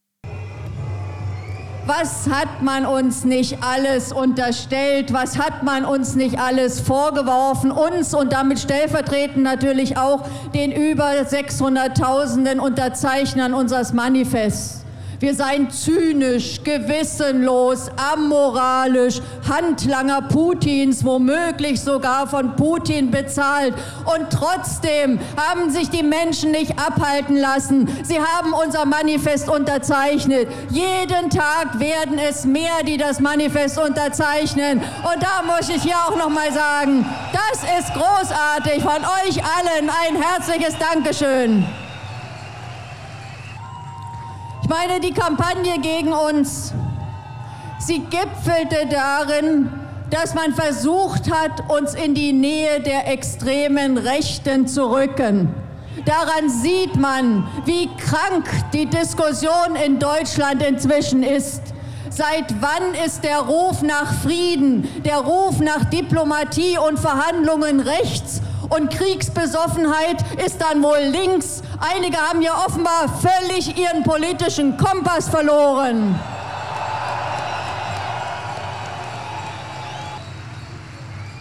Was 1.86 2.30
hat 2.30 2.62
man 2.62 2.86
uns 2.86 3.24
nicht 3.24 3.58
alles 3.62 4.10
unterstellt? 4.10 5.12
Was 5.12 5.38
hat 5.38 5.62
man 5.64 5.84
uns 5.84 6.14
nicht 6.14 6.38
alles 6.38 6.80
vorgeworfen? 6.80 7.70
Uns 7.70 8.14
und 8.14 8.32
damit 8.32 8.58
stellvertretend 8.58 9.42
natürlich 9.42 9.98
auch 9.98 10.26
den 10.54 10.72
über 10.72 11.10
600.000 11.10 12.58
Unterzeichnern 12.58 13.52
unseres 13.52 13.92
Manifests. 13.92 14.83
Wir 15.24 15.34
seien 15.34 15.70
zynisch, 15.70 16.62
gewissenlos, 16.62 17.90
amoralisch, 17.96 19.22
Handlanger 19.48 20.20
Putins, 20.20 21.02
womöglich 21.02 21.80
sogar 21.80 22.26
von 22.26 22.54
Putin 22.56 23.10
bezahlt. 23.10 23.72
Und 24.04 24.28
trotzdem 24.28 25.18
haben 25.34 25.70
sich 25.70 25.88
die 25.88 26.02
Menschen 26.02 26.50
nicht 26.50 26.78
abhalten 26.78 27.38
lassen. 27.38 27.88
Sie 28.02 28.20
haben 28.20 28.52
unser 28.52 28.84
Manifest 28.84 29.48
unterzeichnet. 29.48 30.46
Jeden 30.68 31.30
Tag 31.30 31.80
werden 31.80 32.18
es 32.18 32.44
mehr, 32.44 32.82
die 32.86 32.98
das 32.98 33.18
Manifest 33.18 33.78
unterzeichnen. 33.78 34.78
Und 34.80 35.22
da 35.22 35.40
muss 35.46 35.70
ich 35.70 35.82
hier 35.84 35.96
auch 36.06 36.18
noch 36.18 36.28
mal 36.28 36.52
sagen, 36.52 37.06
das 37.32 37.62
ist 37.78 37.94
großartig. 37.94 38.82
Von 38.82 39.02
euch 39.26 39.42
allen 39.42 39.88
ein 39.88 40.22
herzliches 40.22 40.74
Dankeschön. 40.78 41.64
Ich 44.64 44.70
meine, 44.70 44.98
die 44.98 45.12
Kampagne 45.12 45.78
gegen 45.78 46.14
uns, 46.14 46.72
sie 47.78 47.98
gipfelte 47.98 48.88
darin, 48.90 49.70
dass 50.08 50.32
man 50.32 50.54
versucht 50.54 51.30
hat, 51.30 51.70
uns 51.70 51.92
in 51.92 52.14
die 52.14 52.32
Nähe 52.32 52.80
der 52.80 53.12
extremen 53.12 53.98
Rechten 53.98 54.66
zu 54.66 54.90
rücken. 54.90 55.52
Daran 56.06 56.48
sieht 56.48 56.96
man, 56.96 57.46
wie 57.66 57.90
krank 57.98 58.48
die 58.72 58.86
Diskussion 58.86 59.76
in 59.84 59.98
Deutschland 59.98 60.62
inzwischen 60.62 61.22
ist. 61.22 61.60
Seit 62.08 62.54
wann 62.62 62.94
ist 63.04 63.22
der 63.22 63.40
Ruf 63.40 63.82
nach 63.82 64.14
Frieden, 64.22 64.88
der 65.04 65.18
Ruf 65.18 65.60
nach 65.60 65.84
Diplomatie 65.90 66.78
und 66.78 66.98
Verhandlungen 66.98 67.80
rechts 67.80 68.40
und 68.70 68.90
Kriegsbesoffenheit 68.90 70.16
ist 70.44 70.60
dann 70.60 70.82
wohl 70.82 70.98
links. 70.98 71.62
Einige 71.80 72.16
haben 72.16 72.42
ja 72.42 72.52
offenbar 72.66 73.08
völlig 73.20 73.78
ihren 73.78 74.02
politischen 74.02 74.76
Kompass 74.76 75.28
verloren. 75.28 76.18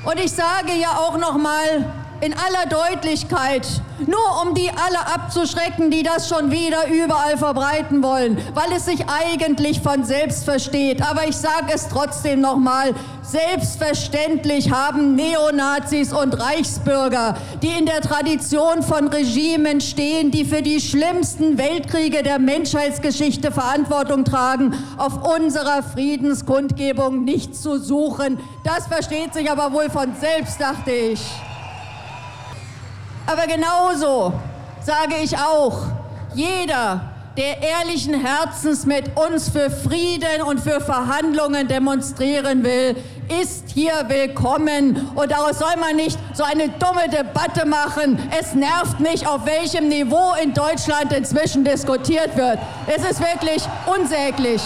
Und 0.03 0.19
ich 0.19 0.31
sage 0.31 0.73
ja 0.79 0.97
auch 0.97 1.17
noch 1.17 1.37
mal 1.37 1.85
in 2.21 2.33
aller 2.33 2.65
Deutlichkeit, 2.69 3.67
nur 4.05 4.41
um 4.41 4.53
die 4.53 4.69
alle 4.69 5.13
abzuschrecken, 5.13 5.91
die 5.91 6.03
das 6.03 6.29
schon 6.29 6.51
wieder 6.51 6.87
überall 6.87 7.37
verbreiten 7.37 8.01
wollen, 8.01 8.37
weil 8.53 8.71
es 8.75 8.85
sich 8.85 9.05
eigentlich 9.07 9.81
von 9.81 10.03
selbst 10.03 10.45
versteht. 10.45 11.01
Aber 11.01 11.27
ich 11.27 11.35
sage 11.35 11.73
es 11.73 11.87
trotzdem 11.89 12.41
nochmal, 12.41 12.93
selbstverständlich 13.21 14.71
haben 14.71 15.15
Neonazis 15.15 16.13
und 16.13 16.39
Reichsbürger, 16.39 17.35
die 17.61 17.71
in 17.77 17.85
der 17.85 18.01
Tradition 18.01 18.83
von 18.83 19.07
Regimen 19.07 19.81
stehen, 19.81 20.31
die 20.31 20.45
für 20.45 20.61
die 20.61 20.81
schlimmsten 20.81 21.57
Weltkriege 21.57 22.23
der 22.23 22.39
Menschheitsgeschichte 22.39 23.51
Verantwortung 23.51 24.25
tragen, 24.25 24.73
auf 24.97 25.37
unserer 25.37 25.83
Friedenskundgebung 25.83 27.23
nichts 27.23 27.61
zu 27.61 27.79
suchen. 27.79 28.39
Das 28.63 28.87
versteht 28.87 29.33
sich 29.33 29.49
aber 29.51 29.73
wohl 29.73 29.89
von 29.89 30.13
selbst, 30.19 30.59
dachte 30.59 30.91
ich. 30.91 31.21
Aber 33.25 33.47
genauso 33.47 34.33
sage 34.81 35.15
ich 35.23 35.37
auch, 35.37 35.77
jeder, 36.35 37.01
der 37.37 37.61
ehrlichen 37.61 38.13
Herzens 38.13 38.85
mit 38.85 39.05
uns 39.17 39.49
für 39.49 39.71
Frieden 39.71 40.41
und 40.45 40.59
für 40.59 40.81
Verhandlungen 40.81 41.67
demonstrieren 41.67 42.63
will, 42.63 42.95
ist 43.41 43.69
hier 43.69 43.93
willkommen. 44.07 45.09
Und 45.15 45.31
daraus 45.31 45.59
soll 45.59 45.75
man 45.79 45.95
nicht 45.95 46.19
so 46.33 46.43
eine 46.43 46.69
dumme 46.69 47.09
Debatte 47.09 47.65
machen. 47.65 48.19
Es 48.39 48.53
nervt 48.53 48.99
mich, 48.99 49.25
auf 49.25 49.45
welchem 49.45 49.87
Niveau 49.87 50.33
in 50.41 50.53
Deutschland 50.53 51.13
inzwischen 51.13 51.63
diskutiert 51.63 52.35
wird. 52.35 52.59
Es 52.87 53.09
ist 53.09 53.19
wirklich 53.19 53.63
unsäglich. 53.85 54.61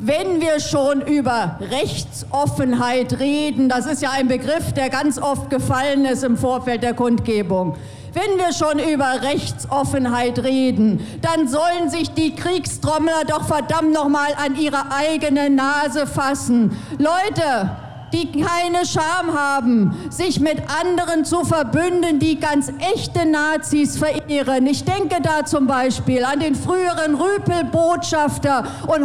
Wenn 0.00 0.40
wir 0.40 0.60
schon 0.60 1.00
über 1.00 1.58
Rechtsoffenheit 1.60 3.18
reden, 3.18 3.68
das 3.68 3.86
ist 3.86 4.02
ja 4.02 4.10
ein 4.12 4.28
Begriff, 4.28 4.72
der 4.72 4.90
ganz 4.90 5.18
oft 5.18 5.50
gefallen 5.50 6.04
ist 6.04 6.24
im 6.24 6.36
Vorfeld 6.36 6.82
der 6.82 6.94
Kundgebung, 6.94 7.76
wenn 8.14 8.38
wir 8.38 8.52
schon 8.52 8.78
über 8.78 9.22
Rechtsoffenheit 9.22 10.38
reden, 10.40 11.06
dann 11.20 11.46
sollen 11.46 11.90
sich 11.90 12.10
die 12.12 12.34
Kriegstrommler 12.34 13.24
doch 13.26 13.46
verdammt 13.46 13.92
noch 13.92 14.08
mal 14.08 14.30
an 14.36 14.56
ihre 14.58 14.90
eigene 14.90 15.50
Nase 15.50 16.06
fassen. 16.06 16.76
Leute, 16.98 17.70
die 18.12 18.40
keine 18.40 18.86
Scham 18.86 19.34
haben, 19.34 19.94
sich 20.10 20.40
mit 20.40 20.62
anderen 20.80 21.24
zu 21.24 21.44
verbünden, 21.44 22.18
die 22.18 22.40
ganz 22.40 22.72
echte 22.94 23.26
Nazis 23.26 23.98
verehren. 23.98 24.66
Ich 24.66 24.84
denke 24.84 25.20
da 25.22 25.44
zum 25.44 25.66
Beispiel 25.66 26.24
an 26.24 26.40
den 26.40 26.54
früheren 26.54 27.14
Rüpel-Botschafter 27.14 28.64
und 28.86 29.04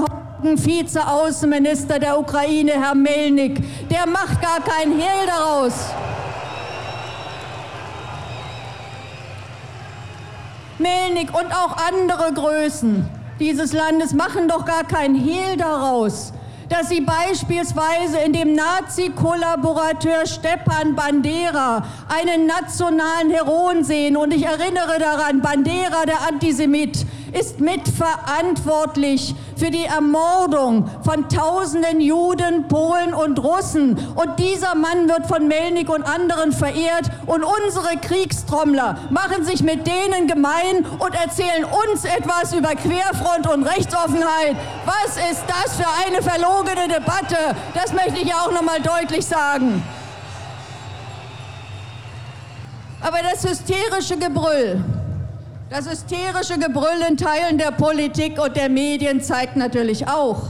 Vize-Außenminister 0.57 1.99
der 1.99 2.19
Ukraine, 2.19 2.73
Herr 2.73 2.95
Melnik. 2.95 3.61
Der 3.89 4.05
macht 4.05 4.41
gar 4.41 4.59
kein 4.61 4.91
Hehl 4.91 5.25
daraus. 5.25 5.73
Melnik 10.77 11.29
und 11.33 11.51
auch 11.53 11.77
andere 11.77 12.33
Größen 12.33 13.09
dieses 13.39 13.73
Landes 13.73 14.13
machen 14.13 14.47
doch 14.47 14.65
gar 14.65 14.83
kein 14.83 15.15
Hehl 15.15 15.57
daraus, 15.57 16.33
dass 16.69 16.89
sie 16.89 17.01
beispielsweise 17.01 18.19
in 18.25 18.33
dem 18.33 18.55
Nazi-Kollaborateur 18.55 20.25
Stepan 20.25 20.95
Bandera 20.95 21.83
einen 22.07 22.47
nationalen 22.47 23.31
Heroen 23.31 23.83
sehen. 23.83 24.17
Und 24.17 24.33
ich 24.33 24.45
erinnere 24.45 24.99
daran, 24.99 25.41
Bandera, 25.41 26.05
der 26.05 26.27
Antisemit, 26.27 27.05
ist 27.33 27.59
mitverantwortlich 27.59 29.35
für 29.57 29.71
die 29.71 29.85
Ermordung 29.85 30.89
von 31.03 31.27
tausenden 31.29 31.99
Juden, 31.99 32.67
Polen 32.67 33.13
und 33.13 33.39
Russen. 33.39 33.97
Und 34.15 34.39
dieser 34.39 34.75
Mann 34.75 35.09
wird 35.09 35.27
von 35.27 35.47
Melnik 35.47 35.89
und 35.89 36.03
anderen 36.03 36.51
verehrt. 36.51 37.09
Und 37.25 37.43
unsere 37.43 37.97
Kriegstrommler 37.97 38.97
machen 39.09 39.43
sich 39.43 39.63
mit 39.63 39.87
denen 39.87 40.27
gemein 40.27 40.85
und 40.99 41.13
erzählen 41.15 41.65
uns 41.65 42.05
etwas 42.05 42.53
über 42.53 42.75
Querfront 42.75 43.47
und 43.51 43.63
Rechtsoffenheit. 43.63 44.55
Was 44.85 45.17
ist 45.31 45.43
das 45.47 45.75
für 45.75 45.87
eine 46.05 46.21
verlogene 46.21 46.87
Debatte? 46.87 47.55
Das 47.73 47.93
möchte 47.93 48.19
ich 48.21 48.33
auch 48.33 48.51
noch 48.51 48.63
mal 48.63 48.81
deutlich 48.81 49.25
sagen. 49.25 49.83
Aber 53.01 53.17
das 53.21 53.43
hysterische 53.43 54.17
Gebrüll, 54.17 54.81
das 55.73 55.89
hysterische 55.89 56.59
Gebrüll 56.59 57.01
in 57.09 57.17
Teilen 57.17 57.57
der 57.57 57.71
Politik 57.71 58.39
und 58.39 58.55
der 58.55 58.69
Medien 58.69 59.21
zeigt 59.21 59.55
natürlich 59.55 60.07
auch, 60.07 60.43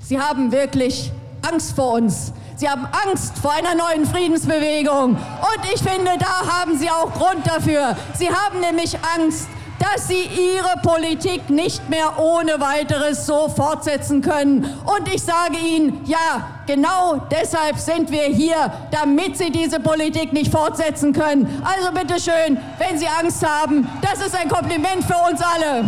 sie 0.00 0.20
haben 0.20 0.50
wirklich 0.50 1.12
Angst 1.48 1.76
vor 1.76 1.92
uns. 1.92 2.32
Sie 2.56 2.68
haben 2.68 2.88
Angst 3.06 3.38
vor 3.38 3.52
einer 3.52 3.76
neuen 3.76 4.04
Friedensbewegung. 4.04 5.10
Und 5.10 5.72
ich 5.72 5.80
finde, 5.80 6.10
da 6.18 6.58
haben 6.58 6.76
sie 6.76 6.90
auch 6.90 7.12
Grund 7.12 7.46
dafür. 7.46 7.96
Sie 8.14 8.28
haben 8.28 8.58
nämlich 8.60 8.96
Angst, 9.16 9.46
dass 9.78 10.08
sie 10.08 10.22
ihre 10.22 10.76
Politik 10.82 11.50
nicht 11.50 11.88
mehr 11.88 12.18
ohne 12.18 12.60
weiteres 12.60 13.26
so 13.26 13.48
fortsetzen 13.48 14.22
können. 14.22 14.64
Und 14.84 15.12
ich 15.12 15.22
sage 15.22 15.56
Ihnen, 15.56 16.00
ja, 16.06 16.48
genau 16.66 17.16
deshalb 17.30 17.78
sind 17.78 18.10
wir 18.10 18.24
hier, 18.24 18.72
damit 18.90 19.36
Sie 19.36 19.50
diese 19.50 19.80
Politik 19.80 20.32
nicht 20.32 20.50
fortsetzen 20.50 21.12
können. 21.12 21.62
Also 21.64 21.92
bitte 21.92 22.20
schön, 22.20 22.58
wenn 22.78 22.98
Sie 22.98 23.06
Angst 23.06 23.46
haben, 23.46 23.88
das 24.02 24.24
ist 24.24 24.34
ein 24.34 24.48
Kompliment 24.48 25.04
für 25.04 25.16
uns 25.30 25.40
alle. 25.42 25.84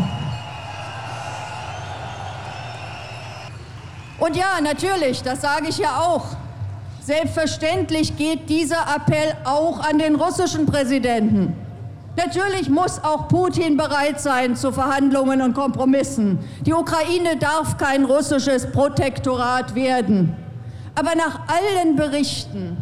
Und 4.18 4.36
ja, 4.36 4.60
natürlich, 4.60 5.22
das 5.22 5.40
sage 5.40 5.68
ich 5.68 5.78
ja 5.78 6.00
auch. 6.00 6.26
Selbstverständlich 7.00 8.16
geht 8.16 8.50
dieser 8.50 8.84
Appell 8.94 9.34
auch 9.44 9.78
an 9.80 9.98
den 9.98 10.16
russischen 10.16 10.66
Präsidenten. 10.66 11.67
Natürlich 12.18 12.68
muss 12.68 12.98
auch 13.04 13.28
Putin 13.28 13.76
bereit 13.76 14.20
sein 14.20 14.56
zu 14.56 14.72
Verhandlungen 14.72 15.40
und 15.40 15.54
Kompromissen. 15.54 16.40
Die 16.66 16.72
Ukraine 16.72 17.36
darf 17.38 17.78
kein 17.78 18.04
russisches 18.04 18.72
Protektorat 18.72 19.76
werden. 19.76 20.34
Aber 20.96 21.14
nach 21.14 21.38
allen 21.46 21.94
Berichten, 21.94 22.76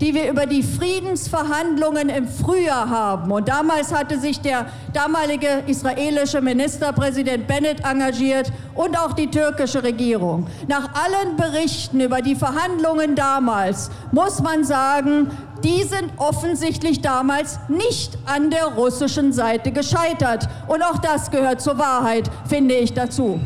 die 0.00 0.14
wir 0.14 0.30
über 0.30 0.46
die 0.46 0.62
Friedensverhandlungen 0.62 2.08
im 2.08 2.28
Frühjahr 2.28 2.88
haben, 2.88 3.32
und 3.32 3.48
damals 3.48 3.92
hatte 3.92 4.18
sich 4.18 4.40
der 4.40 4.66
damalige 4.92 5.64
israelische 5.66 6.40
Ministerpräsident 6.40 7.46
Bennett 7.46 7.84
engagiert 7.84 8.52
und 8.74 8.96
auch 8.98 9.12
die 9.12 9.28
türkische 9.28 9.82
Regierung. 9.82 10.46
Nach 10.68 10.90
allen 10.94 11.36
Berichten 11.36 12.00
über 12.00 12.22
die 12.22 12.36
Verhandlungen 12.36 13.14
damals 13.14 13.90
muss 14.12 14.40
man 14.40 14.64
sagen, 14.64 15.30
die 15.64 15.82
sind 15.82 16.12
offensichtlich 16.18 17.00
damals 17.00 17.58
nicht 17.68 18.16
an 18.26 18.50
der 18.50 18.66
russischen 18.66 19.32
Seite 19.32 19.72
gescheitert. 19.72 20.48
Und 20.68 20.82
auch 20.82 20.98
das 20.98 21.30
gehört 21.30 21.60
zur 21.60 21.78
Wahrheit, 21.78 22.30
finde 22.48 22.76
ich 22.76 22.94
dazu. 22.94 23.40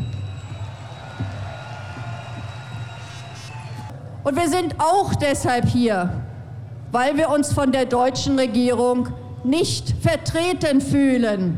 Und 4.23 4.35
wir 4.37 4.47
sind 4.47 4.75
auch 4.79 5.15
deshalb 5.15 5.65
hier, 5.65 6.09
weil 6.93 7.17
wir 7.17 7.29
uns 7.29 7.51
von 7.51 7.71
der 7.71 7.85
deutschen 7.85 8.37
Regierung 8.37 9.09
nicht 9.43 9.95
vertreten 9.99 10.79
fühlen. 10.79 11.57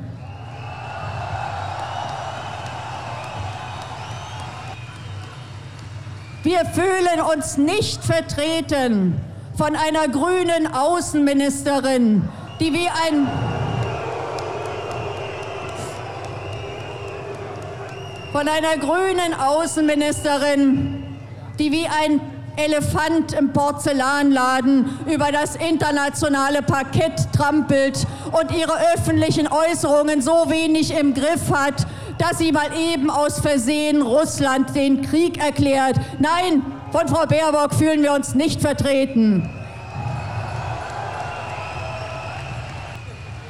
Wir 6.42 6.64
fühlen 6.68 7.20
uns 7.36 7.58
nicht 7.58 8.02
vertreten 8.02 9.20
von 9.58 9.76
einer 9.76 10.08
grünen 10.08 10.74
Außenministerin, 10.74 12.30
die 12.62 12.72
wie 12.72 12.88
ein 12.88 13.28
von 18.32 18.48
einer 18.48 18.78
grünen 18.78 19.34
Außenministerin, 19.34 21.04
die 21.60 21.74
wie 21.74 21.88
ein 21.88 22.22
Elefant 22.58 23.34
im 23.34 23.52
Porzellanladen 23.54 25.00
über 25.06 25.32
das 25.32 25.56
internationale 25.56 26.62
Parkett 26.62 27.32
trampelt 27.34 28.06
und 28.32 28.52
ihre 28.56 28.74
öffentlichen 28.94 29.48
Äußerungen 29.48 30.22
so 30.22 30.50
wenig 30.50 30.94
im 30.98 31.14
Griff 31.14 31.52
hat, 31.52 31.86
dass 32.18 32.38
sie 32.38 32.52
mal 32.52 32.70
eben 32.94 33.10
aus 33.10 33.40
Versehen 33.40 34.02
Russland 34.02 34.76
den 34.76 35.02
Krieg 35.02 35.38
erklärt. 35.38 35.96
Nein, 36.20 36.62
von 36.92 37.08
Frau 37.08 37.26
Baerbock 37.26 37.74
fühlen 37.74 38.02
wir 38.02 38.14
uns 38.14 38.36
nicht 38.36 38.62
vertreten. 38.62 39.50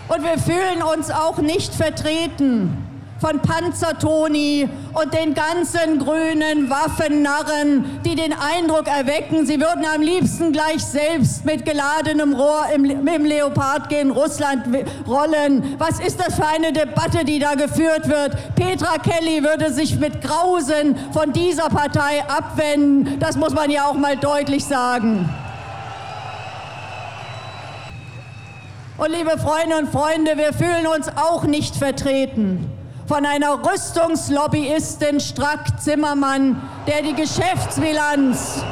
Und 0.08 0.24
wir 0.24 0.38
fühlen 0.38 0.84
uns 0.84 1.12
auch 1.12 1.38
nicht 1.40 1.74
vertreten 1.74 2.95
von 3.26 3.40
Panzertoni 3.40 4.70
und 4.94 5.12
den 5.12 5.34
ganzen 5.34 5.98
grünen 5.98 6.70
Waffennarren, 6.70 8.00
die 8.06 8.14
den 8.14 8.34
Eindruck 8.34 8.88
erwecken, 8.88 9.48
sie 9.48 9.60
würden 9.60 9.84
am 9.84 10.04
liebsten 10.04 10.52
gleich 10.52 10.86
selbst 10.86 11.44
mit 11.44 11.66
geladenem 11.66 12.36
Rohr 12.36 12.66
im, 12.76 12.86
im 12.86 13.26
Leopard 13.26 13.90
gegen 13.90 14.12
Russland 14.12 14.68
rollen. 15.08 15.74
Was 15.80 16.00
ist 16.00 16.20
das 16.20 16.36
für 16.36 16.46
eine 16.46 16.72
Debatte, 16.72 17.26
die 17.26 17.40
da 17.40 17.56
geführt 17.56 18.08
wird? 18.08 18.38
Petra 18.56 19.00
Kelly 19.00 19.44
würde 19.44 19.74
sich 19.74 19.98
mit 20.00 20.22
Grausen 20.22 20.96
von 21.12 21.34
dieser 21.34 21.70
Partei 21.70 22.24
abwenden. 22.28 23.18
Das 23.20 23.38
muss 23.38 23.56
man 23.56 23.72
ja 23.72 23.88
auch 23.88 23.96
mal 23.96 24.18
deutlich 24.18 24.64
sagen. 24.66 25.28
Und 29.00 29.12
liebe 29.12 29.36
Freunde 29.40 29.78
und 29.80 29.90
Freunde, 29.90 30.38
wir 30.38 30.54
fühlen 30.54 30.86
uns 30.86 31.10
auch 31.18 31.46
nicht 31.46 31.76
vertreten 31.76 32.70
von 33.08 33.26
einer 33.26 33.60
Rüstungslobbyistin 33.64 35.20
Strack 35.20 35.80
Zimmermann, 35.80 36.62
der 36.88 37.04
die 37.04 37.14
Geschäftsbilanz, 37.14 38.64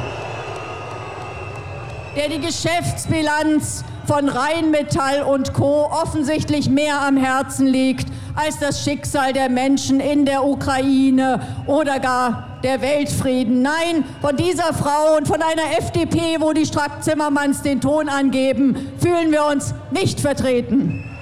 der 2.16 2.30
die 2.30 2.40
Geschäftsbilanz 2.40 3.84
von 4.08 4.28
Rheinmetall 4.28 5.24
und 5.24 5.54
Co. 5.54 5.86
offensichtlich 5.86 6.70
mehr 6.70 7.02
am 7.02 7.16
Herzen 7.16 7.68
liegt 7.68 8.08
als 8.36 8.58
das 8.58 8.84
Schicksal 8.84 9.34
der 9.34 9.50
Menschen 9.50 10.00
in 10.00 10.26
der 10.26 10.44
Ukraine 10.44 11.40
oder 11.68 12.00
gar 12.00 12.60
der 12.64 12.82
Weltfrieden. 12.82 13.62
Nein, 13.62 14.04
von 14.22 14.36
dieser 14.36 14.74
Frau 14.74 15.16
und 15.18 15.28
von 15.28 15.42
einer 15.42 15.78
FDP, 15.78 16.38
wo 16.40 16.54
die 16.54 16.66
Strack-Zimmermanns 16.66 17.62
den 17.62 17.82
Ton 17.82 18.10
angeben, 18.10 18.94
fühlen 18.98 19.32
wir 19.32 19.46
uns 19.46 19.76
nicht 19.92 20.20
vertreten. 20.20 21.13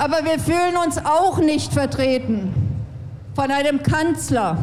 Aber 0.00 0.24
wir 0.24 0.38
fühlen 0.38 0.78
uns 0.82 0.96
auch 0.96 1.36
nicht 1.36 1.74
vertreten 1.74 2.54
von 3.34 3.50
einem 3.50 3.82
Kanzler, 3.82 4.56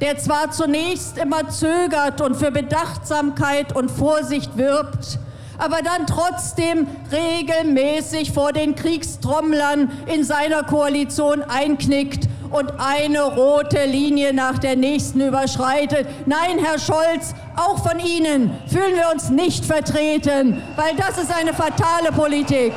der 0.00 0.18
zwar 0.18 0.50
zunächst 0.50 1.18
immer 1.18 1.48
zögert 1.50 2.20
und 2.20 2.34
für 2.34 2.50
Bedachtsamkeit 2.50 3.76
und 3.76 3.92
Vorsicht 3.92 4.56
wirbt, 4.56 5.20
aber 5.58 5.76
dann 5.82 6.08
trotzdem 6.08 6.88
regelmäßig 7.12 8.32
vor 8.32 8.52
den 8.52 8.74
Kriegstrommlern 8.74 9.88
in 10.12 10.24
seiner 10.24 10.64
Koalition 10.64 11.44
einknickt 11.44 12.28
und 12.50 12.72
eine 12.80 13.22
rote 13.22 13.84
Linie 13.84 14.34
nach 14.34 14.58
der 14.58 14.74
nächsten 14.74 15.20
überschreitet. 15.20 16.08
Nein, 16.26 16.58
Herr 16.58 16.80
Scholz, 16.80 17.36
auch 17.54 17.88
von 17.88 18.00
Ihnen 18.00 18.50
fühlen 18.66 18.96
wir 18.96 19.12
uns 19.14 19.30
nicht 19.30 19.64
vertreten, 19.64 20.60
weil 20.74 20.96
das 20.96 21.18
ist 21.18 21.32
eine 21.32 21.54
fatale 21.54 22.10
Politik. 22.10 22.72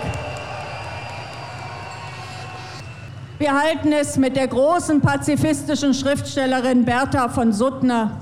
Wir 3.40 3.58
halten 3.58 3.94
es 3.94 4.18
mit 4.18 4.36
der 4.36 4.50
großen 4.50 5.00
pazifistischen 5.00 5.94
Schriftstellerin 5.94 6.84
Bertha 6.84 7.30
von 7.30 7.54
Suttner, 7.54 8.20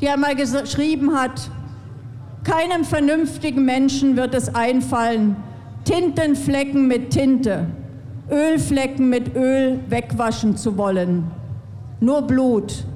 die 0.00 0.08
einmal 0.08 0.34
geschrieben 0.34 1.14
hat, 1.14 1.50
keinem 2.44 2.84
vernünftigen 2.84 3.66
Menschen 3.66 4.16
wird 4.16 4.34
es 4.34 4.54
einfallen, 4.54 5.36
Tintenflecken 5.84 6.88
mit 6.88 7.10
Tinte, 7.10 7.66
Ölflecken 8.30 9.10
mit 9.10 9.36
Öl 9.36 9.80
wegwaschen 9.90 10.56
zu 10.56 10.78
wollen. 10.78 11.30
Nur 12.00 12.22
Blut, 12.22 12.86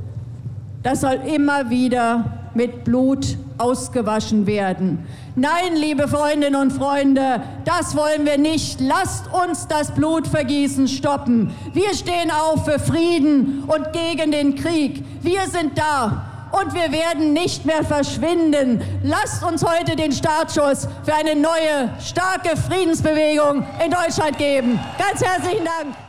das 0.83 1.03
soll 1.03 1.21
immer 1.35 1.69
wieder 1.69 2.48
mit 2.59 2.83
Blut 2.83 3.39
ausgewaschen 3.57 4.49
werden. 4.49 5.07
Nein, 5.37 5.77
liebe 5.77 6.09
Freundinnen 6.09 6.61
und 6.61 6.73
Freunde, 6.73 7.41
das 7.65 7.97
wollen 7.97 8.27
wir 8.27 8.37
nicht. 8.37 8.81
Lasst 8.81 9.33
uns 9.33 9.69
das 9.69 9.93
Blutvergießen 9.93 10.89
stoppen. 10.89 11.53
Wir 11.73 11.95
stehen 11.95 12.33
auf 12.33 12.65
für 12.65 12.81
Frieden 12.81 13.63
und 13.69 13.93
gegen 13.93 14.33
den 14.33 14.57
Krieg. 14.57 15.05
Wir 15.23 15.47
sind 15.47 15.79
da 15.79 16.49
und 16.51 16.75
wir 16.75 16.91
werden 16.91 17.33
nicht 17.33 17.65
mehr 17.65 17.85
verschwinden. 17.85 18.83
Lasst 19.05 19.45
uns 19.45 19.65
heute 19.65 19.95
den 19.95 20.11
Startschuss 20.11 20.89
für 21.05 21.15
eine 21.15 21.37
neue, 21.37 21.91
starke 22.01 22.57
Friedensbewegung 22.57 23.65
in 23.85 23.93
Deutschland 23.93 24.37
geben. 24.37 24.81
Ganz 24.99 25.23
herzlichen 25.23 25.65
Dank. 25.65 26.08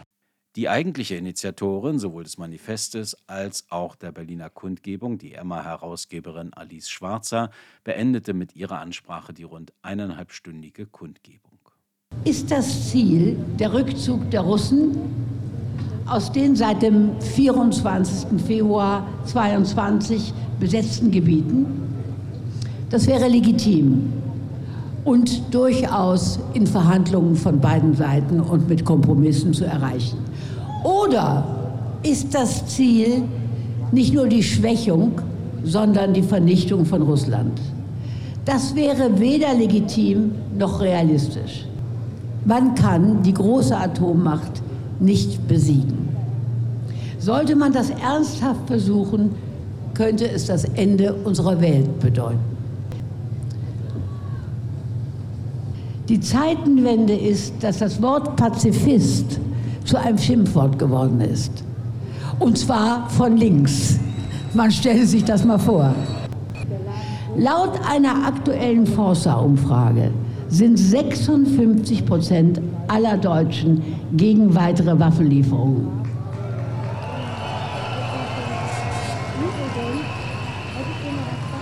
Die 0.60 0.68
eigentliche 0.68 1.16
Initiatorin 1.16 2.00
sowohl 2.00 2.26
des 2.26 2.38
Manifestes 2.38 3.16
als 3.28 3.64
auch 3.70 3.96
der 3.96 4.12
Berliner 4.12 4.50
Kundgebung, 4.50 5.18
die 5.18 5.34
Emma-Herausgeberin 5.34 6.54
Alice 6.54 6.90
Schwarzer, 6.90 7.50
beendete 7.86 8.34
mit 8.34 8.58
ihrer 8.58 8.82
Ansprache 8.82 9.32
die 9.32 9.44
rund 9.44 9.72
eineinhalbstündige 9.84 10.86
Kundgebung. 10.86 11.60
Ist 12.26 12.52
das 12.52 12.90
Ziel 12.90 13.38
der 13.58 13.74
Rückzug 13.74 14.30
der 14.32 14.42
Russen 14.42 14.98
aus 16.06 16.30
den 16.30 16.58
seit 16.58 16.82
dem 16.82 17.22
24. 17.22 18.42
Februar 18.42 19.08
2022 19.28 20.34
besetzten 20.60 21.10
Gebieten? 21.10 21.68
Das 22.90 23.08
wäre 23.08 23.30
legitim 23.30 24.12
und 25.06 25.54
durchaus 25.54 26.38
in 26.54 26.68
Verhandlungen 26.68 27.38
von 27.38 27.62
beiden 27.62 27.96
Seiten 27.96 28.42
und 28.42 28.68
mit 28.68 28.84
Kompromissen 28.84 29.54
zu 29.54 29.64
erreichen. 29.64 30.29
Oder 30.84 31.46
ist 32.04 32.34
das 32.34 32.66
Ziel 32.68 33.24
nicht 33.92 34.14
nur 34.14 34.28
die 34.28 34.44
Schwächung, 34.44 35.14
sondern 35.64 36.14
die 36.14 36.22
Vernichtung 36.22 36.86
von 36.86 37.02
Russland? 37.02 37.60
Das 38.46 38.74
wäre 38.76 39.20
weder 39.20 39.54
legitim 39.54 40.32
noch 40.58 40.82
realistisch. 40.82 41.66
Man 42.46 42.74
kann 42.76 43.22
die 43.22 43.34
große 43.34 43.76
Atommacht 43.76 44.62
nicht 45.00 45.48
besiegen. 45.48 46.10
Sollte 47.20 47.56
man 47.56 47.74
das 47.74 47.90
ernsthaft 47.90 48.66
versuchen, 48.68 49.32
könnte 49.94 50.30
es 50.30 50.46
das 50.46 50.64
Ende 50.64 51.14
unserer 51.14 51.60
Welt 51.60 52.00
bedeuten. 52.00 52.40
Die 56.08 56.20
Zeitenwende 56.20 57.14
ist, 57.14 57.54
dass 57.62 57.80
das 57.80 58.02
Wort 58.02 58.36
Pazifist 58.36 59.40
zu 59.90 59.98
einem 60.00 60.20
Schimpfwort 60.20 60.78
geworden 60.78 61.20
ist. 61.20 61.64
Und 62.38 62.60
zwar 62.60 63.10
von 63.10 63.36
links. 63.36 64.00
Man 64.54 64.70
stelle 64.70 65.04
sich 65.08 65.24
das 65.24 65.44
mal 65.44 65.58
vor. 65.58 65.96
Laut 67.36 67.72
einer 67.90 68.28
aktuellen 68.28 68.86
Forsa-Umfrage 68.86 70.12
sind 70.48 70.78
56 70.78 72.06
Prozent 72.06 72.62
aller 72.88 73.18
Deutschen 73.18 73.82
gegen 74.14 74.54
weitere 74.54 75.00
Waffenlieferungen. 75.00 75.88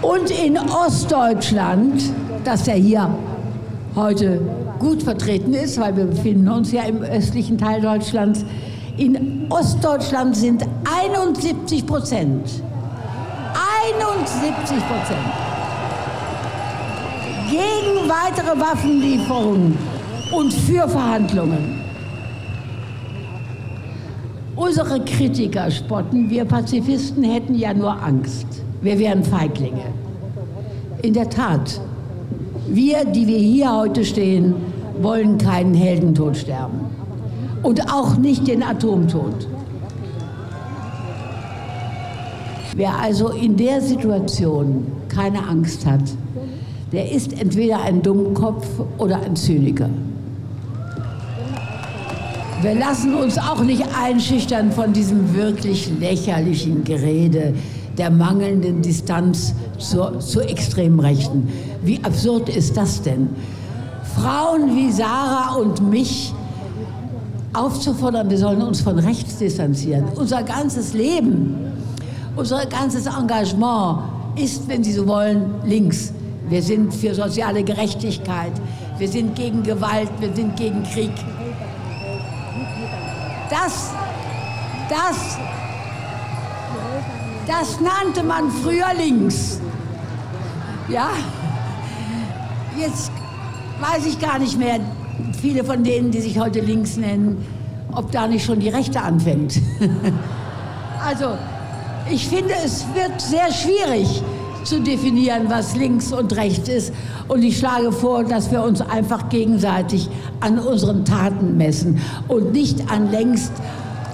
Und 0.01 0.30
in 0.32 0.57
Ostdeutschland, 0.57 2.03
das 2.43 2.65
ja 2.65 2.73
hier 2.73 3.09
heute 3.98 4.39
gut 4.80 5.04
vertreten 5.04 5.54
ist, 5.54 5.80
weil 5.80 5.98
wir 5.98 6.06
befinden 6.06 6.48
uns 6.48 6.72
ja 6.72 6.84
im 6.84 7.02
östlichen 7.02 7.58
Teil 7.58 7.82
Deutschlands. 7.82 8.45
In 8.95 9.48
Ostdeutschland 9.50 10.38
sind 10.38 10.64
71 11.04 11.86
Prozent, 11.86 12.64
71 13.84 14.78
Prozent 14.78 15.48
gegen 17.50 18.08
weitere 18.08 18.60
Waffenlieferungen 18.60 19.78
und 20.32 20.54
für 20.54 20.88
Verhandlungen. 20.88 21.82
Unsere 24.56 25.04
Kritiker 25.06 25.72
spotten, 25.72 26.30
wir 26.30 26.45
Pazifisten 26.45 27.24
hätten 27.24 27.56
ja 27.56 27.74
nur 27.74 27.91
Angst. 28.04 28.48
Wir 28.82 28.98
wären 29.00 29.24
Feiglinge. 29.24 29.86
In 31.02 31.14
der 31.14 31.30
Tat, 31.30 31.80
wir, 32.68 33.05
die 33.05 33.28
wir 33.28 33.39
hier 33.39 33.76
heute 33.76 34.03
stehen, 34.03 34.53
wollen 35.01 35.38
keinen 35.38 35.74
Heldentod 35.74 36.38
sterben. 36.38 36.80
Und 37.63 37.91
auch 37.91 38.18
nicht 38.18 38.47
den 38.47 38.63
Atomtod. 38.63 39.47
Wer 42.76 42.95
also 42.99 43.30
in 43.30 43.57
der 43.57 43.82
Situation 43.82 44.86
keine 45.09 45.47
Angst 45.47 45.86
hat, 45.86 46.03
der 46.91 47.11
ist 47.11 47.39
entweder 47.39 47.82
ein 47.82 48.01
Dummkopf 48.01 48.68
oder 48.97 49.20
ein 49.22 49.36
Zyniker. 49.36 49.89
Wir 52.61 52.76
lassen 52.76 53.13
uns 53.13 53.38
auch 53.38 53.63
nicht 53.63 53.84
einschüchtern 53.99 54.72
von 54.72 54.93
diesem 54.93 55.36
wirklich 55.36 55.91
lächerlichen 55.99 56.84
Gerede 56.84 57.53
der 57.98 58.12
mangelnden 58.12 58.82
Distanz 58.82 59.54
zur, 59.78 60.20
zur 60.20 60.50
extremen 60.50 61.00
Rechten. 61.00 61.50
Wie 61.84 62.04
absurd 62.04 62.50
ist 62.50 62.78
das 62.78 63.02
denn? 63.02 63.30
Frauen 64.16 64.76
wie 64.76 64.91
Sarah 64.91 65.56
und 65.56 65.89
mich 65.89 66.34
aufzufordern, 67.54 68.30
wir 68.30 68.38
sollen 68.38 68.62
uns 68.62 68.82
von 68.82 69.00
rechts 69.00 69.38
distanzieren. 69.38 70.06
Unser 70.16 70.43
ganzes 70.43 70.93
Leben, 70.93 71.56
unser 72.36 72.66
ganzes 72.66 73.08
Engagement 73.08 74.00
ist, 74.36 74.68
wenn 74.68 74.84
Sie 74.84 74.93
so 74.93 75.08
wollen, 75.08 75.56
links. 75.66 76.14
Wir 76.50 76.62
sind 76.62 76.93
für 76.93 77.14
soziale 77.14 77.64
Gerechtigkeit, 77.64 78.54
wir 78.98 79.08
sind 79.08 79.36
gegen 79.36 79.64
Gewalt, 79.64 80.10
wir 80.20 80.34
sind 80.34 80.56
gegen 80.56 80.84
Krieg. 80.84 81.12
Das, 83.50 83.91
das 84.89 85.38
das 87.48 87.80
nannte 87.80 88.24
man 88.24 88.52
früher 88.52 88.93
links. 88.98 89.60
Ja, 90.89 91.10
jetzt 92.78 93.12
weiß 93.80 94.06
ich 94.06 94.20
gar 94.20 94.39
nicht 94.39 94.58
mehr, 94.58 94.80
viele 95.41 95.64
von 95.64 95.84
denen, 95.84 96.12
die 96.12 96.22
sich 96.22 96.39
heute 96.39 96.60
links 96.60 96.98
nennen, 96.98 97.45
ob 97.93 98.12
da 98.12 98.28
nicht 98.28 98.45
schon 98.45 98.60
die 98.60 98.70
Rechte 98.70 99.02
anfängt. 99.02 99.62
also, 101.06 101.38
ich 102.10 102.28
finde, 102.28 102.54
es 102.64 102.86
wird 102.93 103.20
sehr 103.20 103.52
schwierig 103.52 104.22
zu 104.64 104.82
definieren, 104.82 105.50
was 105.50 105.76
links 105.76 106.12
und 106.12 106.36
rechts 106.36 106.68
ist. 106.68 106.93
Und 107.28 107.43
ich 107.43 107.58
schlage 107.58 107.91
vor, 107.91 108.24
dass 108.24 108.52
wir 108.52 108.64
uns 108.64 108.82
einfach 108.82 109.30
gegenseitig 109.30 110.10
an 110.41 110.60
unseren 110.60 111.06
Taten 111.06 111.58
messen 111.58 112.02
und 112.28 112.52
nicht 112.52 112.89
an 112.91 113.12
längst 113.12 113.54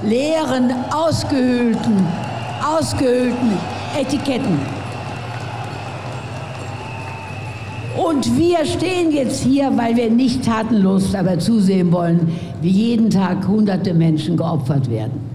leeren, 0.04 0.72
ausgehöhlten 0.92 2.08
ausgehöhlten 2.64 3.52
Etiketten. 4.00 4.58
Und 7.96 8.38
wir 8.38 8.66
stehen 8.66 9.12
jetzt 9.12 9.44
hier, 9.44 9.72
weil 9.76 9.96
wir 9.96 10.10
nicht 10.10 10.44
tatenlos 10.44 11.14
aber 11.14 11.38
zusehen 11.38 11.92
wollen, 11.92 12.32
wie 12.62 12.70
jeden 12.70 13.10
Tag 13.10 13.48
hunderte 13.48 13.94
Menschen 13.94 14.36
geopfert 14.36 14.90
werden. 14.90 15.34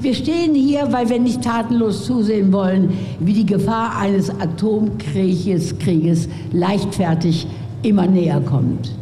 Wir 0.00 0.14
stehen 0.14 0.54
hier, 0.54 0.92
weil 0.92 1.08
wir 1.08 1.18
nicht 1.18 1.42
tatenlos 1.42 2.04
zusehen 2.04 2.52
wollen, 2.52 2.92
wie 3.18 3.32
die 3.32 3.46
Gefahr 3.46 3.98
eines 3.98 4.30
Atomkrieges 4.30 5.76
Krieges 5.78 6.28
leichtfertig 6.52 7.48
immer 7.82 8.06
näher 8.06 8.40
kommt. 8.40 8.92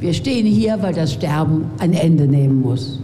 Wir 0.00 0.12
stehen 0.12 0.44
hier, 0.46 0.76
weil 0.82 0.92
das 0.92 1.14
Sterben 1.14 1.64
ein 1.78 1.94
Ende 1.94 2.26
nehmen 2.26 2.60
muss. 2.60 3.00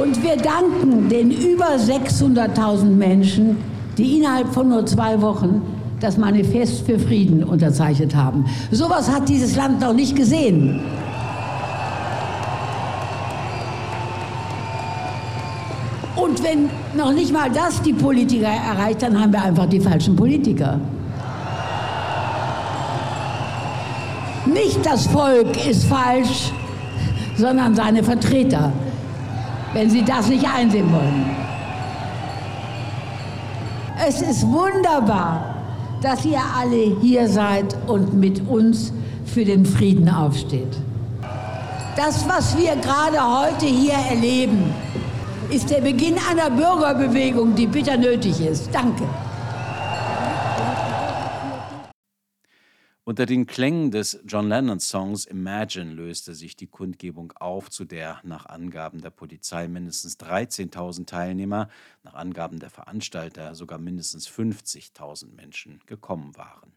Und 0.00 0.22
wir 0.22 0.36
danken 0.36 1.08
den 1.10 1.30
über 1.30 1.76
600.000 1.76 2.84
Menschen, 2.84 3.58
die 3.98 4.18
innerhalb 4.18 4.52
von 4.52 4.70
nur 4.70 4.86
zwei 4.86 5.20
Wochen 5.20 5.60
das 6.00 6.16
Manifest 6.16 6.86
für 6.86 6.98
Frieden 6.98 7.44
unterzeichnet 7.44 8.14
haben. 8.14 8.46
Sowas 8.70 9.10
hat 9.10 9.28
dieses 9.28 9.54
Land 9.54 9.80
noch 9.80 9.92
nicht 9.92 10.16
gesehen. 10.16 10.80
Und 16.16 16.42
wenn 16.42 16.70
noch 16.96 17.12
nicht 17.12 17.32
mal 17.32 17.50
das 17.50 17.82
die 17.82 17.92
Politiker 17.92 18.48
erreicht, 18.48 19.02
dann 19.02 19.20
haben 19.20 19.32
wir 19.32 19.42
einfach 19.42 19.66
die 19.66 19.80
falschen 19.80 20.16
Politiker. 20.16 20.80
Nicht 24.46 24.84
das 24.84 25.06
Volk 25.06 25.66
ist 25.68 25.84
falsch, 25.84 26.50
sondern 27.36 27.74
seine 27.74 28.02
Vertreter, 28.02 28.72
wenn 29.72 29.90
sie 29.90 30.04
das 30.04 30.28
nicht 30.28 30.46
einsehen 30.46 30.90
wollen. 30.92 31.36
Es 34.06 34.20
ist 34.20 34.46
wunderbar, 34.46 35.54
dass 36.02 36.24
ihr 36.24 36.40
alle 36.58 36.96
hier 37.00 37.28
seid 37.28 37.76
und 37.86 38.14
mit 38.14 38.46
uns 38.48 38.92
für 39.24 39.44
den 39.44 39.64
Frieden 39.64 40.08
aufsteht. 40.08 40.76
Das, 41.96 42.26
was 42.28 42.56
wir 42.56 42.74
gerade 42.76 43.18
heute 43.20 43.66
hier 43.66 43.94
erleben, 44.10 44.74
ist 45.50 45.70
der 45.70 45.82
Beginn 45.82 46.16
einer 46.30 46.50
Bürgerbewegung, 46.50 47.54
die 47.54 47.66
bitter 47.66 47.96
nötig 47.96 48.40
ist. 48.40 48.70
Danke. 48.72 49.04
Unter 53.12 53.26
den 53.26 53.44
Klängen 53.44 53.90
des 53.90 54.18
John 54.26 54.48
Lennon-Songs 54.48 55.26
Imagine 55.26 55.92
löste 55.92 56.34
sich 56.34 56.56
die 56.56 56.66
Kundgebung 56.66 57.32
auf, 57.32 57.68
zu 57.68 57.84
der 57.84 58.22
nach 58.24 58.46
Angaben 58.46 59.02
der 59.02 59.10
Polizei 59.10 59.68
mindestens 59.68 60.18
13.000 60.18 61.04
Teilnehmer, 61.04 61.68
nach 62.04 62.14
Angaben 62.14 62.58
der 62.58 62.70
Veranstalter 62.70 63.54
sogar 63.54 63.78
mindestens 63.78 64.26
50.000 64.30 65.34
Menschen 65.34 65.80
gekommen 65.84 66.38
waren. 66.38 66.71